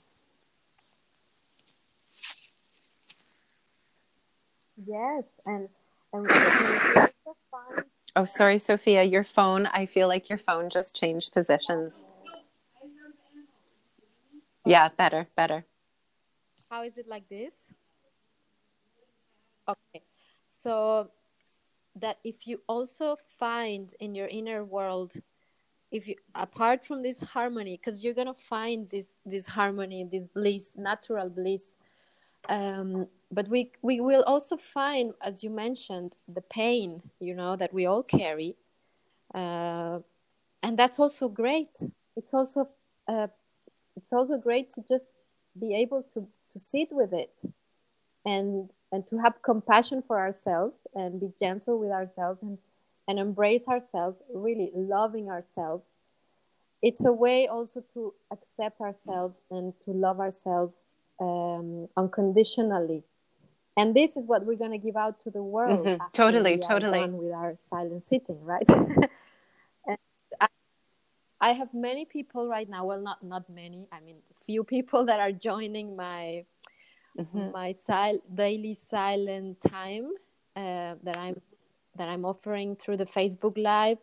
Yes, 4.85 5.23
and 5.45 5.69
and 6.11 6.27
Oh, 8.15 8.25
sorry, 8.25 8.57
Sofia. 8.57 9.03
Your 9.03 9.23
phone. 9.23 9.67
I 9.67 9.85
feel 9.85 10.09
like 10.09 10.29
your 10.29 10.39
phone 10.39 10.69
just 10.69 10.93
changed 10.95 11.31
positions. 11.31 12.03
Yeah, 14.65 14.89
better, 14.89 15.27
better. 15.37 15.63
How 16.69 16.83
is 16.83 16.97
it 16.97 17.07
like 17.07 17.29
this? 17.29 17.71
Okay, 19.67 20.03
so 20.43 21.11
that 21.95 22.17
if 22.23 22.47
you 22.47 22.61
also 22.67 23.17
find 23.37 23.93
in 23.99 24.15
your 24.15 24.27
inner 24.27 24.63
world 24.63 25.13
if 25.91 26.07
you 26.07 26.15
apart 26.35 26.85
from 26.85 27.01
this 27.01 27.19
harmony 27.21 27.77
because 27.77 28.03
you're 28.03 28.13
gonna 28.13 28.33
find 28.33 28.89
this 28.89 29.17
this 29.25 29.45
harmony 29.45 30.07
this 30.11 30.27
bliss 30.27 30.73
natural 30.77 31.29
bliss 31.29 31.75
um, 32.47 33.07
but 33.31 33.47
we 33.47 33.71
we 33.81 33.99
will 33.99 34.23
also 34.23 34.55
find 34.55 35.13
as 35.21 35.43
you 35.43 35.49
mentioned 35.49 36.15
the 36.27 36.41
pain 36.41 37.01
you 37.19 37.33
know 37.33 37.55
that 37.55 37.73
we 37.73 37.85
all 37.85 38.03
carry 38.03 38.55
uh, 39.33 39.99
and 40.63 40.77
that's 40.77 40.99
also 40.99 41.29
great. 41.29 41.77
It's 42.15 42.33
also 42.33 42.67
uh, 43.07 43.27
it's 43.95 44.13
also 44.13 44.37
great 44.37 44.69
to 44.71 44.83
just 44.87 45.05
be 45.59 45.75
able 45.75 46.03
to 46.13 46.27
to 46.49 46.59
sit 46.59 46.89
with 46.91 47.13
it 47.13 47.43
and 48.25 48.69
and 48.91 49.07
to 49.07 49.17
have 49.17 49.41
compassion 49.43 50.03
for 50.05 50.19
ourselves 50.19 50.81
and 50.95 51.19
be 51.19 51.31
gentle 51.39 51.79
with 51.79 51.91
ourselves 51.91 52.41
and 52.41 52.57
and 53.09 53.17
embrace 53.17 53.67
ourselves 53.67 54.21
really 54.31 54.71
loving 54.75 55.29
ourselves. 55.29 55.97
It's 56.83 57.03
a 57.05 57.11
way 57.11 57.47
also 57.47 57.83
to 57.93 58.13
accept 58.31 58.79
ourselves 58.81 59.41
and 59.49 59.73
to 59.83 59.91
love 59.91 60.19
ourselves 60.19 60.85
um, 61.19 61.89
unconditionally. 61.97 63.03
And 63.75 63.95
this 63.95 64.15
is 64.15 64.27
what 64.27 64.45
we're 64.45 64.57
going 64.57 64.71
to 64.71 64.77
give 64.77 64.95
out 64.95 65.21
to 65.21 65.31
the 65.31 65.41
world 65.41 65.87
mm-hmm. 65.87 66.03
totally 66.13 66.57
totally. 66.59 67.03
with 67.09 67.33
our 67.33 67.55
silent 67.59 68.05
sitting 68.05 68.43
right? 68.43 68.69
And 69.87 69.97
I, 70.39 70.47
I 71.41 71.51
have 71.53 71.73
many 71.73 72.05
people 72.05 72.47
right 72.47 72.69
now 72.69 72.85
well 72.85 73.01
not 73.01 73.23
not 73.23 73.49
many 73.49 73.87
i 73.91 73.99
mean 74.01 74.17
few 74.45 74.63
people 74.63 75.05
that 75.05 75.19
are 75.19 75.31
joining 75.31 75.95
my 75.95 76.43
mm-hmm. 77.17 77.51
my 77.51 77.73
sil- 77.73 78.23
daily 78.33 78.73
silent 78.73 79.59
time 79.61 80.11
uh, 80.55 80.95
that 81.03 81.17
i'm 81.17 81.39
that 81.95 82.07
i'm 82.09 82.25
offering 82.25 82.75
through 82.75 82.97
the 82.97 83.05
facebook 83.05 83.57
live. 83.57 83.97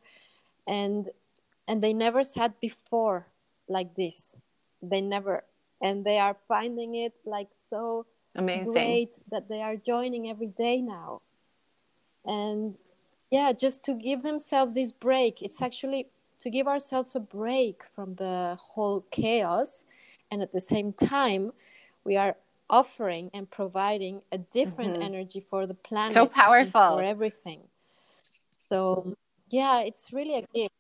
And 0.67 1.09
and 1.69 1.83
they 1.83 1.93
never 1.93 2.23
sat 2.23 2.61
before 2.61 3.27
like 3.69 3.95
this. 3.95 4.39
They 4.83 5.01
never 5.01 5.45
and 5.83 6.05
they 6.05 6.19
are 6.19 6.37
finding 6.49 6.95
it 6.95 7.13
like 7.25 7.49
so 7.53 8.07
amazing. 8.35 8.73
great 8.73 9.19
that 9.31 9.49
they 9.49 9.63
are 9.63 9.77
joining 9.77 10.31
every 10.31 10.49
day 10.49 10.81
now. 10.81 11.23
And 12.25 12.75
yeah 13.31 13.53
just 13.53 13.85
to 13.85 13.95
give 13.95 14.23
themselves 14.23 14.75
this 14.75 14.93
break. 14.93 15.43
It's 15.43 15.63
actually 15.63 16.09
to 16.39 16.51
give 16.51 16.69
ourselves 16.69 17.15
a 17.15 17.21
break 17.21 17.83
from 17.95 18.15
the 18.17 18.57
whole 18.61 19.05
chaos. 19.11 19.85
And 20.31 20.43
at 20.43 20.53
the 20.53 20.61
same 20.61 20.93
time 20.93 21.53
we 22.05 22.17
are 22.17 22.37
offering 22.69 23.31
and 23.33 23.51
providing 23.51 24.23
a 24.33 24.39
different 24.39 24.95
mm-hmm. 24.95 25.03
energy 25.03 25.41
for 25.41 25.67
the 25.67 25.75
planet 25.75 26.13
so 26.13 26.27
powerful 26.27 26.99
for 26.99 27.03
everything. 27.03 27.61
So 28.69 29.15
yeah 29.49 29.81
it's 29.81 30.13
really 30.13 30.37
a 30.39 30.47
gift. 30.55 30.75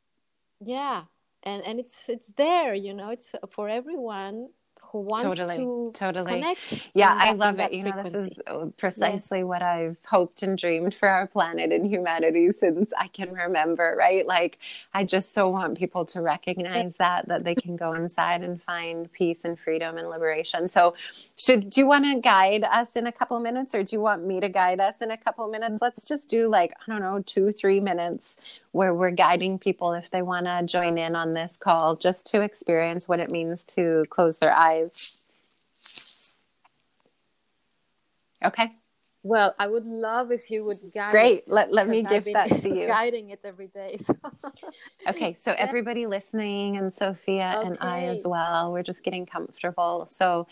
Yeah 0.60 1.04
and 1.46 1.62
and 1.62 1.78
it's 1.78 2.08
it's 2.08 2.32
there 2.36 2.74
you 2.74 2.92
know 2.92 3.10
it's 3.10 3.34
for 3.50 3.68
everyone 3.68 4.48
who 4.92 5.00
wants 5.00 5.24
totally, 5.24 5.56
to 5.56 5.90
totally. 5.94 6.40
connect. 6.40 6.88
Yeah, 6.94 7.14
I 7.18 7.32
love 7.32 7.58
it. 7.58 7.72
You 7.72 7.84
know, 7.84 8.02
this 8.02 8.14
is 8.14 8.30
uh, 8.46 8.66
precisely 8.76 9.38
yes. 9.38 9.46
what 9.46 9.62
I've 9.62 9.96
hoped 10.04 10.42
and 10.42 10.56
dreamed 10.56 10.94
for 10.94 11.08
our 11.08 11.26
planet 11.26 11.72
and 11.72 11.86
humanity 11.86 12.50
since 12.50 12.92
I 12.96 13.08
can 13.08 13.32
remember, 13.32 13.94
right? 13.98 14.26
Like, 14.26 14.58
I 14.94 15.04
just 15.04 15.34
so 15.34 15.48
want 15.48 15.78
people 15.78 16.04
to 16.06 16.20
recognize 16.20 16.94
that, 16.96 17.28
that 17.28 17.44
they 17.44 17.54
can 17.54 17.76
go 17.76 17.92
inside 17.94 18.42
and 18.42 18.62
find 18.62 19.10
peace 19.12 19.44
and 19.44 19.58
freedom 19.58 19.98
and 19.98 20.08
liberation. 20.08 20.68
So, 20.68 20.94
should 21.36 21.70
do 21.70 21.80
you 21.80 21.86
want 21.86 22.04
to 22.04 22.20
guide 22.20 22.64
us 22.64 22.96
in 22.96 23.06
a 23.06 23.12
couple 23.12 23.38
minutes 23.40 23.74
or 23.74 23.82
do 23.82 23.94
you 23.96 24.00
want 24.00 24.24
me 24.24 24.40
to 24.40 24.48
guide 24.48 24.80
us 24.80 24.96
in 25.00 25.10
a 25.10 25.16
couple 25.16 25.48
minutes? 25.48 25.78
Let's 25.80 26.04
just 26.04 26.28
do 26.28 26.48
like, 26.48 26.72
I 26.72 26.90
don't 26.90 27.00
know, 27.00 27.22
two, 27.24 27.52
three 27.52 27.80
minutes 27.80 28.36
where 28.76 28.92
we're 28.92 29.10
guiding 29.10 29.58
people 29.58 29.94
if 29.94 30.10
they 30.10 30.20
want 30.20 30.44
to 30.44 30.62
join 30.64 30.98
in 30.98 31.16
on 31.16 31.32
this 31.32 31.56
call 31.56 31.96
just 31.96 32.26
to 32.26 32.42
experience 32.42 33.08
what 33.08 33.18
it 33.18 33.30
means 33.30 33.64
to 33.64 34.04
close 34.10 34.38
their 34.38 34.52
eyes. 34.52 35.16
Okay. 38.44 38.70
Well, 39.22 39.54
I 39.58 39.66
would 39.66 39.86
love 39.86 40.30
if 40.30 40.50
you 40.50 40.64
would 40.66 40.78
guide. 40.94 41.10
Great. 41.10 41.38
It, 41.38 41.48
let, 41.48 41.72
let 41.72 41.88
me 41.88 42.04
give 42.04 42.24
that 42.26 42.48
to 42.58 42.68
you. 42.68 42.86
Guiding 42.86 43.30
it 43.30 43.40
every 43.44 43.66
day. 43.66 43.96
So. 43.96 44.14
okay. 45.08 45.32
So 45.32 45.52
everybody 45.58 46.06
listening 46.06 46.76
and 46.76 46.94
Sofia 46.94 47.56
okay. 47.58 47.66
and 47.66 47.78
I 47.80 48.04
as 48.04 48.24
well, 48.24 48.72
we're 48.72 48.84
just 48.84 49.02
getting 49.02 49.26
comfortable. 49.26 50.06
So 50.06 50.46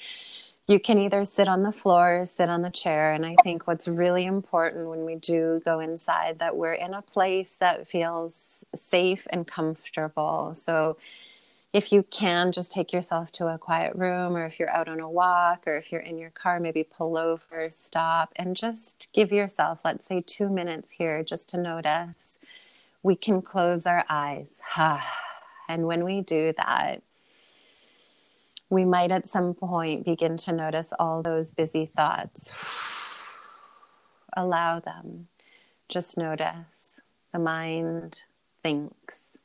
you 0.66 0.80
can 0.80 0.98
either 0.98 1.24
sit 1.26 1.46
on 1.46 1.62
the 1.62 1.72
floor 1.72 2.20
or 2.20 2.26
sit 2.26 2.48
on 2.48 2.62
the 2.62 2.70
chair 2.70 3.12
and 3.12 3.26
i 3.26 3.34
think 3.42 3.66
what's 3.66 3.86
really 3.86 4.24
important 4.24 4.88
when 4.88 5.04
we 5.04 5.14
do 5.14 5.60
go 5.64 5.80
inside 5.80 6.38
that 6.38 6.56
we're 6.56 6.72
in 6.72 6.94
a 6.94 7.02
place 7.02 7.56
that 7.56 7.86
feels 7.86 8.64
safe 8.74 9.26
and 9.30 9.46
comfortable. 9.46 10.52
So 10.54 10.96
if 11.72 11.92
you 11.92 12.04
can 12.04 12.52
just 12.52 12.70
take 12.70 12.92
yourself 12.92 13.32
to 13.32 13.48
a 13.48 13.58
quiet 13.58 13.96
room 13.96 14.36
or 14.36 14.44
if 14.46 14.58
you're 14.58 14.70
out 14.70 14.88
on 14.88 15.00
a 15.00 15.10
walk 15.10 15.64
or 15.66 15.76
if 15.76 15.90
you're 15.90 16.00
in 16.00 16.18
your 16.18 16.30
car 16.30 16.60
maybe 16.60 16.84
pull 16.84 17.16
over 17.16 17.68
stop 17.68 18.32
and 18.36 18.56
just 18.56 19.08
give 19.12 19.32
yourself 19.32 19.80
let's 19.84 20.06
say 20.06 20.22
2 20.24 20.48
minutes 20.48 20.92
here 20.92 21.22
just 21.24 21.48
to 21.50 21.56
notice. 21.56 22.38
We 23.02 23.16
can 23.16 23.42
close 23.42 23.86
our 23.86 24.04
eyes. 24.08 24.60
And 25.66 25.86
when 25.86 26.04
we 26.04 26.20
do 26.20 26.52
that 26.58 27.02
we 28.70 28.84
might 28.84 29.10
at 29.10 29.26
some 29.26 29.54
point 29.54 30.04
begin 30.04 30.36
to 30.38 30.52
notice 30.52 30.92
all 30.98 31.22
those 31.22 31.52
busy 31.52 31.90
thoughts. 31.94 32.52
Allow 34.36 34.80
them. 34.80 35.28
Just 35.88 36.16
notice 36.16 37.00
the 37.32 37.38
mind 37.38 38.24
thinks. 38.62 39.38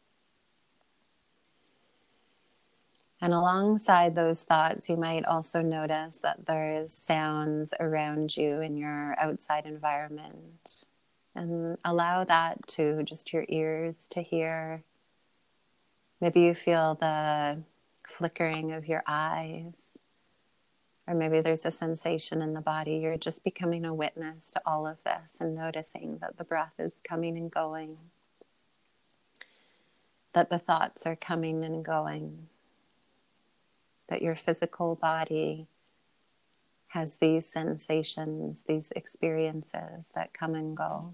And 3.22 3.34
alongside 3.34 4.16
those 4.16 4.44
thoughts, 4.44 4.90
you 4.90 4.96
might 4.96 5.26
also 5.26 5.62
notice 5.62 6.18
that 6.20 6.46
there 6.46 6.80
is 6.82 6.94
sounds 6.94 7.74
around 7.80 8.38
you 8.38 8.62
in 8.62 8.78
your 8.78 9.16
outside 9.20 9.66
environment. 9.66 10.86
And 11.36 11.78
allow 11.84 12.24
that 12.24 12.66
to 12.68 13.04
just 13.04 13.34
your 13.34 13.46
ears 13.50 14.08
to 14.12 14.22
hear. 14.22 14.84
Maybe 16.22 16.42
you 16.42 16.54
feel 16.54 16.96
the 16.96 17.62
flickering 18.10 18.74
of 18.74 18.88
your 18.88 19.04
eyes. 19.08 19.98
Or 21.08 21.14
maybe 21.16 21.42
there's 21.42 21.66
a 21.66 21.72
sensation 21.72 22.42
in 22.42 22.54
the 22.54 22.62
body. 22.62 22.98
You're 22.98 23.18
just 23.18 23.44
becoming 23.44 23.86
a 23.86 23.94
witness 23.94 24.52
to 24.52 24.62
all 24.66 24.86
of 24.86 24.98
this 25.04 25.38
and 25.40 25.56
noticing 25.56 26.20
that 26.20 26.38
the 26.38 26.44
breath 26.44 26.74
is 26.80 27.02
coming 27.04 27.38
and 27.38 27.50
going. 27.50 27.98
that 30.34 30.50
the 30.50 30.60
thoughts 30.60 31.06
are 31.06 31.16
coming 31.16 31.64
and 31.64 31.84
going, 31.84 32.48
that 34.08 34.22
your 34.22 34.36
physical 34.36 34.96
body 34.96 35.68
has 36.90 37.18
these 37.18 37.46
sensations, 37.46 38.64
these 38.68 38.92
experiences 38.96 40.12
that 40.16 40.34
come 40.34 40.56
and 40.56 40.76
go. 40.76 41.14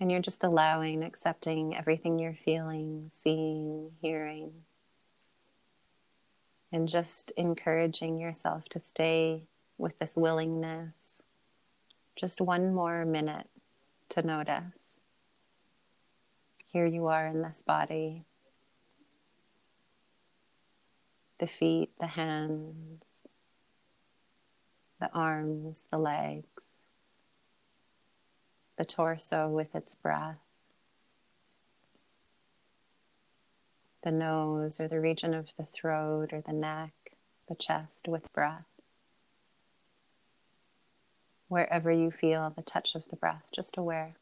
And 0.00 0.10
you're 0.10 0.20
just 0.20 0.42
allowing, 0.42 1.04
accepting 1.04 1.76
everything 1.76 2.18
you're 2.18 2.34
feeling, 2.34 3.08
seeing, 3.12 3.92
hearing, 4.00 4.52
and 6.72 6.88
just 6.88 7.32
encouraging 7.36 8.18
yourself 8.18 8.64
to 8.70 8.80
stay 8.80 9.44
with 9.76 9.98
this 9.98 10.16
willingness. 10.16 11.22
Just 12.16 12.40
one 12.40 12.74
more 12.74 13.04
minute 13.04 13.48
to 14.10 14.22
notice. 14.22 15.00
Here 16.66 16.86
you 16.86 17.06
are 17.08 17.26
in 17.26 17.42
this 17.42 17.62
body. 17.62 18.24
The 21.38 21.46
feet, 21.46 21.90
the 21.98 22.06
hands, 22.06 23.04
the 25.00 25.10
arms, 25.12 25.84
the 25.90 25.98
legs, 25.98 26.46
the 28.78 28.84
torso 28.84 29.48
with 29.48 29.74
its 29.74 29.94
breath, 29.94 30.41
the 34.02 34.10
nose 34.10 34.80
or 34.80 34.88
the 34.88 35.00
region 35.00 35.34
of 35.34 35.48
the 35.56 35.64
throat 35.64 36.32
or 36.32 36.40
the 36.40 36.52
neck, 36.52 36.92
the 37.48 37.54
chest 37.54 38.08
with 38.08 38.32
breath. 38.32 38.66
Wherever 41.48 41.90
you 41.90 42.10
feel 42.10 42.52
the 42.54 42.62
touch 42.62 42.94
of 42.94 43.08
the 43.08 43.16
breath, 43.16 43.44
just 43.54 43.76
aware. 43.76 44.14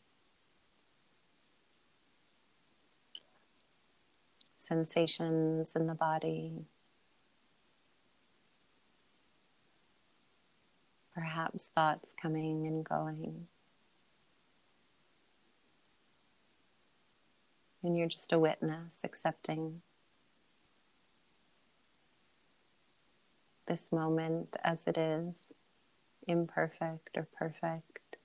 Sensations 4.57 5.75
in 5.75 5.87
the 5.87 5.95
body, 5.95 6.67
perhaps 11.15 11.71
thoughts 11.75 12.15
coming 12.21 12.67
and 12.67 12.85
going. 12.85 13.47
And 17.83 17.97
you're 17.97 18.09
just 18.09 18.33
a 18.33 18.39
witness, 18.39 19.01
accepting 19.05 19.81
this 23.67 23.93
moment 23.93 24.57
as 24.65 24.87
it 24.87 24.99
is, 24.99 25.55
imperfect 26.27 27.17
or 27.17 27.27
perfect. 27.39 28.17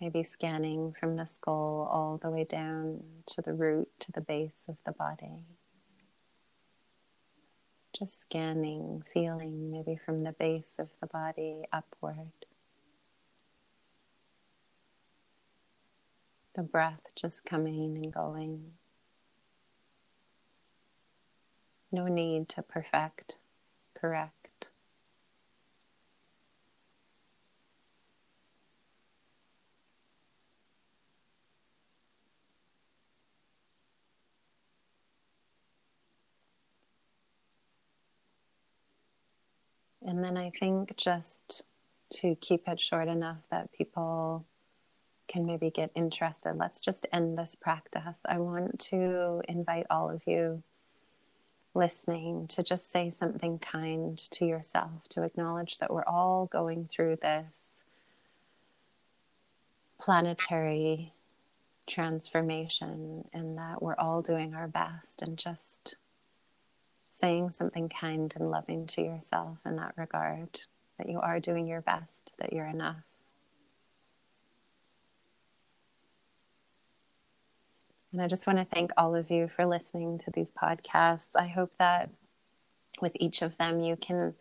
Maybe 0.00 0.22
scanning 0.22 0.94
from 0.98 1.16
the 1.16 1.24
skull 1.24 1.88
all 1.90 2.18
the 2.18 2.30
way 2.30 2.44
down 2.44 3.02
to 3.26 3.42
the 3.42 3.52
root, 3.52 3.88
to 4.00 4.12
the 4.12 4.20
base 4.20 4.66
of 4.68 4.76
the 4.84 4.92
body. 4.92 5.44
Just 7.96 8.22
scanning, 8.22 9.04
feeling 9.12 9.70
maybe 9.70 9.96
from 9.96 10.18
the 10.18 10.32
base 10.32 10.76
of 10.80 10.90
the 11.00 11.06
body 11.06 11.62
upward. 11.72 12.32
The 16.54 16.64
breath 16.64 17.12
just 17.14 17.44
coming 17.44 17.96
and 17.96 18.12
going. 18.12 18.72
No 21.92 22.08
need 22.08 22.48
to 22.50 22.62
perfect, 22.62 23.38
correct. 23.94 24.43
And 40.04 40.22
then 40.22 40.36
I 40.36 40.50
think 40.50 40.96
just 40.96 41.64
to 42.14 42.36
keep 42.36 42.68
it 42.68 42.80
short 42.80 43.08
enough 43.08 43.48
that 43.50 43.72
people 43.72 44.44
can 45.26 45.46
maybe 45.46 45.70
get 45.70 45.90
interested, 45.94 46.54
let's 46.56 46.80
just 46.80 47.06
end 47.12 47.38
this 47.38 47.54
practice. 47.54 48.20
I 48.26 48.38
want 48.38 48.78
to 48.90 49.42
invite 49.48 49.86
all 49.88 50.10
of 50.10 50.22
you 50.26 50.62
listening 51.72 52.46
to 52.46 52.62
just 52.62 52.92
say 52.92 53.10
something 53.10 53.58
kind 53.58 54.16
to 54.30 54.44
yourself, 54.44 55.08
to 55.08 55.22
acknowledge 55.22 55.78
that 55.78 55.92
we're 55.92 56.04
all 56.06 56.46
going 56.46 56.86
through 56.86 57.16
this 57.16 57.82
planetary 59.98 61.12
transformation 61.86 63.28
and 63.32 63.58
that 63.58 63.82
we're 63.82 63.96
all 63.96 64.22
doing 64.22 64.54
our 64.54 64.68
best 64.68 65.22
and 65.22 65.36
just 65.36 65.96
saying 67.14 67.48
something 67.48 67.88
kind 67.88 68.34
and 68.34 68.50
loving 68.50 68.88
to 68.88 69.00
yourself 69.00 69.58
in 69.64 69.76
that 69.76 69.92
regard 69.96 70.62
that 70.98 71.08
you 71.08 71.20
are 71.20 71.38
doing 71.38 71.64
your 71.64 71.80
best, 71.80 72.32
that 72.38 72.52
you're 72.52 72.66
enough. 72.66 73.04
And 78.12 78.20
I 78.20 78.26
just 78.26 78.48
want 78.48 78.58
to 78.58 78.64
thank 78.64 78.90
all 78.96 79.14
of 79.14 79.30
you 79.30 79.48
for 79.48 79.64
listening 79.64 80.18
to 80.18 80.32
these 80.32 80.50
podcasts. 80.50 81.30
I 81.36 81.46
hope 81.46 81.72
that 81.78 82.10
with 83.00 83.16
each 83.20 83.42
of 83.42 83.56
them, 83.58 83.80
you 83.80 83.94
can 83.94 84.34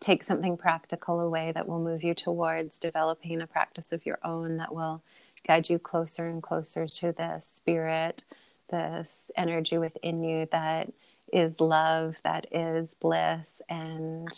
take 0.00 0.22
something 0.22 0.56
practical 0.56 1.20
away 1.20 1.52
that 1.52 1.68
will 1.68 1.78
move 1.78 2.02
you 2.02 2.14
towards 2.14 2.78
developing 2.78 3.42
a 3.42 3.46
practice 3.46 3.92
of 3.92 4.06
your 4.06 4.18
own 4.24 4.56
that 4.56 4.74
will 4.74 5.02
guide 5.46 5.68
you 5.68 5.78
closer 5.78 6.26
and 6.26 6.42
closer 6.42 6.86
to 6.86 7.12
the 7.12 7.38
spirit, 7.38 8.24
this 8.70 9.30
energy 9.36 9.76
within 9.76 10.24
you 10.24 10.48
that 10.52 10.90
is 11.34 11.60
love, 11.60 12.18
that 12.24 12.46
is 12.52 12.94
bliss, 12.94 13.62
and 13.70 14.28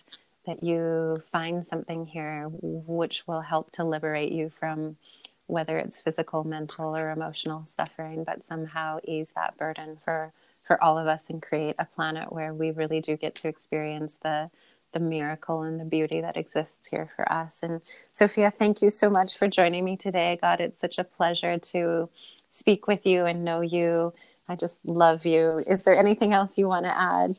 that 0.46 0.64
you 0.64 1.22
find 1.32 1.66
something 1.66 2.06
here 2.06 2.48
which 2.50 3.24
will 3.28 3.42
help 3.42 3.72
to 3.72 3.84
liberate 3.84 4.32
you 4.32 4.50
from 4.60 4.98
whether 5.48 5.78
it's 5.78 6.02
physical, 6.02 6.44
mental, 6.44 6.96
or 6.96 7.12
emotional 7.12 7.66
suffering, 7.66 8.24
but 8.24 8.44
somehow 8.44 8.98
ease 9.04 9.34
that 9.36 9.58
burden 9.58 9.98
for 10.04 10.32
for 10.64 10.82
all 10.82 10.98
of 10.98 11.08
us 11.08 11.30
and 11.30 11.42
create 11.42 11.76
a 11.78 11.86
planet 11.86 12.32
where 12.32 12.54
we 12.54 12.72
really 12.72 13.00
do 13.02 13.16
get 13.18 13.36
to 13.36 13.48
experience 13.48 14.18
the 14.22 14.50
the 14.94 15.00
miracle 15.00 15.62
and 15.62 15.80
the 15.80 15.86
beauty 15.86 16.20
that 16.22 16.36
exists 16.38 16.88
here 16.88 17.10
for 17.16 17.30
us. 17.32 17.60
And 17.62 17.82
Sofia, 18.12 18.50
thank 18.52 18.82
you 18.82 18.90
so 18.90 19.10
much 19.10 19.38
for 19.38 19.48
joining 19.48 19.84
me 19.84 19.96
today. 19.98 20.38
God, 20.42 20.60
it's 20.60 20.80
such 20.80 20.98
a 20.98 21.04
pleasure 21.04 21.58
to 21.58 22.10
speak 22.50 22.88
with 22.88 23.06
you 23.06 23.26
and 23.26 23.44
know 23.44 23.62
you 23.62 24.14
I 24.48 24.56
just 24.56 24.78
love 24.84 25.26
you. 25.26 25.64
Is 25.66 25.84
there 25.84 25.98
anything 25.98 26.32
else 26.32 26.56
you 26.56 26.68
want 26.68 26.86
to 26.86 26.96
add? 26.96 27.36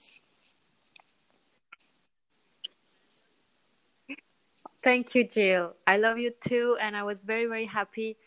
Thank 4.84 5.16
you, 5.16 5.28
Jill. 5.28 5.74
I 5.86 5.98
love 5.98 6.18
you 6.18 6.32
too. 6.40 6.78
And 6.82 6.96
I 6.96 7.04
was 7.04 7.24
very, 7.24 7.46
very 7.46 7.66
happy 7.66 8.18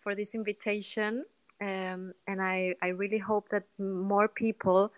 for 0.00 0.14
this 0.14 0.34
invitation. 0.34 1.24
Um, 1.60 2.14
and 2.26 2.40
I, 2.40 2.74
I 2.82 2.88
really 2.88 3.18
hope 3.18 3.48
that 3.50 3.64
more 3.78 4.28
people 4.28 4.92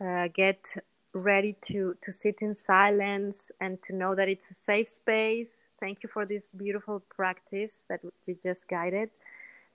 uh, 0.00 0.28
get 0.34 0.74
ready 1.12 1.56
to, 1.62 1.96
to 2.02 2.12
sit 2.12 2.40
in 2.40 2.54
silence 2.54 3.50
and 3.60 3.82
to 3.82 3.94
know 3.94 4.14
that 4.14 4.28
it's 4.28 4.50
a 4.50 4.54
safe 4.54 4.88
space. 4.88 5.52
Thank 5.78 6.02
you 6.02 6.08
for 6.12 6.24
this 6.24 6.48
beautiful 6.56 7.02
practice 7.14 7.84
that 7.88 8.00
we 8.26 8.36
just 8.42 8.68
guided. 8.68 9.10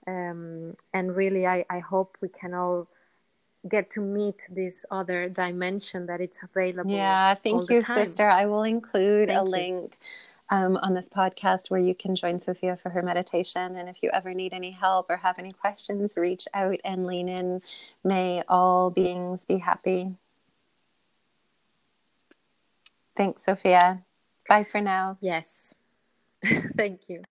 Um, 0.06 0.74
and 0.94 1.16
really, 1.16 1.46
I, 1.46 1.64
I 1.68 1.80
hope 1.80 2.16
we 2.20 2.28
can 2.28 2.54
all 2.54 2.88
get 3.66 3.90
to 3.90 4.00
meet 4.00 4.48
this 4.50 4.86
other 4.90 5.28
dimension 5.28 6.06
that 6.06 6.20
it's 6.20 6.40
available. 6.42 6.90
Yeah, 6.90 7.34
thank 7.34 7.70
you, 7.70 7.80
sister. 7.80 8.28
I 8.28 8.46
will 8.46 8.62
include 8.62 9.28
thank 9.28 9.40
a 9.40 9.44
you. 9.44 9.50
link 9.50 9.98
um, 10.50 10.76
on 10.78 10.94
this 10.94 11.08
podcast 11.08 11.70
where 11.70 11.80
you 11.80 11.94
can 11.94 12.14
join 12.14 12.40
Sofia 12.40 12.76
for 12.76 12.90
her 12.90 13.02
meditation. 13.02 13.76
And 13.76 13.88
if 13.88 14.02
you 14.02 14.10
ever 14.12 14.32
need 14.34 14.52
any 14.52 14.70
help 14.70 15.10
or 15.10 15.16
have 15.16 15.38
any 15.38 15.52
questions, 15.52 16.14
reach 16.16 16.46
out 16.54 16.78
and 16.84 17.06
lean 17.06 17.28
in. 17.28 17.62
May 18.04 18.42
all 18.48 18.90
beings 18.90 19.44
be 19.44 19.58
happy. 19.58 20.14
Thanks, 23.16 23.44
Sofia. 23.44 24.02
Bye 24.48 24.64
for 24.64 24.80
now. 24.80 25.18
Yes. 25.20 25.74
Thank 26.76 27.08
you. 27.08 27.22